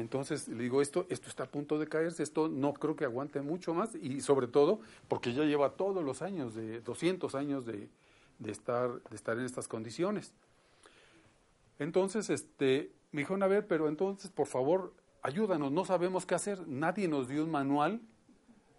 Entonces 0.00 0.48
le 0.48 0.62
digo, 0.62 0.82
esto, 0.82 1.06
esto 1.08 1.28
está 1.28 1.44
a 1.44 1.50
punto 1.50 1.78
de 1.78 1.86
caerse, 1.86 2.22
esto 2.22 2.48
no 2.48 2.72
creo 2.74 2.96
que 2.96 3.04
aguante 3.04 3.40
mucho 3.40 3.74
más 3.74 3.94
y 3.94 4.20
sobre 4.20 4.48
todo 4.48 4.80
porque 5.08 5.32
ya 5.32 5.44
lleva 5.44 5.70
todos 5.70 6.04
los 6.04 6.22
años, 6.22 6.54
de 6.54 6.80
200 6.80 7.34
años 7.34 7.64
de, 7.66 7.88
estar, 8.46 9.02
de 9.02 9.16
estar 9.16 9.38
en 9.38 9.44
estas 9.44 9.68
condiciones. 9.68 10.32
Entonces, 11.78 12.30
este, 12.30 12.92
me 13.12 13.20
dijeron, 13.22 13.42
a 13.42 13.46
ver, 13.46 13.66
pero 13.66 13.88
entonces, 13.88 14.30
por 14.30 14.46
favor, 14.46 14.92
ayúdanos, 15.22 15.72
no 15.72 15.84
sabemos 15.84 16.26
qué 16.26 16.34
hacer, 16.34 16.66
nadie 16.66 17.08
nos 17.08 17.28
dio 17.28 17.44
un 17.44 17.50
manual 17.50 18.00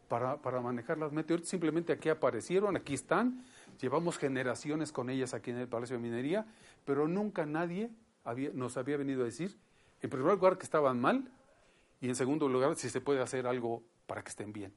para, 0.07 0.37
para 0.37 0.59
manejar 0.61 0.97
las 0.97 1.11
meteoritas, 1.11 1.49
simplemente 1.49 1.93
aquí 1.93 2.09
aparecieron, 2.09 2.75
aquí 2.75 2.93
están, 2.93 3.43
llevamos 3.79 4.17
generaciones 4.17 4.91
con 4.91 5.09
ellas 5.09 5.33
aquí 5.33 5.51
en 5.51 5.57
el 5.57 5.67
Palacio 5.67 5.95
de 5.95 6.01
Minería, 6.01 6.45
pero 6.85 7.07
nunca 7.07 7.45
nadie 7.45 7.89
nos 8.53 8.77
había 8.77 8.97
venido 8.97 9.21
a 9.21 9.25
decir, 9.25 9.57
en 10.01 10.09
primer 10.09 10.33
lugar, 10.33 10.57
que 10.57 10.63
estaban 10.63 10.99
mal, 10.99 11.31
y 11.99 12.09
en 12.09 12.15
segundo 12.15 12.49
lugar, 12.49 12.75
si 12.75 12.89
se 12.89 13.01
puede 13.01 13.21
hacer 13.21 13.45
algo 13.45 13.83
para 14.07 14.23
que 14.23 14.29
estén 14.29 14.51
bien. 14.51 14.73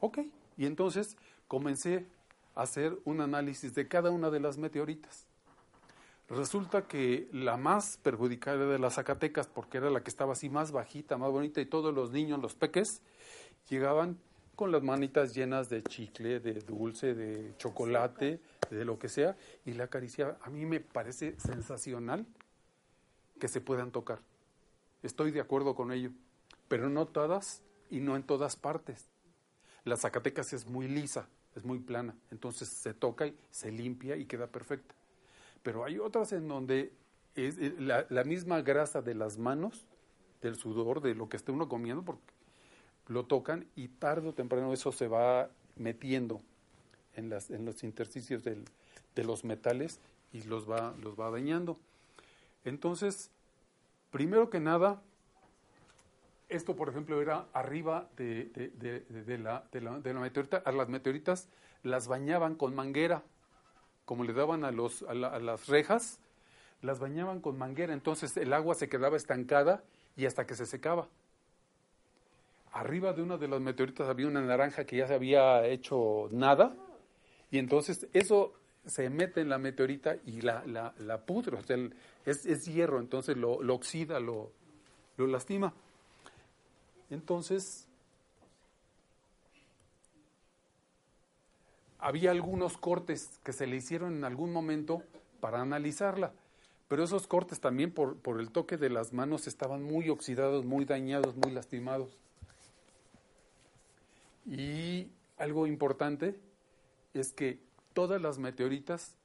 Ok, 0.00 0.18
y 0.56 0.66
entonces 0.66 1.16
comencé 1.46 2.06
a 2.54 2.62
hacer 2.62 2.98
un 3.04 3.20
análisis 3.20 3.74
de 3.74 3.86
cada 3.86 4.10
una 4.10 4.30
de 4.30 4.40
las 4.40 4.58
meteoritas. 4.58 5.26
Resulta 6.28 6.88
que 6.88 7.28
la 7.32 7.56
más 7.56 7.98
perjudicada 7.98 8.66
de 8.66 8.78
las 8.78 8.94
Zacatecas, 8.94 9.46
porque 9.46 9.78
era 9.78 9.90
la 9.90 10.02
que 10.02 10.10
estaba 10.10 10.32
así 10.32 10.48
más 10.48 10.72
bajita, 10.72 11.18
más 11.18 11.30
bonita, 11.30 11.60
y 11.60 11.66
todos 11.66 11.94
los 11.94 12.10
niños, 12.10 12.40
los 12.40 12.54
peques, 12.54 13.02
llegaban 13.68 14.18
con 14.56 14.72
las 14.72 14.82
manitas 14.82 15.34
llenas 15.34 15.68
de 15.68 15.82
chicle, 15.82 16.40
de 16.40 16.54
dulce, 16.54 17.14
de 17.14 17.56
chocolate, 17.58 18.40
de 18.70 18.84
lo 18.84 18.98
que 18.98 19.08
sea, 19.08 19.36
y 19.64 19.72
la 19.74 19.84
acariciaba. 19.84 20.38
A 20.42 20.50
mí 20.50 20.64
me 20.64 20.80
parece 20.80 21.38
sensacional 21.38 22.26
que 23.38 23.48
se 23.48 23.60
puedan 23.60 23.90
tocar. 23.90 24.20
Estoy 25.02 25.30
de 25.32 25.40
acuerdo 25.40 25.74
con 25.74 25.92
ello, 25.92 26.10
pero 26.68 26.88
no 26.88 27.06
todas 27.06 27.62
y 27.90 28.00
no 28.00 28.16
en 28.16 28.22
todas 28.22 28.56
partes. 28.56 29.08
La 29.84 29.96
Zacatecas 29.96 30.52
es 30.52 30.66
muy 30.66 30.86
lisa, 30.86 31.28
es 31.56 31.64
muy 31.64 31.80
plana, 31.80 32.14
entonces 32.30 32.68
se 32.68 32.94
toca 32.94 33.26
y 33.26 33.36
se 33.50 33.72
limpia 33.72 34.16
y 34.16 34.26
queda 34.26 34.46
perfecta. 34.46 34.94
Pero 35.62 35.84
hay 35.84 35.98
otras 35.98 36.32
en 36.32 36.48
donde 36.48 36.92
es 37.34 37.58
la, 37.80 38.06
la 38.08 38.24
misma 38.24 38.62
grasa 38.62 39.02
de 39.02 39.14
las 39.14 39.38
manos, 39.38 39.84
del 40.40 40.56
sudor, 40.56 41.00
de 41.00 41.14
lo 41.14 41.28
que 41.28 41.36
esté 41.36 41.52
uno 41.52 41.68
comiendo, 41.68 42.04
porque 42.04 42.22
lo 43.08 43.24
tocan 43.24 43.66
y 43.74 43.88
tarde 43.88 44.28
o 44.28 44.32
temprano 44.32 44.72
eso 44.72 44.92
se 44.92 45.08
va 45.08 45.50
metiendo 45.76 46.40
en, 47.14 47.30
los 47.64 47.82
intersticios 47.82 48.44
de 48.44 49.24
los 49.24 49.44
metales 49.44 49.98
y 50.32 50.42
los 50.44 50.68
va 50.68 51.30
dañando. 51.30 51.78
Entonces, 52.64 53.30
primero 54.12 54.48
que 54.48 54.60
nada, 54.60 55.02
Esto, 56.48 56.76
por 56.76 56.90
ejemplo, 56.90 57.22
era 57.22 57.46
arriba 57.54 58.08
de, 58.18 58.50
la, 59.42 59.64
de 59.72 59.80
la 60.12 60.20
meteorita. 60.20 60.58
A 60.66 60.70
las 60.72 60.86
meteoritas 60.90 61.48
las 61.82 62.08
bañaban 62.08 62.56
con 62.56 62.74
manguera, 62.74 63.22
como 64.04 64.22
le 64.24 64.34
daban 64.34 64.62
a, 64.64 64.70
los, 64.70 65.02
a, 65.04 65.14
la- 65.14 65.28
a 65.28 65.38
las 65.38 65.66
rejas, 65.68 66.20
las 66.82 66.98
bañaban 67.00 67.40
con 67.40 67.56
manguera. 67.56 67.94
Entonces 67.94 68.36
el 68.36 68.52
agua 68.52 68.74
se 68.74 68.90
quedaba 68.90 69.16
estancada 69.16 69.82
y 70.14 70.26
hasta 70.26 70.44
que 70.46 70.54
se 70.54 70.66
secaba. 70.66 71.08
Arriba 72.72 73.14
de 73.14 73.22
una 73.22 73.38
de 73.38 73.48
las 73.48 73.60
meteoritas 73.62 74.08
había 74.08 74.26
una 74.28 74.42
naranja 74.42 74.84
que 74.84 74.96
ya 74.96 75.06
se 75.06 75.14
había 75.14 75.64
hecho 75.66 76.28
nada. 76.32 76.74
Y 77.50 77.56
entonces 77.58 78.08
eso 78.12 78.52
se 78.86 79.10
mete 79.10 79.40
en 79.40 79.48
la 79.48 79.58
meteorita 79.58 80.16
y 80.26 80.40
la, 80.40 80.64
la, 80.66 80.94
la 80.98 81.24
pudre. 81.24 81.56
O 81.56 81.62
sea, 81.62 81.76
es, 82.26 82.46
es 82.46 82.66
hierro, 82.66 83.00
entonces 83.00 83.36
lo, 83.36 83.62
lo 83.62 83.74
oxida, 83.74 84.20
lo, 84.20 84.50
lo 85.16 85.26
lastima. 85.26 85.72
Entonces, 87.10 87.86
había 91.98 92.30
algunos 92.30 92.76
cortes 92.76 93.38
que 93.44 93.52
se 93.52 93.66
le 93.66 93.76
hicieron 93.76 94.16
en 94.16 94.24
algún 94.24 94.52
momento 94.52 95.02
para 95.40 95.60
analizarla, 95.60 96.32
pero 96.88 97.04
esos 97.04 97.26
cortes 97.26 97.60
también 97.60 97.92
por, 97.92 98.16
por 98.16 98.40
el 98.40 98.50
toque 98.50 98.76
de 98.76 98.90
las 98.90 99.12
manos 99.12 99.46
estaban 99.46 99.82
muy 99.82 100.08
oxidados, 100.08 100.64
muy 100.64 100.84
dañados, 100.84 101.36
muy 101.36 101.52
lastimados. 101.52 102.16
Y 104.46 105.08
algo 105.38 105.66
importante 105.66 106.38
es 107.14 107.32
que 107.32 107.60
todas 107.92 108.20
las 108.20 108.38
meteoritas 108.38 109.16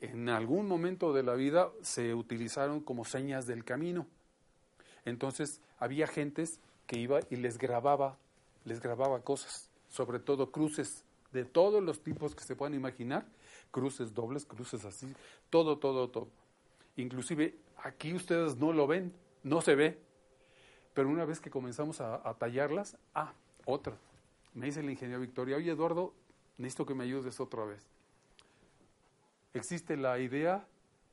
en 0.00 0.28
algún 0.28 0.66
momento 0.68 1.12
de 1.12 1.22
la 1.22 1.34
vida 1.34 1.70
se 1.82 2.14
utilizaron 2.14 2.80
como 2.80 3.04
señas 3.04 3.46
del 3.46 3.64
camino. 3.64 4.06
Entonces 5.04 5.60
había 5.78 6.06
gentes 6.06 6.60
que 6.86 6.98
iba 6.98 7.20
y 7.30 7.36
les 7.36 7.58
grababa, 7.58 8.18
les 8.64 8.80
grababa 8.80 9.20
cosas, 9.20 9.70
sobre 9.88 10.18
todo 10.18 10.50
cruces 10.50 11.04
de 11.32 11.44
todos 11.44 11.82
los 11.82 12.00
tipos 12.02 12.34
que 12.34 12.44
se 12.44 12.54
puedan 12.56 12.74
imaginar, 12.74 13.26
cruces 13.70 14.14
dobles, 14.14 14.44
cruces 14.44 14.84
así, 14.84 15.12
todo, 15.50 15.78
todo, 15.78 16.08
todo. 16.08 16.28
Inclusive 16.96 17.56
aquí 17.82 18.14
ustedes 18.14 18.56
no 18.56 18.72
lo 18.72 18.86
ven, 18.86 19.12
no 19.42 19.60
se 19.60 19.74
ve, 19.74 19.98
pero 20.92 21.08
una 21.08 21.24
vez 21.24 21.40
que 21.40 21.50
comenzamos 21.50 22.00
a, 22.00 22.28
a 22.28 22.34
tallarlas, 22.34 22.96
ah, 23.14 23.32
otra. 23.64 23.96
Me 24.54 24.66
dice 24.66 24.80
el 24.80 24.90
ingeniero 24.90 25.20
Victoria, 25.20 25.56
oye 25.56 25.72
Eduardo, 25.72 26.14
necesito 26.56 26.86
que 26.86 26.94
me 26.94 27.04
ayudes 27.04 27.40
otra 27.40 27.64
vez. 27.64 27.93
Existe 29.54 29.96
la 29.96 30.18
idea 30.18 30.66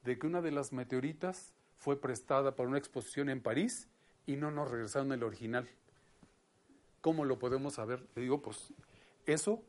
de 0.03 0.17
que 0.17 0.25
una 0.25 0.41
de 0.41 0.49
las 0.49 0.73
meteoritas 0.73 1.53
fue 1.77 2.01
prestada 2.01 2.55
para 2.55 2.67
una 2.67 2.79
exposición 2.79 3.29
en 3.29 3.39
París 3.39 3.87
y 4.25 4.35
no 4.35 4.49
nos 4.49 4.71
regresaron 4.71 5.11
el 5.11 5.21
original. 5.23 5.67
¿Cómo 7.01 7.23
lo 7.23 7.37
podemos 7.37 7.75
saber? 7.75 8.03
Le 8.15 8.23
digo, 8.23 8.41
pues 8.41 8.73
eso, 9.27 9.61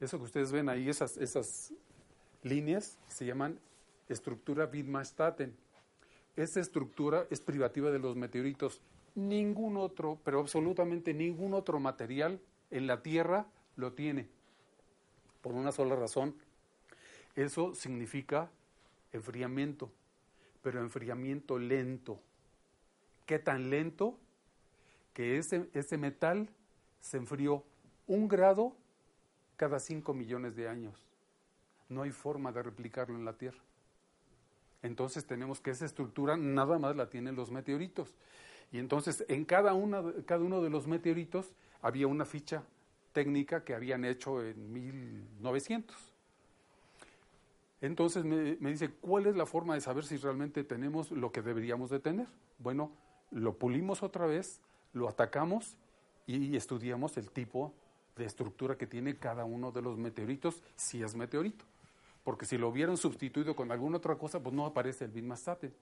eso 0.00 0.18
que 0.18 0.24
ustedes 0.24 0.50
ven 0.50 0.68
ahí, 0.68 0.88
esas, 0.88 1.16
esas 1.18 1.72
líneas, 2.42 2.98
se 3.06 3.26
llaman 3.26 3.60
estructura 4.08 4.68
Wittmann-Staten. 4.72 5.56
Esa 6.34 6.58
estructura 6.58 7.26
es 7.30 7.40
privativa 7.40 7.92
de 7.92 8.00
los 8.00 8.16
meteoritos. 8.16 8.80
Ningún 9.14 9.76
otro, 9.76 10.18
pero 10.24 10.40
absolutamente 10.40 11.14
ningún 11.14 11.54
otro 11.54 11.78
material 11.78 12.40
en 12.72 12.88
la 12.88 13.02
Tierra 13.02 13.46
lo 13.76 13.92
tiene. 13.92 14.28
Por 15.42 15.52
una 15.52 15.70
sola 15.70 15.94
razón. 15.94 16.34
Eso 17.36 17.74
significa 17.74 18.50
enfriamiento, 19.12 19.90
pero 20.62 20.80
enfriamiento 20.80 21.58
lento. 21.58 22.20
¿Qué 23.26 23.38
tan 23.38 23.70
lento? 23.70 24.18
Que 25.14 25.38
ese, 25.38 25.68
ese 25.74 25.98
metal 25.98 26.48
se 27.00 27.16
enfrió 27.16 27.64
un 28.06 28.28
grado 28.28 28.76
cada 29.56 29.78
5 29.78 30.14
millones 30.14 30.56
de 30.56 30.68
años. 30.68 30.94
No 31.88 32.02
hay 32.02 32.10
forma 32.10 32.52
de 32.52 32.62
replicarlo 32.62 33.16
en 33.16 33.24
la 33.24 33.34
Tierra. 33.34 33.60
Entonces 34.82 35.26
tenemos 35.26 35.60
que 35.60 35.70
esa 35.70 35.84
estructura 35.84 36.36
nada 36.36 36.78
más 36.78 36.96
la 36.96 37.10
tienen 37.10 37.36
los 37.36 37.50
meteoritos. 37.50 38.14
Y 38.72 38.78
entonces 38.78 39.24
en 39.28 39.44
cada, 39.44 39.74
una, 39.74 40.02
cada 40.26 40.42
uno 40.42 40.62
de 40.62 40.70
los 40.70 40.86
meteoritos 40.86 41.52
había 41.82 42.06
una 42.06 42.24
ficha 42.24 42.62
técnica 43.12 43.64
que 43.64 43.74
habían 43.74 44.04
hecho 44.04 44.42
en 44.42 44.72
1900. 44.72 46.09
Entonces 47.80 48.24
me, 48.24 48.56
dice, 48.70 48.90
¿cuál 48.90 49.26
es 49.26 49.36
la 49.36 49.46
forma 49.46 49.74
de 49.74 49.80
saber 49.80 50.04
si 50.04 50.16
realmente 50.18 50.64
tenemos 50.64 51.10
lo 51.10 51.32
que 51.32 51.42
deberíamos 51.42 51.90
de 51.90 51.98
tener? 51.98 52.26
Bueno, 52.58 52.92
lo 53.30 53.54
pulimos 53.54 54.02
otra 54.02 54.26
vez, 54.26 54.60
lo 54.92 55.08
atacamos 55.08 55.76
y 56.26 56.56
estudiamos 56.56 57.16
el 57.16 57.30
tipo 57.30 57.72
de 58.16 58.26
estructura 58.26 58.76
que 58.76 58.86
tiene 58.86 59.16
cada 59.16 59.44
uno 59.44 59.72
de 59.72 59.82
los 59.82 59.96
meteoritos, 59.96 60.62
si 60.76 61.02
es 61.02 61.14
meteorito. 61.14 61.64
Porque 62.22 62.44
si 62.44 62.58
lo 62.58 62.68
hubieran 62.68 62.96
sustituido 62.96 63.56
con 63.56 63.72
alguna 63.72 63.96
otra 63.96 64.16
cosa, 64.16 64.40
pues 64.40 64.54
no 64.54 64.66
aparece 64.66 65.06
el 65.06 65.10
Bitmastate. 65.10 65.72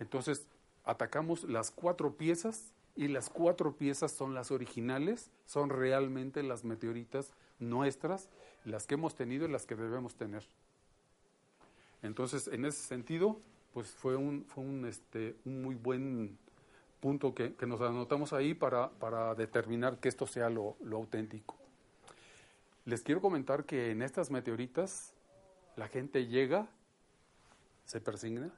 Entonces, 0.00 0.46
atacamos 0.84 1.44
las 1.44 1.70
cuatro 1.70 2.16
piezas 2.16 2.72
y 2.96 3.08
las 3.08 3.30
cuatro 3.30 3.76
piezas 3.76 4.12
son 4.12 4.34
las 4.34 4.50
originales, 4.50 5.30
son 5.46 5.70
realmente 5.70 6.42
las 6.42 6.64
meteoritas 6.64 7.32
nuestras, 7.60 8.28
las 8.64 8.86
que 8.86 8.94
hemos 8.94 9.14
tenido 9.14 9.46
y 9.46 9.50
las 9.50 9.64
que 9.64 9.76
debemos 9.76 10.16
tener. 10.16 10.42
Entonces, 12.02 12.48
en 12.48 12.64
ese 12.64 12.82
sentido, 12.82 13.40
pues 13.72 13.88
fue 13.90 14.16
un, 14.16 14.44
fue 14.44 14.64
un, 14.64 14.86
este, 14.86 15.36
un 15.44 15.62
muy 15.62 15.74
buen 15.74 16.36
punto 17.00 17.34
que, 17.34 17.54
que 17.54 17.66
nos 17.66 17.80
anotamos 17.80 18.32
ahí 18.32 18.54
para, 18.54 18.90
para, 18.90 19.34
determinar 19.34 19.98
que 19.98 20.08
esto 20.08 20.26
sea 20.26 20.50
lo, 20.50 20.76
lo, 20.82 20.98
auténtico. 20.98 21.56
Les 22.84 23.02
quiero 23.02 23.20
comentar 23.20 23.64
que 23.64 23.90
en 23.90 24.02
estas 24.02 24.30
meteoritas 24.30 25.12
la 25.76 25.88
gente 25.88 26.26
llega, 26.26 26.68
se 27.86 28.00
persigna, 28.00 28.50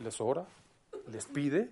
les 0.00 0.20
ora, 0.20 0.46
les 1.10 1.26
pide 1.26 1.70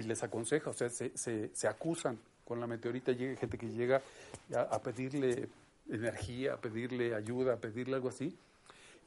y 0.00 0.02
les 0.04 0.22
aconseja, 0.22 0.70
o 0.70 0.72
sea, 0.72 0.88
se, 0.90 1.16
se, 1.16 1.50
se 1.54 1.68
acusan 1.68 2.18
con 2.44 2.60
la 2.60 2.66
meteorita, 2.66 3.12
llega 3.12 3.38
gente 3.38 3.58
que 3.58 3.68
llega 3.68 4.02
a, 4.54 4.60
a 4.62 4.82
pedirle 4.82 5.48
energía, 5.88 6.54
a 6.54 6.56
pedirle 6.56 7.14
ayuda, 7.14 7.54
a 7.54 7.56
pedirle 7.56 7.96
algo 7.96 8.08
así. 8.08 8.36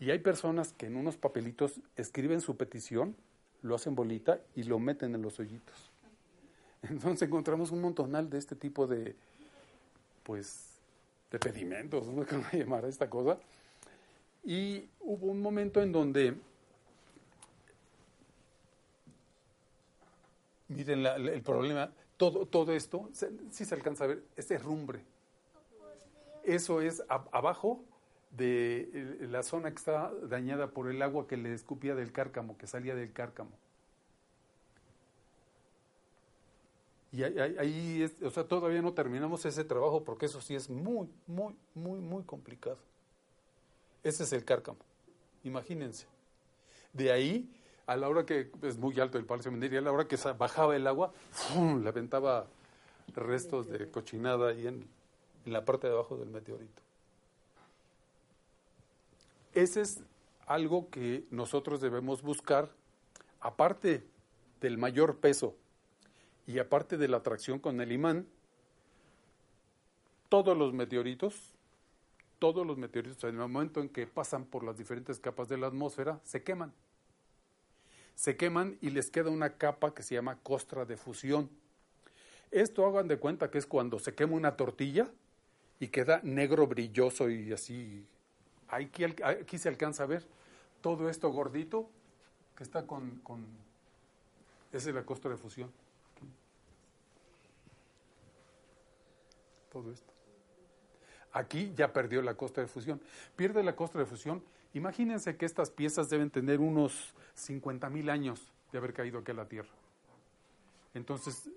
Y 0.02 0.10
hay 0.10 0.18
personas 0.18 0.74
que 0.74 0.88
en 0.88 0.96
unos 0.96 1.16
papelitos 1.16 1.80
escriben 1.96 2.42
su 2.42 2.58
petición, 2.58 3.16
lo 3.62 3.76
hacen 3.76 3.94
bolita 3.94 4.42
y 4.56 4.64
lo 4.64 4.80
meten 4.80 5.14
en 5.14 5.22
los 5.22 5.40
hoyitos. 5.40 5.92
Entonces 6.82 7.28
encontramos 7.28 7.70
un 7.70 7.82
montonal 7.82 8.28
de 8.28 8.40
este 8.40 8.56
tipo 8.56 8.88
de, 8.88 9.16
pues, 10.24 10.80
de 11.30 11.38
pedimentos, 11.38 12.08
no 12.08 12.24
sé 12.24 12.30
cómo 12.36 12.44
llamar 12.52 12.86
a 12.86 12.88
esta 12.88 13.12
cosa. 13.12 13.38
Y 14.44 14.90
hubo 15.02 15.28
un 15.28 15.40
momento 15.40 15.84
en 15.84 15.92
donde, 15.92 16.36
miren 20.68 21.06
el 21.06 21.44
problema, 21.44 21.92
todo, 22.18 22.48
todo 22.48 22.74
esto, 22.74 23.08
si 23.14 23.28
sí 23.52 23.66
se 23.66 23.76
alcanza 23.76 24.06
a 24.06 24.08
ver, 24.08 24.24
es 24.36 24.50
herrumbre. 24.50 25.02
Eso 26.44 26.82
es 26.82 27.04
a, 27.08 27.24
abajo 27.32 27.84
de 28.32 29.18
la 29.30 29.44
zona 29.44 29.70
que 29.72 29.78
está 29.78 30.12
dañada 30.24 30.68
por 30.68 30.90
el 30.90 31.02
agua 31.02 31.28
que 31.28 31.38
le 31.38 31.54
escupía 31.54 31.96
del 31.96 32.12
cárcamo, 32.12 32.58
que 32.58 32.68
salía 32.68 32.96
del 32.96 33.12
cárcamo. 33.12 33.52
Y 37.12 37.24
ahí, 37.24 37.56
ahí 37.60 38.04
es, 38.04 38.22
o 38.22 38.32
sea, 38.32 38.46
todavía 38.46 38.82
no 38.82 38.94
terminamos 38.94 39.46
ese 39.46 39.66
trabajo 39.66 40.04
porque 40.04 40.28
eso 40.28 40.40
sí 40.40 40.56
es 40.56 40.70
muy, 40.70 41.10
muy, 41.28 41.54
muy, 41.76 42.00
muy 42.00 42.24
complicado. 42.24 42.78
Ese 44.02 44.24
es 44.24 44.32
el 44.32 44.46
cárcamo, 44.46 44.80
imagínense. 45.44 46.08
De 46.94 47.12
ahí, 47.12 47.50
a 47.86 47.98
la 47.98 48.08
hora 48.08 48.26
que 48.26 48.50
es 48.62 48.78
muy 48.78 48.98
alto 49.00 49.18
el 49.18 49.26
Palacio 49.26 49.52
Minería, 49.52 49.80
a 49.80 49.82
la 49.82 49.92
hora 49.92 50.08
que 50.08 50.18
bajaba 50.38 50.76
el 50.76 50.88
agua, 50.88 51.12
¡fum! 51.32 51.84
le 51.84 51.90
aventaba 51.90 52.48
restos 53.14 53.68
de 53.68 53.90
cochinada 53.92 54.50
ahí 54.50 54.68
en, 54.68 54.88
en 55.46 55.54
la 55.54 55.66
parte 55.66 55.88
de 55.88 55.94
abajo 55.94 56.16
del 56.16 56.30
meteorito. 56.30 56.82
Ese 59.54 59.82
es 59.82 60.04
algo 60.46 60.90
que 60.90 61.26
nosotros 61.30 61.82
debemos 61.82 62.22
buscar, 62.22 62.70
aparte 63.40 64.04
del 64.62 64.78
mayor 64.78 65.18
peso 65.18 65.56
y 66.48 66.60
aparte 66.60 66.98
de 66.98 67.08
la 67.08 67.18
atracción 67.18 67.60
con 67.60 67.82
el 67.82 67.92
imán, 67.92 68.28
todos 70.30 70.58
los 70.58 70.74
meteoritos, 70.74 71.54
todos 72.40 72.66
los 72.66 72.78
meteoritos 72.78 73.24
en 73.26 73.32
el 73.32 73.48
momento 73.48 73.82
en 73.82 73.90
que 73.90 74.08
pasan 74.08 74.46
por 74.46 74.64
las 74.64 74.78
diferentes 74.78 75.20
capas 75.20 75.50
de 75.50 75.58
la 75.58 75.68
atmósfera, 75.68 76.20
se 76.24 76.44
queman. 76.44 76.74
Se 78.16 78.38
queman 78.38 78.78
y 78.82 78.92
les 78.92 79.10
queda 79.10 79.30
una 79.30 79.58
capa 79.58 79.94
que 79.94 80.04
se 80.04 80.16
llama 80.16 80.38
costra 80.42 80.86
de 80.86 80.96
fusión. 80.96 81.50
Esto 82.52 82.86
hagan 82.86 83.08
de 83.08 83.18
cuenta 83.18 83.52
que 83.52 83.58
es 83.58 83.66
cuando 83.66 84.00
se 84.00 84.14
quema 84.14 84.34
una 84.34 84.56
tortilla 84.56 85.10
y 85.80 85.88
queda 85.88 86.22
negro 86.24 86.68
brilloso 86.68 87.30
y 87.30 87.52
así 87.52 88.06
Aquí, 88.72 89.58
se 89.58 89.70
alcanza 89.70 90.04
a 90.04 90.08
ver 90.08 90.26
todo 90.82 91.10
esto 91.10 91.30
gordito 91.30 91.90
que 92.56 92.64
está 92.64 92.88
con, 92.88 93.20
con 93.20 93.46
esa 94.72 94.90
es 94.90 94.96
la 94.96 95.04
costra 95.04 95.30
de 95.30 95.38
fusión. 95.38 95.72
todo 99.72 99.92
esto. 99.92 100.14
Aquí 101.34 101.74
ya 101.76 101.92
perdió 101.94 102.22
la 102.22 102.36
costra 102.36 102.62
de 102.64 102.68
fusión. 102.68 103.02
Pierde 103.36 103.64
la 103.64 103.76
costra 103.76 104.02
de 104.02 104.06
fusión. 104.06 104.44
Imagínense 104.74 105.36
que 105.38 105.46
estas 105.46 105.72
piezas 105.72 106.10
deben 106.10 106.30
tener 106.30 106.60
unos 106.60 107.14
50 107.36 107.90
mil 107.90 108.10
años 108.10 108.52
de 108.72 108.78
haber 108.78 108.94
caído 108.94 109.20
aquí 109.20 109.32
a 109.32 109.36
la 109.36 109.48
Tierra. 109.48 109.70
Entonces, 110.94 111.50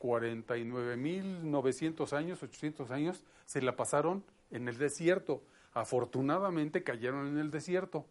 49.900 0.00 2.12
años, 2.14 2.42
800 2.42 2.90
años, 2.90 3.22
se 3.44 3.62
la 3.62 3.76
pasaron 3.76 4.24
en 4.50 4.66
el 4.68 4.78
desierto. 4.78 5.42
Afortunadamente 5.78 6.82
cayeron 6.82 7.28
en 7.28 7.38
el 7.38 7.52
desierto. 7.52 8.04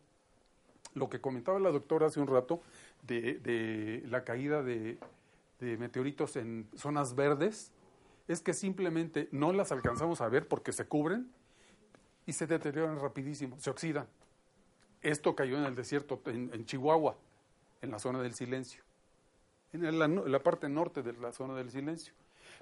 Lo 0.93 1.09
que 1.09 1.19
comentaba 1.19 1.59
la 1.59 1.69
doctora 1.69 2.07
hace 2.07 2.21
un 2.21 2.27
rato 2.27 2.61
de, 3.05 4.03
la 4.07 4.23
caída 4.23 4.63
de, 4.63 4.97
meteoritos 5.59 6.37
en 6.37 6.69
zonas 6.75 7.13
verdes 7.13 7.73
es 8.29 8.39
que 8.39 8.53
simplemente 8.53 9.27
no 9.31 9.51
las 9.51 9.73
alcanzamos 9.73 10.21
a 10.21 10.29
ver 10.29 10.47
porque 10.47 10.71
se 10.71 10.85
cubren 10.85 11.29
y 12.25 12.31
se 12.31 12.47
deterioran 12.47 13.01
rapidísimo, 13.01 13.59
se 13.59 13.69
oxidan. 13.69 14.07
Esto 15.01 15.35
cayó 15.35 15.57
en 15.57 15.65
el 15.65 15.75
desierto, 15.75 16.21
en, 16.25 16.65
Chihuahua, 16.65 17.17
en 17.81 17.91
la 17.91 17.99
zona 17.99 18.21
del 18.21 18.33
silencio, 18.33 18.81
en 19.73 20.31
la, 20.31 20.39
parte 20.39 20.69
norte 20.69 21.03
de 21.03 21.11
la 21.13 21.33
zona 21.33 21.53
del 21.55 21.69
silencio. 21.69 22.13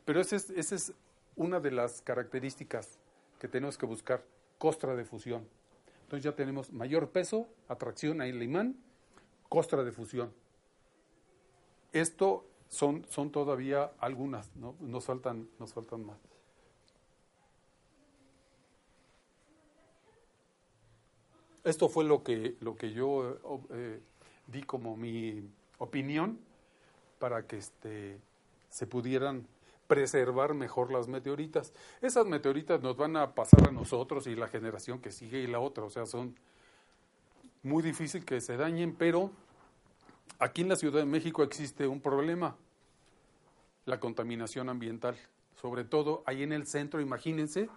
Pero 0.04 0.20
esa 0.20 0.36
es, 0.36 0.50
esa 0.50 0.74
es 0.74 0.94
una 1.36 1.60
de 1.60 1.70
las 1.70 2.02
características 2.02 2.98
que 3.40 3.48
tenemos 3.48 3.78
que 3.78 3.86
buscar, 3.86 4.24
costra 4.66 4.96
de 4.96 5.06
fusión. 5.06 5.48
Entonces 6.06 6.24
ya 6.24 6.36
tenemos 6.36 6.74
mayor 6.74 7.12
peso, 7.12 7.48
atracción 7.68 8.20
a 8.20 8.26
el 8.26 8.42
imán, 8.42 8.76
costra 9.48 9.84
de 9.84 9.92
fusión. 9.92 10.34
Esto 11.94 12.48
son, 12.68 13.06
son 13.12 13.30
todavía 13.32 13.92
algunas, 14.00 14.56
¿no? 14.56 14.76
nos, 14.80 15.06
faltan, 15.06 15.48
nos 15.60 15.72
faltan 15.72 16.04
más. 16.04 16.18
Esto 21.64 21.88
fue 21.88 22.04
lo 22.04 22.24
que, 22.24 22.56
lo 22.60 22.76
que 22.76 22.92
yo 22.92 23.38
eh, 23.70 24.02
di 24.48 24.64
como 24.64 24.98
mi 24.98 25.48
opinión 25.78 26.40
para 27.20 27.46
que 27.46 27.58
este, 27.58 28.20
se 28.70 28.88
pudieran 28.88 29.48
preservar 29.88 30.54
mejor 30.54 30.92
las 30.92 31.08
meteoritas. 31.08 31.74
Esas 32.02 32.26
meteoritas 32.26 32.82
nos 32.82 32.98
van 32.98 33.18
a 33.18 33.34
pasar 33.36 33.70
a 33.70 33.72
nosotros 33.72 34.28
y 34.28 34.36
la 34.36 34.48
generación 34.48 35.00
que 35.00 35.12
sigue 35.12 35.40
y 35.40 35.48
la 35.48 35.60
otra, 35.60 35.84
o 35.84 35.90
sea, 35.90 36.06
son 36.06 36.36
muy 37.64 37.82
difícil 37.82 38.26
que 38.26 38.42
se 38.42 38.58
dañen, 38.58 38.96
pero 38.96 39.32
aquí 40.40 40.62
en 40.62 40.70
la 40.70 40.76
Ciudad 40.76 41.00
de 41.00 41.06
México 41.06 41.44
existe 41.44 41.88
un 41.88 42.02
problema, 42.02 42.56
la 43.86 44.00
contaminación 44.00 44.70
ambiental, 44.70 45.16
sobre 45.62 45.84
todo 45.84 46.24
ahí 46.26 46.44
en 46.44 46.52
el 46.52 46.68
centro, 46.68 47.02
imagínense 47.02 47.70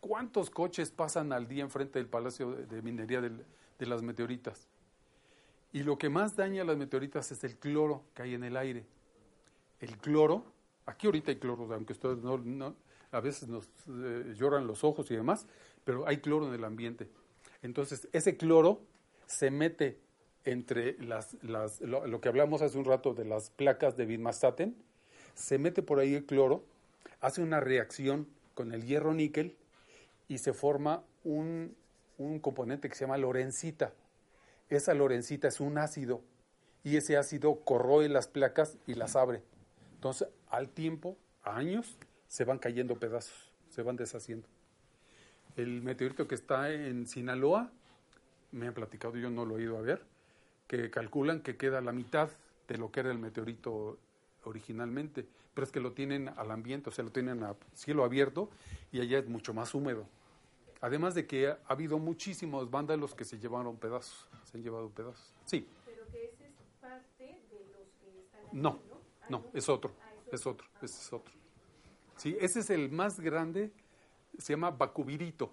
cuántos 0.00 0.50
coches 0.50 0.90
pasan 0.90 1.32
al 1.32 1.48
día 1.48 1.62
enfrente 1.62 1.98
del 1.98 2.08
Palacio 2.08 2.52
de 2.52 2.82
Minería 2.82 3.20
de 3.20 3.86
las 3.86 4.02
meteoritas. 4.02 4.68
Y 5.72 5.84
lo 5.84 5.96
que 5.96 6.10
más 6.10 6.36
daña 6.36 6.62
a 6.62 6.64
las 6.66 6.76
meteoritas 6.76 7.32
es 7.32 7.44
el 7.44 7.56
cloro 7.56 8.04
que 8.14 8.22
hay 8.22 8.34
en 8.34 8.44
el 8.44 8.56
aire. 8.56 8.84
El 9.80 9.96
cloro, 9.96 10.44
aquí 10.86 11.06
ahorita 11.06 11.30
hay 11.30 11.38
cloro, 11.38 11.72
aunque 11.72 11.92
ustedes 11.92 12.18
no, 12.18 12.76
a 13.10 13.20
veces 13.20 13.48
nos 13.48 13.66
eh, 13.88 14.34
lloran 14.36 14.66
los 14.66 14.84
ojos 14.84 15.10
y 15.10 15.16
demás, 15.16 15.46
pero 15.84 16.06
hay 16.06 16.18
cloro 16.18 16.48
en 16.48 16.54
el 16.54 16.64
ambiente. 16.64 17.08
Entonces, 17.62 18.08
ese 18.12 18.36
cloro 18.36 18.80
se 19.26 19.50
mete 19.50 19.98
entre 20.44 20.96
las, 21.04 21.36
lo, 21.80 22.20
que 22.20 22.28
hablamos 22.28 22.62
hace 22.62 22.76
un 22.76 22.84
rato 22.84 23.14
de 23.14 23.24
las 23.24 23.50
placas 23.50 23.96
de 23.96 24.06
Bitmastaten, 24.06 24.74
se 25.34 25.58
mete 25.58 25.82
por 25.82 26.00
ahí 26.00 26.14
el 26.14 26.24
cloro, 26.24 26.64
hace 27.20 27.42
una 27.42 27.60
reacción 27.60 28.26
con 28.54 28.72
el 28.72 28.84
hierro 28.84 29.14
níquel 29.14 29.56
y 30.28 30.38
se 30.38 30.52
forma 30.52 31.04
un, 31.24 31.74
un 32.18 32.40
componente 32.40 32.88
que 32.88 32.94
se 32.94 33.04
llama 33.04 33.18
lorencita. 33.18 33.92
Esa 34.68 34.94
lorencita 34.94 35.48
es 35.48 35.60
un 35.60 35.78
ácido 35.78 36.22
y 36.82 36.96
ese 36.96 37.16
ácido 37.16 37.60
corroe 37.60 38.08
las 38.08 38.26
placas 38.26 38.76
y 38.86 38.94
las 38.94 39.16
abre. 39.16 39.42
Entonces, 40.02 40.26
al 40.50 40.68
tiempo, 40.68 41.16
a 41.44 41.56
años, 41.56 41.96
se 42.26 42.44
van 42.44 42.58
cayendo 42.58 42.96
pedazos, 42.96 43.52
se 43.70 43.82
van 43.82 43.94
deshaciendo. 43.94 44.48
El 45.54 45.80
meteorito 45.80 46.26
que 46.26 46.34
está 46.34 46.72
en 46.72 47.06
Sinaloa, 47.06 47.70
me 48.50 48.66
han 48.66 48.74
platicado, 48.74 49.16
yo 49.16 49.30
no 49.30 49.44
lo 49.44 49.58
he 49.58 49.62
ido 49.62 49.78
a 49.78 49.80
ver, 49.80 50.02
que 50.66 50.90
calculan 50.90 51.40
que 51.40 51.56
queda 51.56 51.80
la 51.80 51.92
mitad 51.92 52.30
de 52.66 52.78
lo 52.78 52.90
que 52.90 52.98
era 52.98 53.12
el 53.12 53.20
meteorito 53.20 53.96
originalmente, 54.42 55.24
pero 55.54 55.66
es 55.66 55.70
que 55.70 55.78
lo 55.78 55.92
tienen 55.92 56.30
al 56.30 56.50
ambiente, 56.50 56.88
o 56.88 56.92
sea, 56.92 57.04
lo 57.04 57.12
tienen 57.12 57.44
a 57.44 57.54
cielo 57.72 58.02
abierto 58.02 58.50
y 58.90 59.00
allá 59.00 59.20
es 59.20 59.28
mucho 59.28 59.54
más 59.54 59.72
húmedo. 59.72 60.08
Además 60.80 61.14
de 61.14 61.28
que 61.28 61.46
ha 61.46 61.60
habido 61.68 62.00
muchísimos 62.00 62.68
vándalos 62.72 63.14
que 63.14 63.24
se 63.24 63.38
llevaron 63.38 63.76
pedazos, 63.76 64.26
se 64.50 64.58
han 64.58 64.64
llevado 64.64 64.90
pedazos. 64.90 65.32
Sí. 65.44 65.68
Pero 65.84 66.04
que 66.10 66.24
ese 66.24 66.48
es 66.48 66.54
parte 66.80 67.38
de 67.52 67.66
los 67.70 67.86
que 68.00 68.18
están 68.18 68.46
aquí, 68.48 68.56
No, 68.56 68.80
no, 69.28 69.46
es 69.52 69.68
otro, 69.68 69.92
es 70.30 70.46
otro, 70.46 70.66
ese 70.80 71.00
es 71.00 71.12
otro. 71.12 71.32
Sí, 72.16 72.36
ese 72.40 72.60
es 72.60 72.70
el 72.70 72.90
más 72.90 73.20
grande, 73.20 73.72
se 74.38 74.52
llama 74.52 74.70
Bacubirito, 74.70 75.50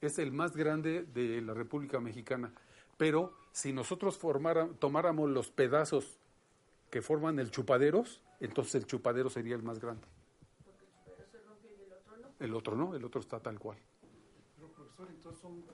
es 0.00 0.18
el 0.18 0.32
más 0.32 0.56
grande 0.56 1.04
de 1.04 1.40
la 1.40 1.54
República 1.54 2.00
Mexicana. 2.00 2.52
Pero 2.96 3.34
si 3.52 3.72
nosotros 3.72 4.18
formara, 4.18 4.68
tomáramos 4.78 5.30
los 5.30 5.50
pedazos 5.50 6.18
que 6.90 7.02
forman 7.02 7.38
el 7.38 7.50
chupaderos, 7.50 8.22
entonces 8.40 8.76
el 8.76 8.86
chupadero 8.86 9.30
sería 9.30 9.56
el 9.56 9.62
más 9.62 9.80
grande. 9.80 10.06
Porque 10.64 10.84
el 10.84 10.90
chupadero 10.92 11.26
se 11.30 11.38
rompió 11.40 11.70
y 11.70 11.82
el 11.82 11.92
otro 11.92 12.16
no. 12.16 12.28
El 12.38 12.54
otro 12.54 12.76
no, 12.76 12.94
el 12.94 13.04
otro 13.04 13.20
está 13.20 13.40
tal 13.40 13.58
cual. 13.58 13.78
Pero 14.56 14.68
profesor, 14.68 15.08
entonces 15.10 15.40
son 15.40 15.64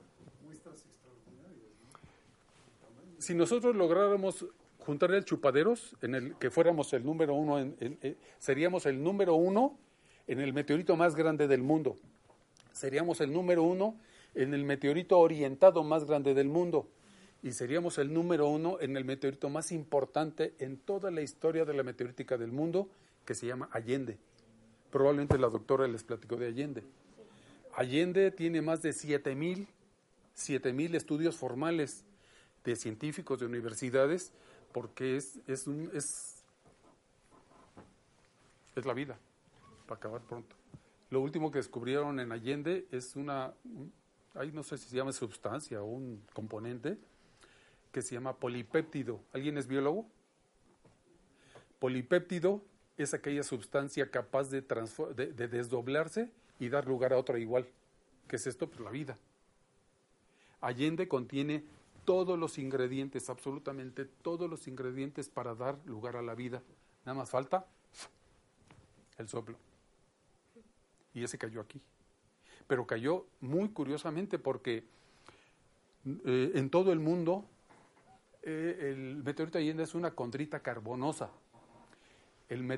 muestras 0.43 0.85
extraordinarias, 0.85 1.71
¿no? 1.83 3.21
Si 3.21 3.35
nosotros 3.35 3.75
lográramos 3.75 4.45
juntar 4.85 5.13
el 5.13 5.25
chupaderos, 5.25 5.95
en 6.01 6.15
el 6.15 6.35
que 6.35 6.49
fuéramos 6.49 6.93
el 6.93 7.05
número 7.05 7.33
uno, 7.35 7.59
en, 7.59 8.17
seríamos 8.39 8.85
el 8.85 9.03
número 9.03 9.35
uno 9.35 9.77
en 10.27 10.39
el 10.39 10.53
meteorito 10.53 10.95
más 10.95 11.15
grande 11.15 11.47
del 11.47 11.61
mundo. 11.61 11.97
Seríamos 12.71 13.21
el 13.21 13.31
número 13.31 13.63
uno 13.63 13.95
en 14.33 14.53
el 14.53 14.63
meteorito 14.63 15.19
orientado 15.19 15.83
más 15.83 16.05
grande 16.05 16.33
del 16.33 16.47
mundo. 16.47 16.87
Y 17.43 17.51
seríamos 17.51 17.97
el 17.97 18.13
número 18.13 18.47
uno 18.47 18.77
en 18.79 18.97
el 18.97 19.03
meteorito 19.03 19.49
más 19.49 19.71
importante 19.71 20.53
en 20.59 20.77
toda 20.77 21.11
la 21.11 21.21
historia 21.21 21.65
de 21.65 21.73
la 21.73 21.83
meteorítica 21.83 22.37
del 22.37 22.51
mundo, 22.51 22.87
que 23.25 23.33
se 23.33 23.47
llama 23.47 23.69
Allende. 23.71 24.17
Probablemente 24.91 25.37
la 25.37 25.49
doctora 25.49 25.87
les 25.87 26.03
platicó 26.03 26.35
de 26.37 26.47
Allende. 26.47 26.83
Allende 27.73 28.31
tiene 28.31 28.61
más 28.61 28.81
de 28.81 28.93
7000 28.93 29.67
mil 30.73 30.95
estudios 30.95 31.35
formales 31.35 32.03
de 32.63 32.75
científicos 32.75 33.39
de 33.39 33.45
universidades 33.45 34.31
porque 34.71 35.17
es, 35.17 35.39
es, 35.47 35.67
un, 35.67 35.89
es, 35.93 36.43
es 38.75 38.85
la 38.85 38.93
vida, 38.93 39.17
para 39.87 39.97
acabar 39.97 40.21
pronto. 40.21 40.55
Lo 41.09 41.21
último 41.21 41.51
que 41.51 41.59
descubrieron 41.59 42.19
en 42.19 42.31
Allende 42.31 42.87
es 42.91 43.15
una, 43.15 43.53
ahí 44.33 44.51
no 44.51 44.63
sé 44.63 44.77
si 44.77 44.89
se 44.89 44.95
llama 44.95 45.11
sustancia 45.11 45.81
o 45.81 45.85
un 45.85 46.23
componente, 46.33 46.97
que 47.91 48.01
se 48.01 48.15
llama 48.15 48.37
polipéptido. 48.37 49.19
¿Alguien 49.33 49.57
es 49.57 49.67
biólogo? 49.67 50.07
Polipéptido 51.79 52.63
es 52.97 53.13
aquella 53.13 53.43
sustancia 53.43 54.09
capaz 54.09 54.49
de, 54.49 54.61
de, 54.61 55.33
de, 55.33 55.47
desdoblarse 55.47 56.31
y 56.59 56.69
dar 56.69 56.87
lugar 56.87 57.13
a 57.13 57.17
otra 57.17 57.39
igual. 57.39 57.67
¿Qué 58.27 58.37
es 58.37 58.47
esto? 58.47 58.69
Pues 58.69 58.79
la 58.79 58.91
vida. 58.91 59.17
Allende 60.61 61.07
contiene 61.07 61.65
todos 62.11 62.37
los 62.37 62.57
ingredientes, 62.57 63.29
absolutamente 63.29 64.03
todos 64.03 64.49
los 64.49 64.67
ingredientes 64.67 65.29
para 65.29 65.55
dar 65.55 65.77
lugar 65.85 66.17
a 66.17 66.21
la 66.21 66.35
vida. 66.35 66.61
Nada 67.05 67.17
más 67.17 67.29
falta 67.29 67.65
el 69.17 69.29
soplo. 69.29 69.55
Y 71.13 71.23
ese 71.23 71.37
cayó 71.37 71.61
aquí. 71.61 71.79
Pero 72.67 72.85
cayó 72.85 73.27
muy 73.39 73.69
curiosamente 73.69 74.39
porque 74.39 74.83
eh, 76.05 76.51
en 76.53 76.69
todo 76.69 76.91
el 76.91 76.99
mundo 76.99 77.45
eh, 78.43 78.89
el 78.91 79.23
meteorito 79.23 79.57
Allende 79.57 79.83
es 79.83 79.95
una 79.95 80.11
condrita 80.11 80.59
carbonosa. 80.59 81.29
El, 82.49 82.69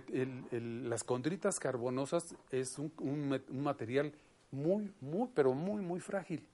el, 0.51 0.91
las 0.91 1.03
condritas 1.03 1.59
carbonosas 1.59 2.36
es 2.51 2.77
un, 2.77 3.41
material 3.49 4.13
muy, 4.51 4.93
muy, 5.01 5.27
pero 5.34 5.55
muy, 5.55 5.81
muy 5.81 5.99
frágil. 5.99 6.45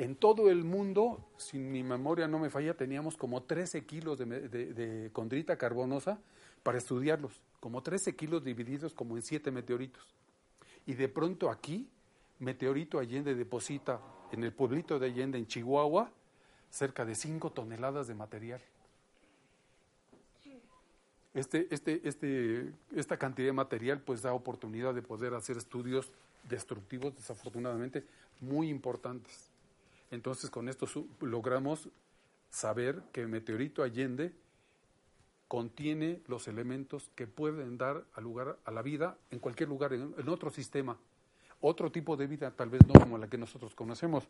En 0.00 0.16
todo 0.16 0.48
el 0.48 0.64
mundo, 0.64 1.28
si 1.36 1.58
mi 1.58 1.82
memoria 1.82 2.26
no 2.26 2.38
me 2.38 2.48
falla, 2.48 2.72
teníamos 2.72 3.18
como 3.18 3.42
13 3.42 3.84
kilos 3.84 4.16
de, 4.16 4.24
de, 4.48 5.10
condrita 5.12 5.58
carbonosa 5.58 6.18
para 6.62 6.78
estudiarlos, 6.78 7.42
como 7.60 7.82
13 7.82 8.16
kilos 8.16 8.42
divididos 8.42 8.94
como 8.94 9.18
en 9.18 9.22
7 9.22 9.50
meteoritos. 9.50 10.02
Y 10.86 10.94
de 10.94 11.06
pronto 11.10 11.50
aquí, 11.50 11.86
Meteorito 12.38 12.98
Allende 12.98 13.34
deposita 13.34 14.00
en 14.32 14.42
el 14.42 14.54
pueblito 14.54 14.98
de 14.98 15.08
Allende, 15.08 15.36
en 15.36 15.46
Chihuahua, 15.46 16.10
cerca 16.70 17.04
de 17.04 17.14
5 17.14 17.50
toneladas 17.50 18.08
de 18.08 18.14
material. 18.14 18.62
este, 21.34 21.68
este, 21.70 22.00
este, 22.08 22.72
esta 22.96 23.18
cantidad 23.18 23.48
de 23.48 23.52
material 23.52 24.00
pues 24.00 24.22
da 24.22 24.32
oportunidad 24.32 24.94
de 24.94 25.02
poder 25.02 25.34
hacer 25.34 25.58
estudios 25.58 26.10
destructivos, 26.48 27.14
desafortunadamente, 27.14 28.06
muy 28.40 28.70
importantes. 28.70 29.49
Entonces, 30.10 30.50
con 30.50 30.68
esto 30.68 30.86
logramos 31.20 31.88
saber 32.50 33.02
que 33.12 33.20
el 33.20 33.28
meteorito 33.28 33.82
Allende 33.82 34.32
contiene 35.50 36.20
los 36.28 36.46
elementos 36.46 37.10
que 37.16 37.26
pueden 37.26 37.76
dar 37.76 38.04
a 38.14 38.20
lugar 38.20 38.56
a 38.64 38.70
la 38.70 38.82
vida 38.82 39.16
en 39.30 39.40
cualquier 39.40 39.68
lugar, 39.68 39.92
en, 39.92 40.28
otro 40.28 40.50
sistema, 40.50 40.96
otro 41.60 41.90
tipo 41.90 42.16
de 42.16 42.28
vida, 42.28 42.52
tal 42.52 42.70
vez 42.70 42.86
no 42.86 42.92
como 42.92 43.18
la 43.18 43.28
que 43.28 43.36
nosotros 43.36 43.74
conocemos, 43.74 44.28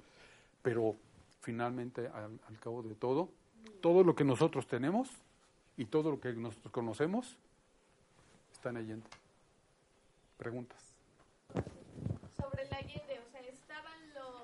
pero 0.62 0.96
finalmente, 1.42 2.08
al, 2.08 2.40
al 2.48 2.58
cabo 2.58 2.82
de 2.82 2.94
todo, 2.94 3.28
todo 3.82 4.02
lo 4.02 4.14
que 4.14 4.24
nosotros 4.24 4.66
tenemos 4.66 5.10
y 5.76 5.84
todo 5.84 6.10
lo 6.10 6.20
que 6.20 6.32
nosotros 6.32 6.72
conocemos 6.72 7.36
está 8.50 8.70
en 8.70 8.78
Allende. 8.78 9.06
Preguntas. 10.38 10.94
Sobre 12.38 12.64
la 12.70 12.78
Allende, 12.78 13.20
o 13.20 13.30
sea, 13.30 13.40
estaban 13.42 14.14
los, 14.14 14.34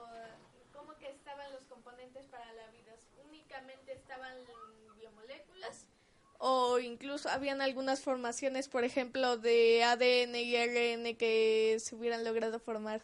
¿cómo 0.75 0.95
que 0.99 1.09
estaban 1.09 1.51
los 1.53 1.63
componentes 1.65 2.27
para 2.27 2.53
la 2.53 2.71
vida? 2.71 2.87
¿Únicamente 3.57 3.93
estaban 3.93 4.35
biomoléculas? 4.99 5.87
O 6.39 6.79
incluso 6.79 7.31
habían 7.31 7.63
algunas 7.63 8.03
formaciones, 8.03 8.69
por 8.69 8.85
ejemplo, 8.85 9.39
de 9.39 9.83
ADN 9.83 10.35
y 10.37 10.57
ARN 10.57 11.17
que 11.17 11.79
se 11.81 11.95
hubieran 11.95 12.23
logrado 12.25 12.59
formar. 12.59 13.01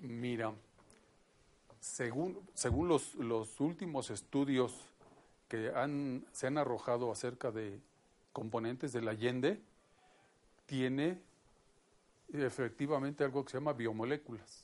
Mira, 0.00 0.52
según, 1.80 2.46
según 2.52 2.88
los, 2.88 3.14
los 3.14 3.58
últimos 3.60 4.10
estudios 4.10 4.74
que 5.48 5.72
han, 5.74 6.26
se 6.32 6.46
han 6.46 6.58
arrojado 6.58 7.10
acerca 7.10 7.50
de 7.50 7.80
componentes 8.34 8.92
del 8.92 9.08
Allende, 9.08 9.62
tiene 10.66 11.22
efectivamente 12.34 13.24
algo 13.24 13.44
que 13.44 13.52
se 13.52 13.56
llama 13.56 13.72
biomoléculas. 13.72 14.63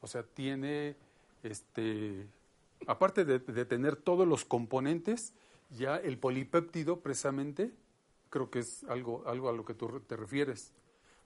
O 0.00 0.06
sea, 0.06 0.22
tiene, 0.22 0.96
este, 1.42 2.26
aparte 2.86 3.24
de, 3.24 3.38
tener 3.64 3.96
todos 3.96 4.26
los 4.26 4.44
componentes, 4.44 5.34
ya 5.70 5.96
el 5.96 6.18
polipéptido 6.18 7.00
precisamente, 7.00 7.72
creo 8.30 8.50
que 8.50 8.60
es 8.60 8.84
algo, 8.84 9.22
algo 9.26 9.48
a 9.48 9.52
lo 9.52 9.64
que 9.64 9.74
tú 9.74 10.00
te 10.00 10.16
refieres. 10.16 10.72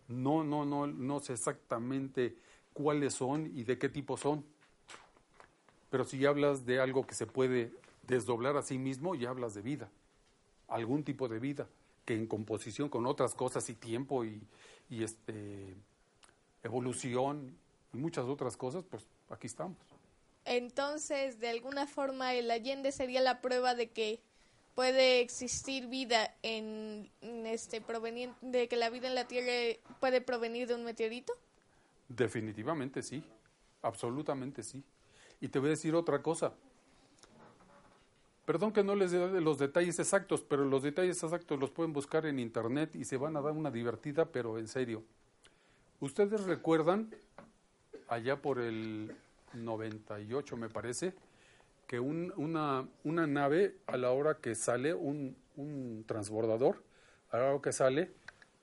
No, 0.09 0.45
no, 0.45 0.65
no, 0.65 0.87
no 0.87 1.21
sé 1.21 1.33
exactamente 1.35 2.37
cuáles 2.73 3.15
son 3.15 3.51
y 3.55 3.65
de 3.65 3.79
qué 3.79 3.89
tipo 3.89 4.17
son. 4.17 4.45
Pero 5.91 6.05
si 6.05 6.27
hablas 6.27 6.67
de 6.67 6.81
algo 6.81 7.07
que 7.07 7.15
se 7.15 7.27
puede 7.27 7.73
desdoblar 8.03 8.57
a 8.57 8.63
sí 8.63 8.79
mismo, 8.79 9.15
ya 9.15 9.31
hablas 9.31 9.55
de 9.55 9.63
vida. 9.63 9.89
Algún 10.69 11.05
tipo 11.05 11.29
de 11.29 11.39
vida 11.39 11.69
que 12.05 12.15
en 12.15 12.27
composición 12.27 12.89
con 12.89 13.07
otras 13.07 13.35
cosas 13.35 13.69
y 13.71 13.75
tiempo 13.75 14.25
y, 14.25 14.43
y 14.91 15.05
este 15.05 15.75
evolución 16.63 17.57
y 17.95 17.97
muchas 17.97 18.25
otras 18.27 18.57
cosas, 18.57 18.85
pues 18.85 19.07
aquí 19.31 19.47
estamos. 19.47 19.79
Entonces, 20.45 21.41
de 21.41 21.49
alguna 21.49 21.87
forma, 21.87 22.35
el 22.35 22.51
Allende 22.51 22.93
sería 22.93 23.21
la 23.21 23.41
prueba 23.41 23.75
de 23.75 23.89
que 23.89 24.21
puede 24.75 25.21
existir 25.21 25.87
vida 25.87 26.35
en, 26.43 27.09
en 27.23 27.47
este 27.47 27.81
proveniente 27.81 28.37
de 28.43 28.69
que 28.69 28.77
la 28.77 28.91
vida 28.91 29.09
en 29.09 29.15
la 29.15 29.27
Tierra 29.27 29.79
puede 30.01 30.21
provenir 30.21 30.67
de 30.67 30.75
un 30.75 30.85
meteorito. 30.85 31.33
Definitivamente 32.09 33.03
sí, 33.03 33.25
absolutamente 33.83 34.63
sí. 34.63 34.83
Y 35.41 35.49
te 35.49 35.59
voy 35.59 35.69
a 35.69 35.71
decir 35.71 35.95
otra 35.95 36.21
cosa. 36.23 36.53
Perdón 38.45 38.73
que 38.73 38.85
no 38.85 38.95
les 38.95 39.11
dé 39.11 39.41
los 39.41 39.59
detalles 39.59 39.99
exactos, 39.99 40.43
pero 40.43 40.67
los 40.67 40.83
detalles 40.83 41.23
exactos 41.23 41.59
los 41.59 41.71
pueden 41.71 41.95
buscar 41.95 42.27
en 42.27 42.39
internet 42.39 42.95
y 42.95 43.05
se 43.07 43.17
van 43.17 43.37
a 43.37 43.41
dar 43.41 43.53
una 43.53 43.71
divertida, 43.71 44.27
pero 44.27 44.59
en 44.59 44.69
serio. 44.69 45.03
Ustedes 46.01 46.43
recuerdan, 46.45 47.15
allá 48.09 48.37
por 48.41 48.59
el 48.61 49.15
98 49.55 50.57
me 50.57 50.69
parece, 50.69 51.15
que 51.87 52.01
un- 52.01 52.33
una, 52.37 52.87
una 53.05 53.27
nave 53.27 53.77
a 53.87 53.97
la 53.97 54.11
hora 54.11 54.39
que 54.39 54.55
sale, 54.55 54.95
un, 54.95 55.37
un 55.57 56.05
transbordador, 56.07 56.83
a 57.31 57.39
la 57.39 57.51
hora 57.53 57.63
que 57.63 57.73
sale, 57.73 58.11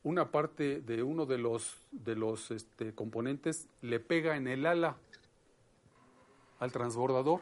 una 0.03 0.31
parte 0.31 0.81
de 0.81 1.03
uno 1.03 1.25
de 1.27 1.37
los, 1.37 1.77
de 1.91 2.15
los 2.15 2.49
este, 2.51 2.93
componentes 2.95 3.67
le 3.81 3.99
pega 3.99 4.35
en 4.35 4.47
el 4.47 4.65
ala 4.65 4.97
al 6.59 6.71
transbordador. 6.71 7.41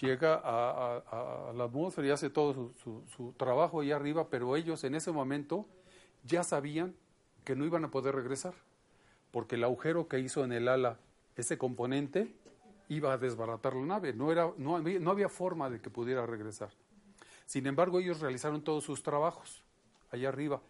Llega 0.00 0.34
a, 0.44 1.52
la 1.54 1.64
atmósfera 1.64 2.08
y 2.08 2.10
hace 2.10 2.28
todo 2.28 2.52
su, 2.52 2.72
su- 2.84 3.02
su 3.16 3.32
trabajo 3.32 3.80
ahí 3.80 3.92
arriba, 3.92 4.28
pero 4.28 4.54
ellos 4.56 4.84
en 4.84 4.94
ese 4.94 5.10
momento 5.10 5.64
ya 6.24 6.44
sabían 6.44 6.94
que 7.44 7.56
no 7.56 7.64
iban 7.64 7.84
a 7.86 7.90
poder 7.90 8.14
regresar, 8.14 8.52
porque 9.36 9.56
el 9.56 9.64
agujero 9.64 10.08
que 10.08 10.18
hizo 10.18 10.44
en 10.44 10.52
el 10.52 10.66
ala 10.66 10.96
ese 11.36 11.58
componente 11.58 12.32
iba 12.88 13.12
a 13.12 13.18
desbaratar 13.18 13.74
la 13.74 13.84
nave, 13.84 14.14
no, 14.14 14.32
era, 14.32 14.50
no, 14.56 14.78
no 14.78 15.10
había 15.10 15.28
forma 15.28 15.68
de 15.68 15.78
que 15.78 15.90
pudiera 15.90 16.24
regresar. 16.24 16.70
Sin 17.44 17.66
embargo, 17.66 18.00
ellos 18.00 18.20
realizaron 18.20 18.62
todos 18.62 18.84
sus 18.84 19.02
trabajos 19.02 19.62
allá 20.10 20.30
arriba 20.30 20.62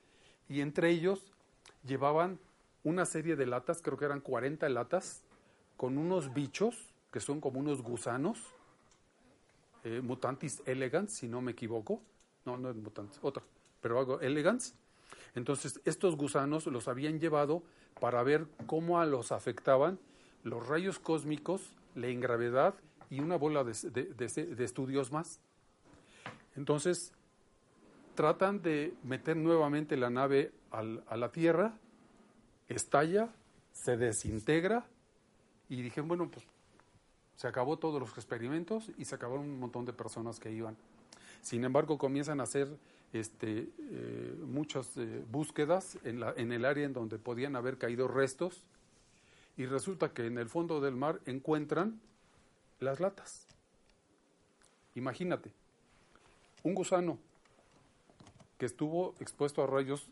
y 0.48 0.62
entre 0.62 0.90
ellos 0.90 1.32
llevaban 1.84 2.40
una 2.82 3.06
serie 3.06 3.36
de 3.36 3.46
latas, 3.46 3.82
creo 3.82 3.96
que 3.98 4.04
eran 4.04 4.18
40 4.18 4.68
latas, 4.70 5.22
con 5.76 5.96
unos 5.96 6.34
bichos 6.34 6.92
que 7.12 7.20
son 7.20 7.40
como 7.40 7.60
unos 7.60 7.82
gusanos, 7.82 8.40
eh, 9.84 10.00
mutantis 10.02 10.60
elegans, 10.66 11.12
si 11.12 11.28
no 11.28 11.40
me 11.40 11.52
equivoco. 11.52 12.02
No, 12.44 12.56
no 12.56 12.70
es 12.70 12.74
mutantis, 12.74 13.20
otra, 13.22 13.44
pero 13.80 14.00
algo 14.00 14.20
elegans. 14.20 14.74
Entonces, 15.36 15.80
estos 15.84 16.16
gusanos 16.16 16.66
los 16.66 16.88
habían 16.88 17.20
llevado 17.20 17.62
para 18.00 18.22
ver 18.22 18.46
cómo 18.66 19.00
a 19.00 19.06
los 19.06 19.32
afectaban 19.32 19.98
los 20.44 20.66
rayos 20.66 20.98
cósmicos, 20.98 21.72
la 21.94 22.08
ingravedad 22.08 22.74
y 23.10 23.20
una 23.20 23.36
bola 23.36 23.64
de, 23.64 23.72
de- 23.90 24.64
estudios 24.64 25.12
más. 25.12 25.40
Entonces, 26.56 27.12
tratan 28.14 28.62
de 28.62 28.94
meter 29.02 29.36
nuevamente 29.36 29.96
la 29.96 30.10
nave 30.10 30.52
a 30.70 31.16
la 31.16 31.32
Tierra, 31.32 31.78
estalla, 32.68 33.30
se 33.72 33.96
desintegra 33.96 34.86
y 35.68 35.82
dije, 35.82 36.00
bueno, 36.00 36.30
pues 36.30 36.44
se 37.36 37.46
acabó 37.48 37.78
todos 37.78 38.00
los 38.00 38.10
experimentos 38.16 38.90
y 38.96 39.04
se 39.04 39.14
acabaron 39.14 39.44
un 39.44 39.58
montón 39.58 39.84
de 39.84 39.92
personas 39.92 40.40
que 40.40 40.50
iban. 40.50 40.76
Sin 41.42 41.64
embargo, 41.64 41.98
comienzan 41.98 42.40
a 42.40 42.44
hacer 42.44 42.68
este, 43.12 43.68
eh, 43.78 44.34
muchas 44.46 44.96
eh, 44.96 45.24
búsquedas 45.30 45.98
en, 46.04 46.20
la- 46.20 46.32
el 46.32 46.64
área 46.64 46.84
en 46.84 46.92
donde 46.92 47.18
podían 47.18 47.56
haber 47.56 47.78
caído 47.78 48.08
restos 48.08 48.62
y 49.56 49.66
resulta 49.66 50.12
que 50.12 50.26
en 50.26 50.38
el 50.38 50.48
fondo 50.48 50.80
del 50.80 50.96
mar 50.96 51.20
encuentran 51.26 52.00
las 52.80 53.00
latas. 53.00 53.46
Imagínate, 54.94 55.50
un 56.62 56.74
gusano 56.74 57.18
que 58.58 58.66
estuvo 58.66 59.14
expuesto 59.20 59.62
a 59.62 59.66
rayos 59.66 60.08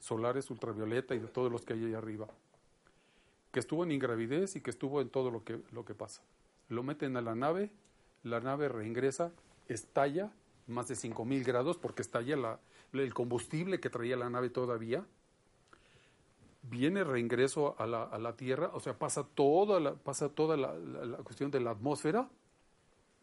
solares 0.00 0.50
ultravioleta 0.50 1.14
y 1.14 1.18
de 1.18 1.28
todos 1.28 1.50
los 1.50 1.64
que 1.64 1.72
hay 1.74 1.84
ahí 1.84 1.94
arriba, 1.94 2.26
que 3.52 3.60
estuvo 3.60 3.84
en 3.84 3.92
ingravidez 3.92 4.56
y 4.56 4.60
que 4.60 4.70
estuvo 4.70 5.00
en 5.00 5.08
todo 5.10 5.30
lo 5.30 5.44
que, 5.44 5.60
lo 5.72 5.84
que 5.84 5.94
pasa. 5.94 6.22
Lo 6.68 6.82
meten 6.82 7.16
a 7.16 7.20
la 7.20 7.34
nave, 7.34 7.70
la 8.22 8.40
nave 8.40 8.68
reingresa, 8.68 9.32
estalla 9.68 10.30
más 10.66 10.88
de 10.88 10.96
5000 10.96 11.44
grados 11.44 11.76
porque 11.76 12.02
estalla 12.02 12.36
la- 12.36 12.60
el 12.92 13.12
combustible 13.14 13.80
que 13.80 13.90
traía 13.90 14.16
la 14.16 14.30
nave 14.30 14.50
todavía. 14.50 15.04
Viene 16.62 17.02
reingreso 17.04 17.74
a 17.80 17.86
la, 17.86 18.04
a 18.04 18.18
la 18.18 18.36
Tierra, 18.36 18.70
o 18.72 18.80
sea, 18.80 18.96
pasa 18.98 19.24
toda 19.34 19.80
la, 19.80 19.94
pasa 19.94 20.28
toda 20.28 20.56
la, 20.56 20.74
la- 20.74 21.16
cuestión 21.18 21.50
de 21.50 21.60
la 21.60 21.70
atmósfera, 21.72 22.28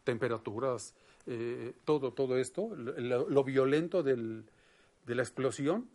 temperaturas, 0.04 0.94
eh, 1.26 1.72
todo, 1.84 2.12
todo 2.12 2.36
esto, 2.36 2.74
lo, 2.76 3.28
lo 3.28 3.44
violento 3.44 4.02
del- 4.02 4.44
de 5.06 5.14
la 5.14 5.22
explosión. 5.22 5.88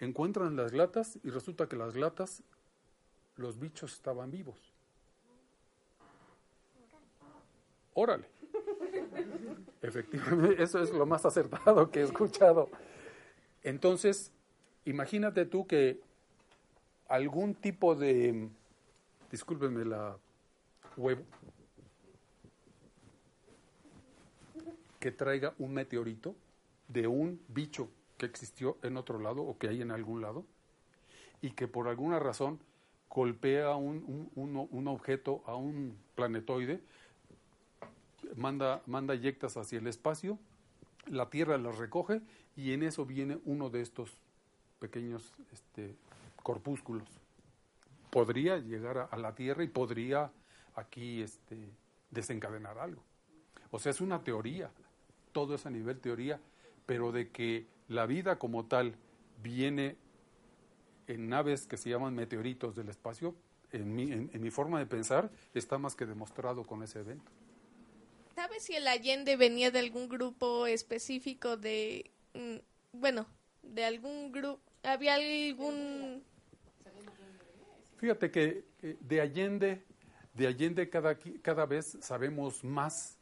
Encuentran 0.00 0.56
las 0.56 0.72
latas 0.72 1.18
y 1.22 1.30
resulta 1.30 1.68
que 1.68 1.76
las 1.76 1.94
latas, 1.94 2.42
los 3.36 3.60
bichos 3.60 3.92
estaban 3.92 4.30
vivos. 4.32 4.58
Órale. 7.94 8.26
Efectivamente, 9.82 10.62
eso 10.62 10.80
es 10.80 10.90
lo 10.92 11.06
más 11.06 11.24
acertado 11.26 11.90
que 11.90 12.00
he 12.00 12.04
escuchado. 12.04 12.70
Entonces, 13.62 14.32
imagínate 14.84 15.44
tú 15.44 15.66
que 15.66 16.00
algún 17.08 17.54
tipo 17.54 17.94
de, 17.94 18.48
discúlpenme 19.30 19.84
la 19.84 20.16
huevo, 20.96 21.22
que 25.00 25.10
traiga 25.10 25.54
un 25.58 25.74
meteorito 25.74 26.34
de 26.88 27.06
un 27.08 27.40
bicho 27.48 27.88
que 28.18 28.26
existió 28.26 28.78
en 28.82 28.96
otro 28.96 29.18
lado 29.18 29.42
o 29.42 29.58
que 29.58 29.68
hay 29.68 29.82
en 29.82 29.90
algún 29.90 30.20
lado 30.22 30.44
y 31.40 31.50
que 31.50 31.66
por 31.66 31.88
alguna 31.88 32.20
razón 32.20 32.60
golpea 33.10 33.74
un, 33.74 33.96
un- 34.06 34.30
un- 34.36 34.68
un 34.70 34.88
objeto 34.88 35.42
a 35.46 35.56
un 35.56 35.96
planetoide, 36.14 36.80
manda, 38.36 38.82
manda 38.86 39.14
yectas 39.14 39.56
hacia 39.56 39.78
el 39.78 39.86
espacio, 39.86 40.38
la 41.06 41.30
Tierra 41.30 41.58
las 41.58 41.78
recoge 41.78 42.20
y 42.56 42.72
en 42.72 42.82
eso 42.82 43.04
viene 43.04 43.38
uno 43.44 43.70
de 43.70 43.80
estos 43.80 44.10
pequeños 44.78 45.32
este, 45.52 45.96
corpúsculos. 46.42 47.08
Podría 48.10 48.58
llegar 48.58 49.08
a, 49.10 49.16
la 49.16 49.34
Tierra 49.34 49.64
y 49.64 49.68
podría 49.68 50.30
aquí 50.74 51.22
este, 51.22 51.56
desencadenar 52.10 52.78
algo. 52.78 53.02
O 53.70 53.78
sea, 53.78 53.90
es 53.90 54.00
una 54.00 54.22
teoría, 54.22 54.70
todo 55.32 55.54
es 55.54 55.66
a 55.66 55.70
nivel 55.70 55.98
teoría, 55.98 56.40
pero 56.84 57.10
de 57.10 57.30
que 57.30 57.66
la 57.88 58.06
vida 58.06 58.38
como 58.38 58.66
tal 58.66 58.94
viene 59.42 59.96
en 61.06 61.28
naves 61.28 61.66
que 61.66 61.76
se 61.76 61.90
llaman 61.90 62.14
meteoritos 62.14 62.76
del 62.76 62.88
espacio, 62.90 63.34
en 63.72 63.94
mi, 63.94 64.12
en 64.12 64.40
mi 64.42 64.50
forma 64.50 64.78
de 64.78 64.86
pensar, 64.86 65.30
está 65.54 65.78
más 65.78 65.96
que 65.96 66.04
demostrado 66.04 66.64
con 66.64 66.82
ese 66.82 67.00
evento. 67.00 67.30
¿Sabes 68.52 68.64
si 68.64 68.74
el 68.74 68.86
Allende 68.86 69.36
venía 69.36 69.70
de 69.70 69.78
algún 69.78 70.10
grupo 70.10 70.66
específico 70.66 71.56
de... 71.56 72.10
mm, 72.34 72.56
bueno, 72.92 73.26
de 73.62 73.82
algún 73.82 74.30
grupo... 74.30 74.60
¿Había 74.82 75.14
algún... 75.14 76.22
Fíjate 77.96 78.30
que 78.30 78.62
de 79.00 79.20
Allende, 79.22 79.82
de 80.34 80.46
Allende 80.46 80.90
cada, 80.90 81.18
cada 81.40 81.64
vez 81.64 81.96
sabemos 82.02 82.62
más 82.62 83.16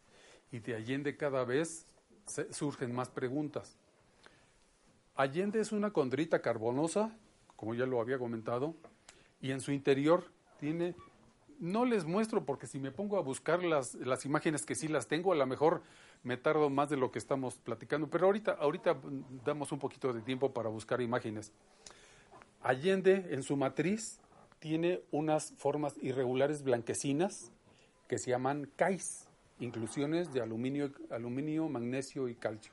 y 0.50 0.58
de 0.58 0.74
Allende 0.74 1.16
cada 1.16 1.44
vez 1.44 1.86
se- 2.26 2.52
surgen 2.52 2.92
más 2.92 3.08
preguntas. 3.08 3.76
Allende 5.14 5.60
es 5.60 5.70
una 5.70 5.92
condrita 5.92 6.42
carbonosa, 6.42 7.16
como 7.54 7.76
ya 7.76 7.86
lo 7.86 8.00
había 8.00 8.18
comentado, 8.18 8.74
y 9.40 9.52
en 9.52 9.60
su 9.60 9.70
interior 9.70 10.24
tiene, 10.58 10.96
no 11.60 11.84
les 11.84 12.04
muestro 12.04 12.44
porque 12.44 12.66
si 12.66 12.78
me 12.80 12.90
pongo 12.90 13.18
a 13.18 13.20
buscar 13.22 13.62
las, 13.62 13.94
las 13.94 14.24
imágenes 14.24 14.64
que 14.64 14.74
sí 14.74 14.88
las 14.88 15.06
tengo, 15.06 15.32
a 15.32 15.36
lo 15.36 15.46
mejor 15.46 15.82
me 16.22 16.36
tardo 16.36 16.70
más 16.70 16.88
de 16.88 16.96
lo 16.96 17.10
que 17.10 17.18
estamos 17.18 17.56
platicando, 17.56 18.08
pero 18.08 18.26
ahorita, 18.26 18.52
ahorita 18.52 18.96
damos 19.44 19.70
un 19.70 19.78
poquito 19.78 20.12
de 20.12 20.22
tiempo 20.22 20.52
para 20.52 20.70
buscar 20.70 21.00
imágenes. 21.00 21.52
Allende 22.62 23.28
en 23.30 23.42
su 23.42 23.56
matriz 23.56 24.20
tiene 24.58 25.02
unas 25.10 25.52
formas 25.56 25.94
irregulares 26.02 26.62
blanquecinas 26.62 27.52
que 28.08 28.18
se 28.18 28.30
llaman 28.30 28.70
CAIs, 28.76 29.28
inclusiones 29.60 30.32
de 30.32 30.40
aluminio, 30.40 30.92
aluminio, 31.10 31.68
magnesio 31.68 32.28
y 32.28 32.34
calcio. 32.34 32.72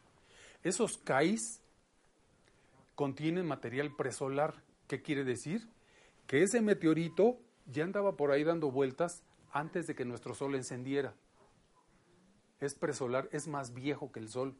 Esos 0.64 0.98
CAIs 0.98 1.62
contienen 2.96 3.46
material 3.46 3.96
presolar. 3.96 4.64
¿Qué 4.88 5.02
quiere 5.02 5.24
decir? 5.24 5.70
Que 6.26 6.42
ese 6.42 6.62
meteorito 6.62 7.38
ya 7.72 7.84
andaba 7.84 8.16
por 8.16 8.32
ahí 8.32 8.44
dando 8.44 8.72
vueltas 8.72 9.24
antes 9.52 9.88
de 9.88 9.96
que 9.96 10.06
nuestro 10.06 10.34
Sol 10.34 10.56
encendiera. 10.56 11.14
Es 12.60 12.76
presolar, 12.76 13.30
es 13.32 13.48
más 13.48 13.74
viejo 13.74 14.12
que 14.12 14.20
el 14.20 14.30
Sol. 14.30 14.56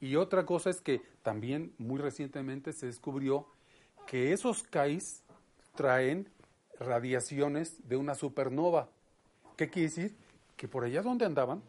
Y 0.00 0.16
otra 0.16 0.46
cosa 0.46 0.70
es 0.70 0.80
que 0.80 1.02
también 1.22 1.74
muy 1.78 2.00
recientemente 2.00 2.72
se 2.72 2.86
descubrió 2.86 3.46
que 4.06 4.32
esos 4.32 4.62
CAIs 4.62 5.22
traen 5.74 6.28
radiaciones 6.78 7.76
de 7.86 7.96
una 7.96 8.14
supernova. 8.14 8.88
¿Qué 9.56 9.68
quiere 9.68 9.88
decir? 9.88 10.16
Que 10.56 10.68
por 10.68 10.84
allá 10.84 11.02
donde 11.02 11.26
andaban, 11.26 11.62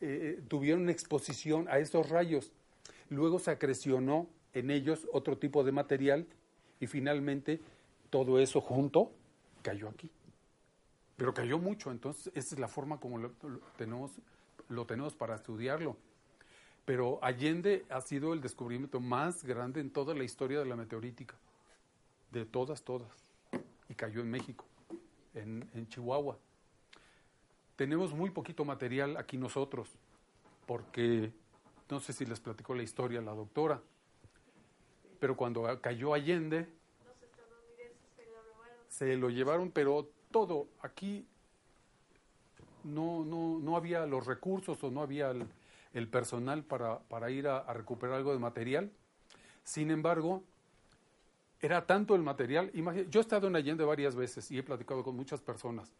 eh, 0.00 0.42
tuvieron 0.48 0.88
exposición 0.88 1.68
a 1.68 1.78
esos 1.78 2.08
rayos. 2.08 2.52
Luego 3.10 3.38
se 3.38 3.50
acrecionó 3.50 4.26
en 4.54 4.70
ellos 4.70 5.06
otro 5.12 5.36
tipo 5.36 5.64
de 5.64 5.72
material 5.72 6.26
y 6.80 6.86
finalmente 6.86 7.60
todo 8.14 8.38
eso 8.38 8.60
junto 8.60 9.10
cayó 9.60 9.88
aquí. 9.88 10.08
Pero 11.16 11.34
cayó 11.34 11.58
mucho, 11.58 11.90
entonces 11.90 12.32
esa 12.36 12.54
es 12.54 12.60
la 12.60 12.68
forma 12.68 13.00
como 13.00 13.18
lo, 13.18 13.32
tenemos 13.76 15.14
para 15.16 15.34
estudiarlo. 15.34 15.96
Pero 16.84 17.18
Allende 17.24 17.84
ha 17.90 18.00
sido 18.02 18.32
el 18.32 18.40
descubrimiento 18.40 19.00
más 19.00 19.42
grande 19.42 19.80
en 19.80 19.90
toda 19.90 20.14
la 20.14 20.22
historia 20.22 20.60
de 20.60 20.64
la 20.64 20.76
meteorítica. 20.76 21.34
De 22.30 22.44
todas, 22.44 22.84
todas. 22.84 23.10
Y 23.88 23.94
cayó 23.96 24.20
en 24.20 24.30
México, 24.30 24.64
en, 25.34 25.68
en 25.74 25.88
Chihuahua. 25.88 26.38
Tenemos 27.74 28.14
muy 28.14 28.30
poquito 28.30 28.64
material 28.64 29.16
aquí 29.16 29.38
nosotros, 29.38 29.88
porque 30.68 31.32
no 31.90 31.98
sé 31.98 32.12
si 32.12 32.24
les 32.26 32.38
platicó 32.38 32.76
la 32.76 32.84
historia 32.84 33.20
la 33.20 33.34
doctora, 33.34 33.82
pero 35.18 35.36
cuando 35.36 35.64
cayó 35.80 36.14
Allende, 36.14 36.68
se 38.96 39.16
lo 39.16 39.28
llevaron, 39.28 39.72
pero 39.72 40.08
todo 40.30 40.68
aquí 40.80 41.26
no, 42.84 43.24
no, 43.24 43.58
no 43.58 43.76
había 43.76 44.06
los 44.06 44.24
recursos 44.24 44.82
o 44.84 44.90
no 44.90 45.02
había 45.02 45.30
el, 45.30 45.46
el 45.94 46.06
personal 46.06 46.62
para, 46.62 47.00
para 47.00 47.28
ir 47.30 47.48
a, 47.48 47.60
recuperar 47.72 48.16
algo 48.16 48.32
de 48.32 48.38
material. 48.38 48.92
Sin 49.64 49.90
embargo, 49.90 50.44
era 51.60 51.86
tanto 51.86 52.14
el 52.14 52.22
material. 52.22 52.70
Yo 53.10 53.18
he 53.18 53.22
estado 53.22 53.48
en 53.48 53.56
Allende 53.56 53.84
varias 53.84 54.14
veces 54.14 54.48
y 54.52 54.58
he 54.58 54.62
platicado 54.62 55.02
con 55.02 55.16
muchas 55.16 55.40
personas. 55.40 55.90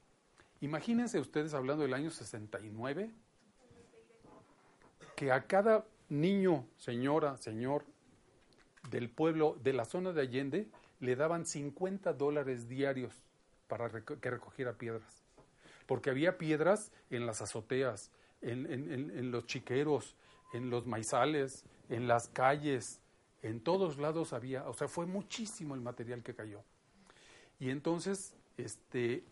Imagínense 0.60 1.18
ustedes 1.18 1.52
hablando 1.52 1.82
del 1.82 1.94
año 1.94 2.10
69, 2.10 3.10
que 5.16 5.32
a 5.32 5.46
cada 5.46 5.84
niño, 6.08 6.64
señora, 6.76 7.36
señor 7.38 7.84
del 8.90 9.10
pueblo, 9.10 9.56
de 9.64 9.72
la 9.72 9.84
zona 9.84 10.12
de 10.12 10.20
Allende, 10.20 10.68
le 11.04 11.16
daban 11.16 11.46
50 11.46 12.12
dólares 12.14 12.68
diarios 12.68 13.14
para 13.68 13.88
que 14.04 14.30
recogiera 14.30 14.74
piedras. 14.74 15.22
Porque 15.86 16.10
había 16.10 16.38
piedras 16.38 16.90
en 17.10 17.26
las 17.26 17.42
azoteas, 17.42 18.10
en, 18.40 18.70
en- 18.70 18.90
en- 18.92 19.10
en 19.10 19.30
los 19.30 19.46
chiqueros, 19.46 20.16
en 20.52 20.70
los 20.70 20.86
maizales, 20.86 21.64
en 21.88 22.08
las 22.08 22.28
calles, 22.28 23.00
en 23.42 23.60
todos 23.60 23.98
lados 23.98 24.32
había, 24.32 24.66
o 24.68 24.72
sea, 24.74 24.88
fue 24.88 25.06
muchísimo 25.06 25.74
el 25.74 25.80
material 25.82 26.22
que 26.22 26.34
cayó. 26.34 26.62
Y 27.60 27.70
entonces, 27.70 28.34
este, 28.56 29.24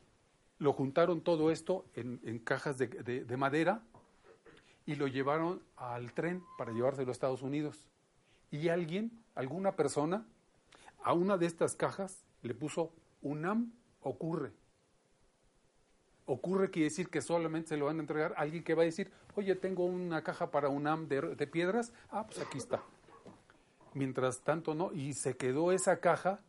lo 0.59 0.73
juntaron 0.73 1.23
todo 1.23 1.51
esto 1.51 1.87
en, 1.95 2.20
en 2.25 2.39
cajas 2.39 2.77
de, 2.79 2.89
de- 2.89 3.25
de 3.25 3.37
madera 3.37 3.83
y 4.85 4.97
lo 4.97 5.07
llevaron 5.07 5.62
al 5.77 6.12
tren 6.12 6.43
para 6.59 6.73
llevárselo 6.73 7.09
a 7.09 7.12
Estados 7.12 7.43
Unidos. 7.43 7.89
Y 8.51 8.68
alguien, 8.68 9.11
alguna 9.35 9.77
persona, 9.77 10.27
a 11.03 11.12
una 11.12 11.36
de 11.38 11.46
estas 11.46 11.74
cajas 11.74 12.24
le 12.42 12.55
puso 12.55 12.92
UNAM 13.22 13.72
ocurre. 14.03 14.53
Ocurre 16.26 16.70
quiere 16.70 16.88
decir 16.88 17.09
que 17.09 17.20
solamente 17.20 17.70
se 17.70 17.76
lo 17.76 17.86
van 17.86 17.98
a 17.98 18.00
entregar 18.00 18.32
a 18.36 18.42
alguien 18.42 18.62
que 18.62 18.74
va 18.74 18.82
a 18.82 18.86
decir, 18.86 19.12
oye, 19.34 19.55
tengo 19.57 19.84
una 19.84 20.22
caja 20.22 20.50
para 20.50 20.68
UNAM 20.68 21.09
de, 21.09 21.20
de 21.34 21.46
piedras, 21.46 21.92
ah, 22.11 22.26
pues 22.26 22.38
aquí 22.38 22.59
está. 22.59 22.82
Mientras 23.94 24.40
tanto, 24.40 24.74
no, 24.74 24.92
y 24.92 25.14
se 25.14 25.36
quedó 25.36 25.72
esa 25.72 26.00
caja 26.00 26.40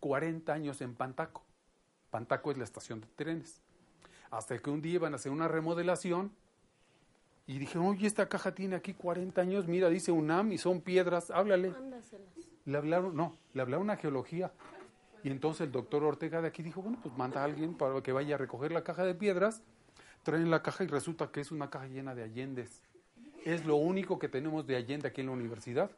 40 0.00 0.52
años 0.52 0.80
en 0.80 0.94
Pantaco. 0.94 1.42
Pantaco 2.10 2.50
es 2.50 2.58
la 2.58 2.64
estación 2.64 3.00
de 3.00 3.08
trenes. 3.08 3.60
Hasta 4.30 4.58
que 4.58 4.70
un 4.70 4.80
día 4.80 4.94
iban 4.94 5.12
a 5.12 5.16
hacer 5.16 5.32
una 5.32 5.48
remodelación 5.48 6.32
y 7.46 7.58
dijeron, 7.58 7.88
oye, 7.88 8.06
esta 8.06 8.28
caja 8.28 8.54
tiene 8.54 8.76
aquí 8.76 8.94
40 8.94 9.40
años, 9.40 9.66
mira, 9.66 9.88
dice 9.88 10.12
UNAM 10.12 10.52
y 10.52 10.58
son 10.58 10.80
piedras, 10.80 11.30
háblale. 11.30 11.74
Le 12.66 12.76
hablaron, 12.76 13.16
no, 13.16 13.36
le 13.54 13.62
hablaron 13.62 13.90
a 13.90 13.96
geología. 13.96 14.52
Y 15.22 15.30
entonces 15.30 15.62
el 15.62 15.72
doctor 15.72 16.04
Ortega 16.04 16.40
de 16.42 16.48
aquí 16.48 16.62
dijo, 16.62 16.82
bueno, 16.82 16.98
pues 17.02 17.16
manda 17.16 17.40
a 17.40 17.44
alguien 17.44 17.74
para 17.74 18.02
que 18.02 18.12
vaya 18.12 18.34
a 18.34 18.38
recoger 18.38 18.72
la 18.72 18.84
caja 18.84 19.04
de 19.04 19.14
piedras. 19.14 19.62
Traen 20.22 20.50
la 20.50 20.62
caja 20.62 20.84
y 20.84 20.88
resulta 20.88 21.30
que 21.30 21.40
es 21.40 21.50
una 21.50 21.70
caja 21.70 21.86
llena 21.86 22.14
de 22.14 22.24
allendes. 22.24 22.82
Es 23.44 23.64
lo 23.64 23.76
único 23.76 24.18
que 24.18 24.28
tenemos 24.28 24.66
de 24.66 24.76
allende 24.76 25.08
aquí 25.08 25.20
en 25.20 25.28
la 25.28 25.32
universidad. 25.32 25.90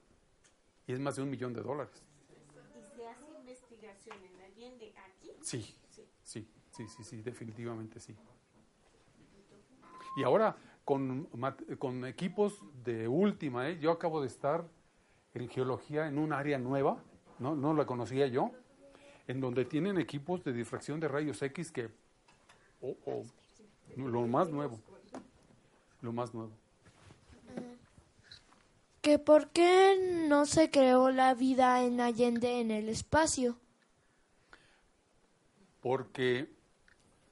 Y 0.87 0.93
es 0.93 1.01
más 1.01 1.17
de 1.17 1.23
un 1.23 1.31
millón 1.31 1.53
de 1.53 1.63
dólares. 1.63 2.03
¿Y 2.31 2.97
se 2.97 3.09
hace 3.09 3.25
investigación 3.39 4.17
en 4.23 4.41
Allende 4.41 4.95
aquí? 4.97 5.31
Sí, 5.43 5.75
sí, 6.23 6.49
sí, 6.71 6.87
sí, 6.89 7.05
sí, 7.05 7.23
definitivamente 7.23 8.01
sí. 8.01 8.15
Y 10.17 10.23
ahora 10.23 10.57
con, 10.85 11.25
con 11.79 12.07
equipos 12.07 12.63
de 12.83 13.07
última, 13.09 13.69
¿eh? 13.69 13.79
yo 13.79 13.91
acabo 13.91 14.21
de 14.21 14.27
estar 14.27 14.65
en 15.43 15.49
geología 15.49 16.07
en 16.09 16.19
un 16.19 16.33
área 16.33 16.59
nueva, 16.59 16.99
no, 17.39 17.55
no 17.55 17.75
la 17.75 17.87
conocía 17.87 18.27
yo, 18.27 18.51
en 19.27 19.41
donde 19.41 19.65
tienen 19.65 19.99
equipos 19.99 20.43
de 20.45 20.53
difracción 20.53 21.01
de 21.01 21.09
rayos 21.09 21.41
X 21.43 21.71
que, 21.71 21.91
o- 22.81 22.97
o, 23.07 23.25
lo 23.97 24.27
más 24.27 24.49
nuevo, 24.51 24.79
lo 26.03 26.13
más 26.13 26.33
nuevo. 26.35 26.51
¿Que 29.03 29.19
por 29.19 29.49
qué 29.49 30.27
no 30.29 30.45
se 30.47 30.71
creó 30.71 31.11
la 31.11 31.35
vida 31.35 31.83
en 31.83 32.01
Allende 32.01 32.61
en 32.61 32.71
el 32.71 32.89
espacio? 32.89 33.57
Porque, 35.81 36.49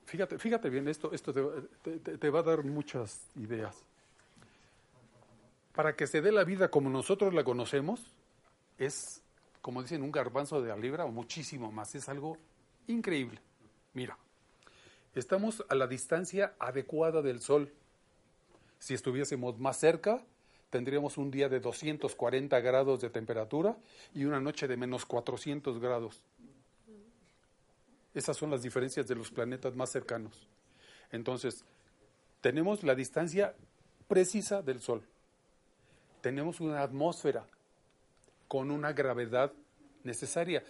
fíjate, 0.05 0.39
fíjate 0.39 0.71
bien, 0.71 0.87
esto, 0.89 1.13
esto 1.13 1.33
te, 1.83 1.99
te- 1.99 2.19
te 2.19 2.31
va 2.31 2.41
a 2.41 2.43
dar 2.45 2.63
muchas 2.65 3.21
ideas. 3.37 3.86
Para 5.77 5.95
que 5.95 6.09
se 6.09 6.21
dé 6.21 6.33
la 6.33 6.43
vida 6.43 6.69
como 6.69 6.91
nosotros 6.91 7.33
la 7.33 7.45
conocemos, 7.45 8.01
es, 8.79 9.23
como 9.63 9.83
dicen, 9.83 10.03
un 10.03 10.11
garbanzo 10.11 10.61
de 10.61 10.71
la 10.71 10.77
libra 10.77 11.05
o 11.05 11.13
muchísimo 11.13 11.71
más. 11.71 11.95
Es 11.95 12.09
algo 12.09 12.37
increíble. 12.89 13.41
Mira, 13.93 14.19
Estamos 15.17 15.65
a 15.71 15.75
la 15.75 15.87
distancia 15.87 16.55
adecuada 16.59 17.23
del 17.23 17.41
Sol. 17.41 17.73
Si 18.79 18.93
estuviésemos 18.93 19.59
más 19.59 19.79
cerca, 19.79 20.23
tendríamos 20.69 21.17
un 21.17 21.31
día 21.31 21.49
de 21.49 21.59
240 21.59 22.61
grados 22.61 23.01
de 23.01 23.09
temperatura 23.09 23.79
y 24.13 24.27
una 24.27 24.41
noche 24.41 24.69
de 24.69 24.77
menos 24.77 25.07
400 25.07 25.81
grados. 25.81 26.23
Esas 28.13 28.37
son 28.37 28.51
las 28.51 28.61
diferencias 28.61 29.09
de 29.09 29.15
los 29.15 29.31
planetas 29.31 29.75
más 29.75 29.91
cercanos. 29.91 30.47
Entonces, 31.11 31.65
tenemos 32.43 32.83
la 32.83 32.95
distancia 32.95 33.55
precisa 34.09 34.61
del 34.61 34.83
Sol. 34.83 35.03
Tenemos 36.27 36.61
una 36.61 36.83
atmósfera 36.83 37.47
con 38.49 38.73
una 38.73 38.93
gravedad 38.93 39.53
necesaria. 40.03 40.65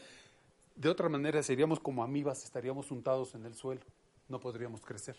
De 0.74 0.90
otra 0.90 1.09
manera, 1.09 1.42
seríamos 1.42 1.80
como 1.80 2.04
amibas, 2.04 2.44
estaríamos 2.44 2.90
untados 2.90 3.34
en 3.34 3.46
el 3.46 3.54
suelo. 3.54 3.80
No 4.28 4.38
podríamos 4.38 4.82
crecer. 4.82 5.16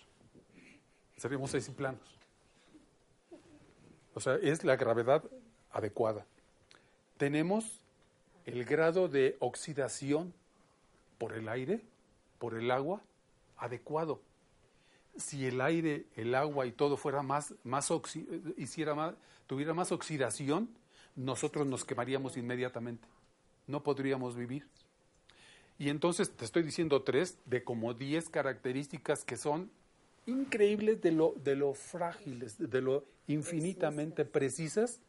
Seríamos 1.15 1.55
así 1.55 1.71
planos. 1.71 2.19
O 4.13 4.19
sea, 4.19 4.35
es 4.35 4.63
la 4.63 4.75
gravedad 4.75 5.23
adecuada. 5.71 6.23
Tenemos 7.17 7.81
el 8.45 8.63
grado 8.63 9.07
de 9.07 9.37
oxidación 9.39 10.35
por 11.17 11.33
el 11.33 11.49
aire, 11.49 11.81
por 12.37 12.53
el 12.53 12.69
agua, 12.69 13.01
adecuado. 13.55 14.21
Si 15.17 15.45
el 15.45 15.61
aire, 15.61 16.05
el 16.15 16.35
agua 16.35 16.65
y 16.65 16.71
todo 16.71 16.97
fuera 16.97 17.23
más, 17.23 17.53
más 17.63 17.89
oxi- 17.91 18.53
hiciera 18.57 18.95
más, 18.95 19.15
tuviera 19.47 19.73
más 19.73 19.91
oxidación, 19.91 20.69
nosotros 21.15 21.65
nos 21.65 21.83
quemaríamos 21.83 22.37
inmediatamente. 22.37 23.07
No 23.65 23.83
podríamos 23.83 24.35
vivir. 24.35 24.67
Y 25.79 25.89
entonces 25.89 26.31
te 26.31 26.45
estoy 26.45 26.63
diciendo 26.63 27.03
tres 27.03 27.37
de 27.45 27.63
como 27.63 27.93
diez 27.93 28.29
características 28.29 29.23
que 29.23 29.37
son 29.37 29.69
increíbles 30.25 31.01
de 31.01 31.11
lo, 31.11 31.33
de 31.43 31.55
lo 31.55 31.73
frágiles, 31.73 32.57
de 32.57 32.81
lo 32.81 33.05
infinitamente 33.27 34.25
precisas 34.25 34.99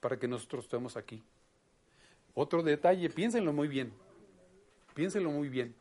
para 0.00 0.18
que 0.18 0.28
nosotros 0.28 0.64
estemos 0.64 0.96
aquí. 0.96 1.22
Otro 2.34 2.62
detalle, 2.62 3.08
piénsenlo 3.08 3.52
muy 3.52 3.68
bien, 3.68 3.92
piénsenlo 4.94 5.30
muy 5.30 5.48
bien. 5.48 5.74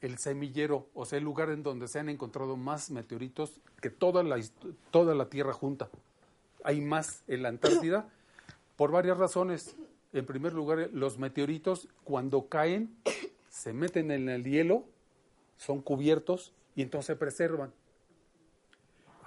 el 0.00 0.18
semillero, 0.18 0.88
o 0.94 1.04
sea, 1.04 1.18
el 1.18 1.24
lugar 1.24 1.50
en 1.50 1.62
donde 1.62 1.88
se 1.88 1.98
han 1.98 2.08
encontrado 2.08 2.56
más 2.56 2.90
meteoritos 2.90 3.60
que 3.80 3.90
toda 3.90 4.22
la, 4.22 4.40
toda 4.90 5.14
la 5.14 5.28
Tierra 5.28 5.52
junta. 5.52 5.88
Hay 6.62 6.80
más 6.80 7.24
en 7.26 7.42
la 7.42 7.48
Antártida 7.48 8.08
por 8.76 8.92
varias 8.92 9.18
razones. 9.18 9.76
En 10.12 10.24
primer 10.24 10.52
lugar, 10.52 10.90
los 10.92 11.18
meteoritos 11.18 11.88
cuando 12.04 12.48
caen 12.48 12.94
se 13.50 13.72
meten 13.72 14.10
en 14.10 14.28
el 14.28 14.44
hielo, 14.44 14.84
son 15.58 15.82
cubiertos 15.82 16.54
y 16.74 16.82
entonces 16.82 17.08
se 17.08 17.16
preservan. 17.16 17.72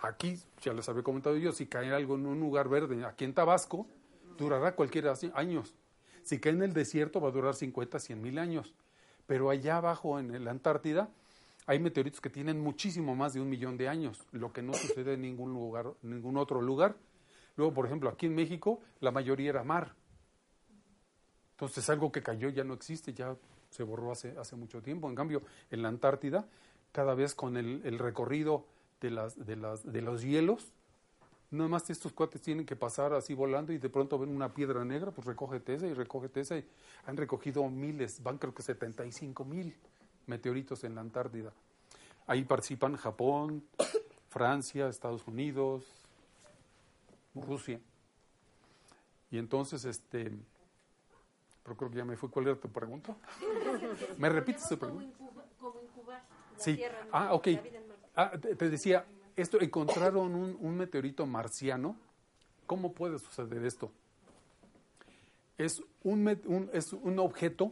Aquí, 0.01 0.39
ya 0.61 0.73
les 0.73 0.89
había 0.89 1.03
comentado 1.03 1.37
yo, 1.37 1.51
si 1.51 1.67
cae 1.67 1.93
algo 1.93 2.15
en 2.15 2.25
un 2.25 2.39
lugar 2.39 2.67
verde, 2.69 3.05
aquí 3.05 3.23
en 3.23 3.35
Tabasco, 3.35 3.85
durará 4.37 4.75
cualquier 4.75 5.13
años. 5.35 5.75
Si 6.23 6.39
cae 6.39 6.53
en 6.53 6.63
el 6.63 6.73
desierto, 6.73 7.21
va 7.21 7.29
a 7.29 7.31
durar 7.31 7.53
50, 7.53 7.99
100 7.99 8.19
mil 8.21 8.39
años. 8.39 8.73
Pero 9.27 9.51
allá 9.51 9.77
abajo, 9.77 10.19
en 10.19 10.43
la 10.43 10.51
Antártida, 10.51 11.09
hay 11.67 11.79
meteoritos 11.79 12.21
que 12.21 12.29
tienen 12.29 12.59
muchísimo 12.59 13.15
más 13.15 13.33
de 13.33 13.41
un 13.41 13.49
millón 13.49 13.77
de 13.77 13.87
años, 13.87 14.25
lo 14.31 14.51
que 14.51 14.63
no 14.63 14.73
sucede 14.73 15.13
en 15.13 15.21
ningún 15.21 15.53
lugar, 15.53 15.93
ningún 16.01 16.37
otro 16.37 16.61
lugar. 16.61 16.95
Luego, 17.55 17.73
por 17.73 17.85
ejemplo, 17.85 18.09
aquí 18.09 18.25
en 18.25 18.35
México, 18.35 18.81
la 18.99 19.11
mayoría 19.11 19.49
era 19.49 19.63
mar. 19.63 19.93
Entonces, 21.51 21.87
algo 21.89 22.11
que 22.11 22.23
cayó 22.23 22.49
ya 22.49 22.63
no 22.63 22.73
existe, 22.73 23.13
ya 23.13 23.35
se 23.71 23.83
borró 23.83 24.11
hace, 24.11 24.37
hace 24.37 24.55
mucho 24.55 24.81
tiempo. 24.81 25.09
En 25.09 25.15
cambio, 25.15 25.41
en 25.71 25.81
la 25.81 25.87
Antártida, 25.87 26.45
cada 26.91 27.15
vez 27.15 27.33
con 27.33 27.57
el, 27.57 27.97
recorrido 27.97 28.65
de, 28.99 29.11
las, 29.11 29.43
de, 29.45 29.55
las, 29.55 29.91
de 29.91 30.01
los 30.01 30.21
hielos, 30.21 30.71
nada 31.49 31.69
más 31.69 31.89
estos 31.89 32.13
cuates 32.13 32.41
tienen 32.41 32.65
que 32.65 32.75
pasar 32.75 33.13
así 33.13 33.33
volando 33.33 33.73
y 33.73 33.77
de 33.77 33.89
pronto 33.89 34.19
ven 34.19 34.29
una 34.29 34.53
piedra 34.53 34.85
negra, 34.85 35.11
pues 35.11 35.25
recógete 35.25 35.73
esa 35.73 35.87
y 35.87 35.93
recógete 35.93 36.41
esa. 36.41 36.57
Y 36.57 36.65
han 37.05 37.17
recogido 37.17 37.67
miles, 37.69 38.21
van 38.21 38.37
creo 38.37 38.53
que 38.53 38.61
75 38.61 39.43
mil 39.45 39.73
meteoritos 40.27 40.83
en 40.83 40.95
la 40.95 41.01
Antártida. 41.01 41.51
Ahí 42.27 42.43
participan 42.43 42.95
Japón, 42.97 43.63
Francia, 44.29 44.87
Estados 44.87 45.27
Unidos, 45.27 45.83
Rusia. 47.33 47.79
Y 49.31 49.37
entonces, 49.37 49.85
este, 49.85 50.31
pero 51.63 51.75
creo 51.77 51.89
que 51.91 51.97
ya 51.97 52.05
me 52.05 52.15
fui. 52.17 52.29
¿Cuál 52.29 52.47
era 52.47 52.59
tu 52.59 52.69
pregunta? 52.69 53.15
¿Me 54.17 54.29
repites 54.29 54.67
tu 54.67 54.77
pregunta? 54.77 55.15
como 55.59 55.81
incubar 55.81 56.23
la 56.57 56.59
Sí. 56.63 56.75
Tierra 56.75 57.05
Ah, 57.11 57.33
ok. 57.33 57.47
la 57.47 57.61
vida 57.61 57.77
en 57.77 57.87
Marte. 57.87 58.07
Ah, 58.15 58.31
te, 58.39 58.55
te 58.55 58.69
decía, 58.69 59.05
esto 59.35 59.59
encontraron 59.61 60.33
un, 60.35 60.57
un 60.59 60.77
meteorito 60.77 61.25
marciano. 61.25 61.95
¿Cómo 62.65 62.93
puede 62.93 63.19
suceder 63.19 63.63
esto? 63.65 63.91
Es 65.57 65.83
un- 66.03 66.69
es 66.73 66.93
un 66.93 67.19
objeto 67.19 67.71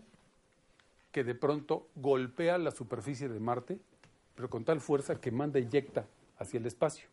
que 1.11 1.23
de 1.23 1.33
pronto 1.33 1.87
golpea 1.95 2.57
la 2.59 2.71
superficie 2.71 3.27
de 3.27 3.39
Marte, 3.39 3.79
pero 4.35 4.49
con 4.49 4.63
tal 4.63 4.79
fuerza 4.79 5.19
que 5.19 5.31
manda 5.31 5.57
eyecta 5.59 6.05
hacia 6.37 6.59
el 6.59 6.65
espacio. 6.67 7.07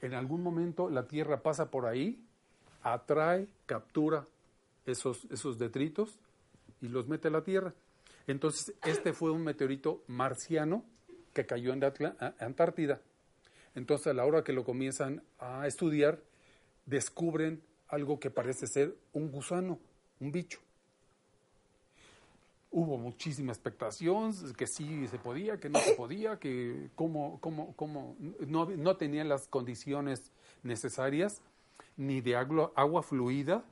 En 0.00 0.14
algún 0.14 0.42
momento 0.42 0.88
la 0.88 1.06
Tierra 1.06 1.42
pasa 1.42 1.70
por 1.70 1.84
ahí, 1.86 2.18
atrae, 2.82 3.46
captura 3.66 4.24
esos, 4.90 5.26
esos 5.30 5.58
detritos 5.58 6.18
y 6.80 6.88
los 6.88 7.08
mete 7.08 7.28
a 7.28 7.30
la 7.30 7.42
Tierra. 7.42 7.74
Entonces, 8.26 8.74
este 8.84 9.12
fue 9.12 9.30
un 9.30 9.42
meteorito 9.42 10.02
marciano 10.06 10.84
que 11.32 11.46
cayó 11.46 11.72
en 11.72 11.80
la 11.80 12.34
Antártida. 12.38 13.00
Entonces, 13.74 14.08
a 14.08 14.12
la 14.12 14.24
hora 14.26 14.44
que 14.44 14.52
lo 14.52 14.64
comienzan 14.64 15.22
a 15.38 15.66
estudiar, 15.66 16.20
descubren 16.84 17.62
algo 17.88 18.18
que 18.18 18.30
parece 18.30 18.66
ser 18.66 18.96
un 19.12 19.30
gusano, 19.30 19.78
un 20.20 20.32
bicho. 20.32 20.60
Hubo 22.70 22.98
muchísima 22.98 23.52
expectación, 23.52 24.32
que 24.54 24.66
sí 24.66 25.06
se 25.08 25.18
podía, 25.18 25.58
que 25.58 25.70
no 25.70 25.78
se 25.78 25.94
podía, 25.94 26.38
que 26.38 26.90
cómo, 26.94 27.40
cómo, 27.40 27.74
cómo 27.76 28.16
no, 28.46 28.66
no 28.66 28.96
tenía 28.96 29.24
las 29.24 29.48
condiciones 29.48 30.30
necesarias, 30.62 31.40
ni 31.96 32.20
de 32.20 32.36
agua, 32.36 32.72
agua 32.76 33.02
fluida, 33.02 33.64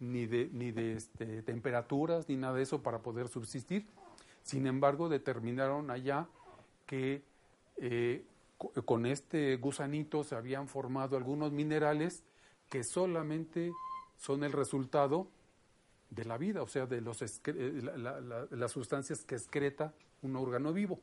ni 0.00 0.26
de, 0.26 0.48
ni 0.52 0.70
de 0.70 0.94
este, 0.94 1.42
temperaturas, 1.42 2.28
ni 2.28 2.36
nada 2.36 2.54
de 2.54 2.62
eso 2.62 2.82
para 2.82 3.00
poder 3.00 3.28
subsistir. 3.28 3.86
Sin 4.42 4.66
embargo, 4.66 5.08
determinaron 5.08 5.90
allá 5.90 6.26
que 6.86 7.22
eh, 7.76 8.24
co- 8.56 8.72
con 8.84 9.06
este 9.06 9.56
gusanito 9.56 10.24
se 10.24 10.34
habían 10.34 10.68
formado 10.68 11.16
algunos 11.16 11.52
minerales 11.52 12.22
que 12.68 12.84
solamente 12.84 13.72
son 14.16 14.44
el 14.44 14.52
resultado 14.52 15.28
de 16.10 16.24
la 16.24 16.38
vida, 16.38 16.62
o 16.62 16.68
sea, 16.68 16.86
de 16.86 17.00
los 17.00 17.20
eh, 17.22 17.30
la- 17.82 17.96
la- 17.98 18.20
la- 18.20 18.46
las 18.50 18.72
sustancias 18.72 19.24
que 19.24 19.34
excreta 19.34 19.92
un 20.22 20.36
órgano 20.36 20.72
vivo. 20.72 20.98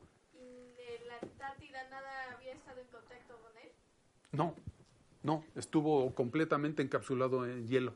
¿De 0.76 1.06
la 1.06 1.18
Antártida 1.22 1.88
nada 1.88 2.34
había 2.36 2.52
estado 2.52 2.80
en 2.80 2.86
contacto 2.88 3.36
con 3.40 3.56
él? 3.62 3.70
No, 4.32 4.54
no, 5.22 5.44
estuvo 5.54 6.12
completamente 6.14 6.82
encapsulado 6.82 7.46
en 7.46 7.66
hielo. 7.68 7.94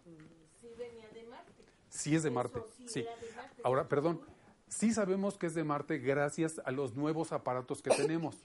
Sí 0.60 0.68
venía 0.78 1.08
de 1.10 1.24
Marte. 1.24 1.64
Sí 2.00 2.14
es 2.16 2.22
de 2.22 2.30
Marte, 2.30 2.60
sí 2.78 2.88
sí. 2.88 3.00
era 3.00 3.16
de 3.16 3.32
Marte. 3.34 3.60
Ahora, 3.62 3.88
perdón, 3.88 4.20
sí 4.68 4.92
sabemos 4.92 5.36
que 5.36 5.46
es 5.46 5.54
de 5.54 5.64
Marte 5.64 5.98
gracias 5.98 6.60
a 6.64 6.70
los 6.70 6.94
nuevos 6.96 7.32
aparatos 7.32 7.82
que 7.82 7.90
tenemos. 7.90 8.36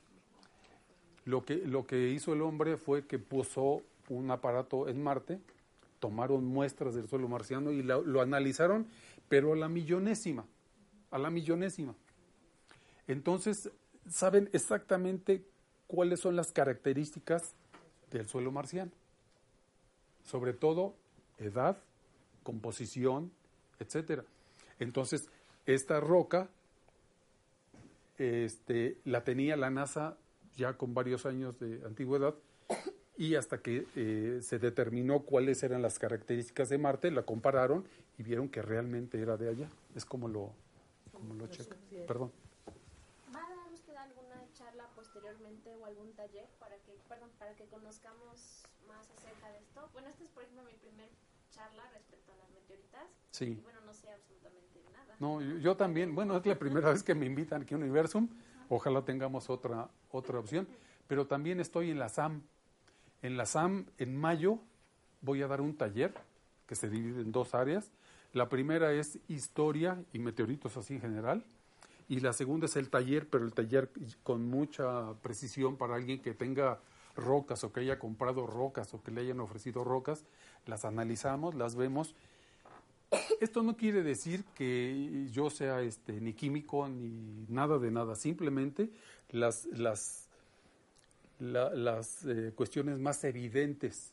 Lo 1.25 1.43
que, 1.45 1.55
lo 1.55 1.87
que 1.87 2.09
hizo 2.09 2.33
el 2.33 2.41
hombre 2.41 2.77
fue 2.77 3.05
que 3.07 3.17
puso 3.17 3.81
un 4.09 4.29
aparato 4.29 4.87
en 4.87 5.01
Marte, 5.01 5.39
tomaron 5.99 6.45
muestras 6.45 6.93
del 6.93 7.07
suelo 7.07 7.27
marciano 7.27 7.71
y 7.71 7.81
la- 7.81 7.97
lo 7.97 8.21
analizaron, 8.21 8.85
pero 9.29 9.53
a 9.53 9.55
la 9.55 9.69
millonésima, 9.69 10.45
a 11.09 11.17
la 11.17 11.29
millonésima. 11.31 11.95
Entonces, 13.07 13.71
saben 14.09 14.49
exactamente 14.53 15.43
cuáles 15.87 16.19
son 16.19 16.35
las 16.35 16.51
características 16.51 17.53
del 18.11 18.27
suelo 18.27 18.51
marciano. 18.51 18.91
Sobre 20.23 20.53
todo, 20.53 20.95
edad, 21.37 21.77
composición, 22.43 23.31
etcétera. 23.79 24.23
Entonces, 24.79 25.29
esta 25.65 25.99
roca 25.99 26.49
este, 28.17 28.97
la 29.03 29.23
tenía 29.23 29.57
la 29.57 29.69
NASA 29.69 30.17
ya 30.55 30.77
con 30.77 30.93
varios 30.93 31.25
años 31.25 31.59
de 31.59 31.81
antigüedad 31.85 32.35
y 33.17 33.35
hasta 33.35 33.59
que 33.59 33.87
eh, 33.95 34.39
se 34.41 34.59
determinó 34.59 35.21
cuáles 35.21 35.63
eran 35.63 35.81
las 35.81 35.99
características 35.99 36.69
de 36.69 36.77
Marte, 36.77 37.11
la 37.11 37.23
compararon 37.23 37.85
y 38.17 38.23
vieron 38.23 38.49
que 38.49 38.61
realmente 38.61 39.21
era 39.21 39.37
de 39.37 39.49
allá. 39.49 39.69
Es 39.95 40.05
como 40.05 40.27
lo, 40.27 40.53
como 41.11 41.33
lo 41.33 41.47
checa. 41.47 41.75
Perdón. 42.07 42.31
¿Va 43.33 43.41
a 43.41 43.73
usted 43.73 43.95
alguna 43.95 44.45
charla 44.53 44.87
posteriormente 44.95 45.75
o 45.75 45.85
algún 45.85 46.11
taller 46.13 46.47
para 46.59 46.75
que, 46.77 46.97
perdón, 47.07 47.29
para 47.39 47.55
que 47.55 47.65
conozcamos 47.65 48.63
más 48.87 49.09
acerca 49.11 49.49
de 49.49 49.59
esto? 49.59 49.89
Bueno, 49.93 50.09
esta 50.09 50.23
es, 50.23 50.29
por 50.29 50.43
ejemplo, 50.43 50.63
mi 50.63 50.77
primer 50.77 51.09
charla 51.55 51.89
respecto 51.93 52.33
a 52.33 52.37
las 52.37 52.49
meteoritas. 52.51 53.03
Sí. 53.31 53.45
Y 53.45 53.61
bueno, 53.61 53.79
no 53.85 53.93
sé 53.93 54.09
absolutamente 54.11 54.81
nada. 54.91 55.15
No, 55.19 55.41
yo, 55.41 55.57
yo 55.57 55.77
también, 55.77 56.13
bueno, 56.13 56.35
es 56.35 56.45
la 56.45 56.59
primera 56.59 56.91
vez 56.91 57.01
que 57.03 57.15
me 57.15 57.25
invitan 57.25 57.61
aquí 57.61 57.73
a 57.73 57.77
Universum, 57.77 58.27
ojalá 58.69 59.03
tengamos 59.03 59.49
otra, 59.49 59.89
otra 60.11 60.39
opción, 60.39 60.67
pero 61.07 61.27
también 61.27 61.59
estoy 61.59 61.91
en 61.91 61.99
la 61.99 62.09
SAM. 62.09 62.41
En 63.21 63.37
la 63.37 63.45
SAM, 63.45 63.85
en 63.97 64.15
mayo, 64.17 64.59
voy 65.21 65.41
a 65.41 65.47
dar 65.47 65.61
un 65.61 65.77
taller 65.77 66.13
que 66.67 66.75
se 66.75 66.89
divide 66.89 67.21
en 67.21 67.31
dos 67.31 67.55
áreas. 67.55 67.91
La 68.33 68.49
primera 68.49 68.91
es 68.91 69.19
historia 69.29 70.03
y 70.11 70.19
meteoritos 70.19 70.75
así 70.75 70.95
en 70.95 71.01
general, 71.01 71.45
y 72.07 72.19
la 72.19 72.33
segunda 72.33 72.65
es 72.65 72.75
el 72.75 72.89
taller, 72.89 73.29
pero 73.29 73.45
el 73.45 73.53
taller 73.53 73.89
con 74.23 74.47
mucha 74.47 75.13
precisión 75.21 75.77
para 75.77 75.95
alguien 75.95 76.21
que 76.21 76.33
tenga 76.33 76.79
rocas 77.15 77.63
o 77.63 77.71
que 77.71 77.79
haya 77.79 77.97
comprado 77.97 78.45
rocas 78.45 78.93
o 78.93 79.01
que 79.01 79.11
le 79.11 79.21
hayan 79.21 79.39
ofrecido 79.39 79.83
rocas, 79.83 80.25
las 80.65 80.85
analizamos, 80.85 81.55
las 81.55 81.75
vemos 81.75 82.15
esto 83.39 83.63
no 83.63 83.77
quiere 83.77 84.03
decir 84.03 84.43
que 84.55 85.27
yo 85.31 85.49
sea 85.49 85.81
este, 85.81 86.19
ni 86.19 86.33
químico 86.33 86.87
ni 86.89 87.45
nada 87.47 87.77
de 87.77 87.91
nada, 87.91 88.15
simplemente 88.15 88.89
las, 89.29 89.65
las, 89.67 90.27
la- 91.39 91.69
las 91.73 92.25
eh, 92.25 92.51
cuestiones 92.55 92.99
más 92.99 93.23
evidentes 93.23 94.11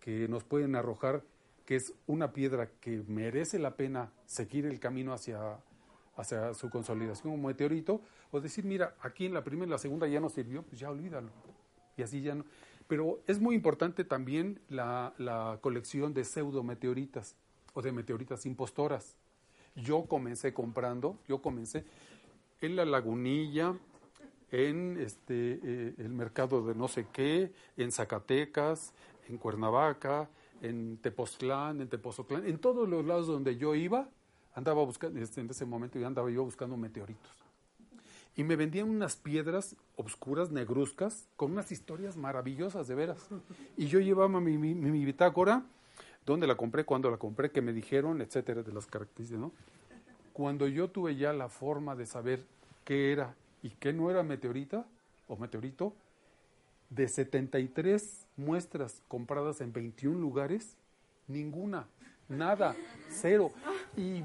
que 0.00 0.28
nos 0.28 0.44
pueden 0.44 0.74
arrojar 0.76 1.22
que 1.64 1.76
es 1.76 1.92
una 2.06 2.32
piedra 2.32 2.68
que 2.80 3.02
merece 3.06 3.58
la 3.58 3.76
pena 3.76 4.10
seguir 4.26 4.66
el 4.66 4.80
camino 4.80 5.12
hacia, 5.12 5.58
hacia 6.16 6.52
su 6.54 6.68
consolidación 6.68 7.32
como 7.32 7.46
meteorito, 7.48 8.00
o 8.32 8.40
decir, 8.40 8.64
mira, 8.64 8.96
aquí 9.02 9.26
en 9.26 9.34
la 9.34 9.44
primera 9.44 9.66
y 9.68 9.70
la 9.70 9.78
segunda 9.78 10.08
ya 10.08 10.18
no 10.20 10.28
sirvió, 10.28 10.62
pues 10.62 10.80
ya 10.80 10.90
olvídalo. 10.90 11.30
Y 11.96 12.02
así 12.02 12.22
ya 12.22 12.34
no. 12.34 12.44
Pero 12.90 13.20
es 13.28 13.38
muy 13.38 13.54
importante 13.54 14.02
también 14.02 14.58
la, 14.68 15.58
colección 15.60 16.12
de 16.12 16.24
pseudometeoritas 16.24 17.36
o 17.72 17.82
de 17.82 17.92
meteoritas 17.92 18.46
impostoras. 18.46 19.14
Yo 19.76 20.06
comencé 20.06 20.52
comprando, 20.52 21.16
yo 21.28 21.40
comencé 21.40 21.84
en 22.60 22.74
la 22.74 22.84
lagunilla, 22.84 23.76
en 24.50 24.98
este 24.98 25.60
eh, 25.62 25.94
el 25.98 26.08
mercado 26.08 26.66
de 26.66 26.74
no 26.74 26.88
sé 26.88 27.06
qué, 27.12 27.52
en 27.76 27.92
Zacatecas, 27.92 28.92
en 29.28 29.38
Cuernavaca, 29.38 30.28
en 30.60 30.96
Tepoztlán, 30.96 31.80
en 31.80 31.88
Tepoztlán, 31.88 32.44
en 32.44 32.58
todos 32.58 32.88
los 32.88 33.04
lados 33.04 33.28
donde 33.28 33.56
yo 33.56 33.76
iba, 33.76 34.08
andaba 34.52 34.84
buscando, 34.84 35.20
este, 35.20 35.40
en 35.40 35.48
ese 35.48 35.64
momento 35.64 35.96
ya 36.00 36.08
andaba 36.08 36.28
yo 36.28 36.42
buscando 36.42 36.76
meteoritos. 36.76 37.39
Y 38.40 38.42
me 38.42 38.56
vendían 38.56 38.88
unas 38.88 39.16
piedras 39.16 39.76
obscuras, 39.96 40.50
negruzcas, 40.50 41.28
con 41.36 41.52
unas 41.52 41.70
historias 41.72 42.16
maravillosas, 42.16 42.88
de 42.88 42.94
veras. 42.94 43.28
Y 43.76 43.88
yo 43.88 44.00
llevaba 44.00 44.40
mi, 44.40 44.56
mi, 44.56 44.74
mi 44.74 45.04
bitácora, 45.04 45.62
dónde 46.24 46.46
la 46.46 46.54
compré, 46.54 46.86
cuándo 46.86 47.10
la 47.10 47.18
compré, 47.18 47.50
que 47.50 47.60
me 47.60 47.74
dijeron, 47.74 48.22
etcétera, 48.22 48.62
de 48.62 48.72
las 48.72 48.86
características, 48.86 49.42
¿no? 49.42 49.52
Cuando 50.32 50.66
yo 50.68 50.88
tuve 50.88 51.16
ya 51.16 51.34
la 51.34 51.50
forma 51.50 51.94
de 51.94 52.06
saber 52.06 52.42
qué 52.86 53.12
era 53.12 53.34
y 53.62 53.68
qué 53.72 53.92
no 53.92 54.10
era 54.10 54.22
meteorita 54.22 54.86
o 55.28 55.36
meteorito, 55.36 55.92
de 56.88 57.08
73 57.08 58.26
muestras 58.38 59.02
compradas 59.08 59.60
en 59.60 59.74
21 59.74 60.18
lugares, 60.18 60.78
ninguna, 61.28 61.88
nada, 62.26 62.74
cero. 63.10 63.52
Y 63.98 64.22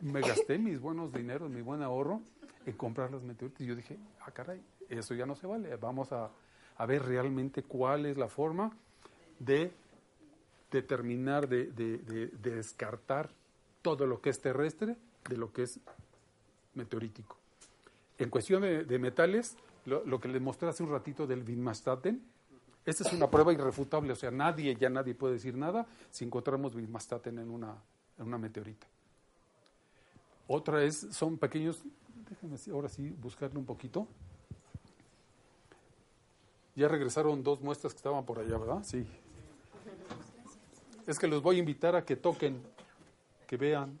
me 0.00 0.22
gasté 0.22 0.56
mis 0.56 0.80
buenos 0.80 1.12
dineros, 1.12 1.50
mi 1.50 1.60
buen 1.60 1.82
ahorro 1.82 2.22
en 2.68 2.76
comprar 2.76 3.10
las 3.10 3.22
meteoritas. 3.22 3.60
Y 3.62 3.66
yo 3.66 3.74
dije, 3.74 3.98
ah, 4.20 4.30
caray, 4.30 4.60
eso 4.88 5.14
ya 5.14 5.26
no 5.26 5.34
se 5.34 5.46
vale. 5.46 5.74
Vamos 5.76 6.12
a, 6.12 6.30
a 6.76 6.86
ver 6.86 7.02
realmente 7.04 7.62
cuál 7.62 8.06
es 8.06 8.16
la 8.16 8.28
forma 8.28 8.70
de 9.38 9.72
determinar, 10.70 11.48
de, 11.48 11.66
de- 11.66 11.98
de- 11.98 12.26
de 12.28 12.54
descartar 12.56 13.30
todo 13.82 14.06
lo 14.06 14.20
que 14.20 14.30
es 14.30 14.40
terrestre 14.40 14.96
de 15.28 15.36
lo 15.36 15.52
que 15.52 15.62
es 15.62 15.80
meteorítico. 16.74 17.36
En 18.18 18.28
cuestión 18.30 18.62
de, 18.62 18.84
de 18.84 18.98
metales, 18.98 19.56
lo, 19.86 20.04
lo 20.04 20.20
que 20.20 20.28
les 20.28 20.42
mostré 20.42 20.68
hace 20.68 20.82
un 20.82 20.90
ratito 20.90 21.26
del 21.26 21.42
Vinmastaten, 21.42 22.22
esta 22.84 23.06
es 23.06 23.12
una 23.12 23.30
prueba 23.30 23.52
irrefutable, 23.52 24.12
o 24.12 24.16
sea, 24.16 24.30
nadie, 24.30 24.74
ya 24.76 24.88
nadie 24.90 25.14
puede 25.14 25.34
decir 25.34 25.54
nada 25.56 25.86
si 26.10 26.24
encontramos 26.24 26.74
Vinmastaten 26.74 27.38
en 27.38 27.50
una, 27.50 27.74
en 28.18 28.26
una 28.26 28.38
meteorita. 28.38 28.86
Otra 30.46 30.82
es, 30.82 31.06
son 31.12 31.36
pequeños, 31.38 31.82
déjenme 32.28 32.58
sí- 32.58 32.70
ahora 32.70 32.88
sí 32.88 33.10
buscarle 33.20 33.58
un 33.58 33.64
poquito. 33.64 34.06
Ya 36.74 36.86
regresaron 36.88 37.42
dos 37.42 37.60
muestras 37.60 37.92
que 37.92 37.98
estaban 37.98 38.24
por 38.24 38.38
allá, 38.38 38.56
¿verdad? 38.56 38.82
Sí. 38.84 39.06
Es 41.06 41.18
que 41.18 41.26
los 41.26 41.42
voy 41.42 41.56
a 41.56 41.58
invitar 41.60 41.96
a 41.96 42.04
que 42.04 42.16
toquen, 42.16 42.62
que 43.46 43.56
vean. 43.56 43.98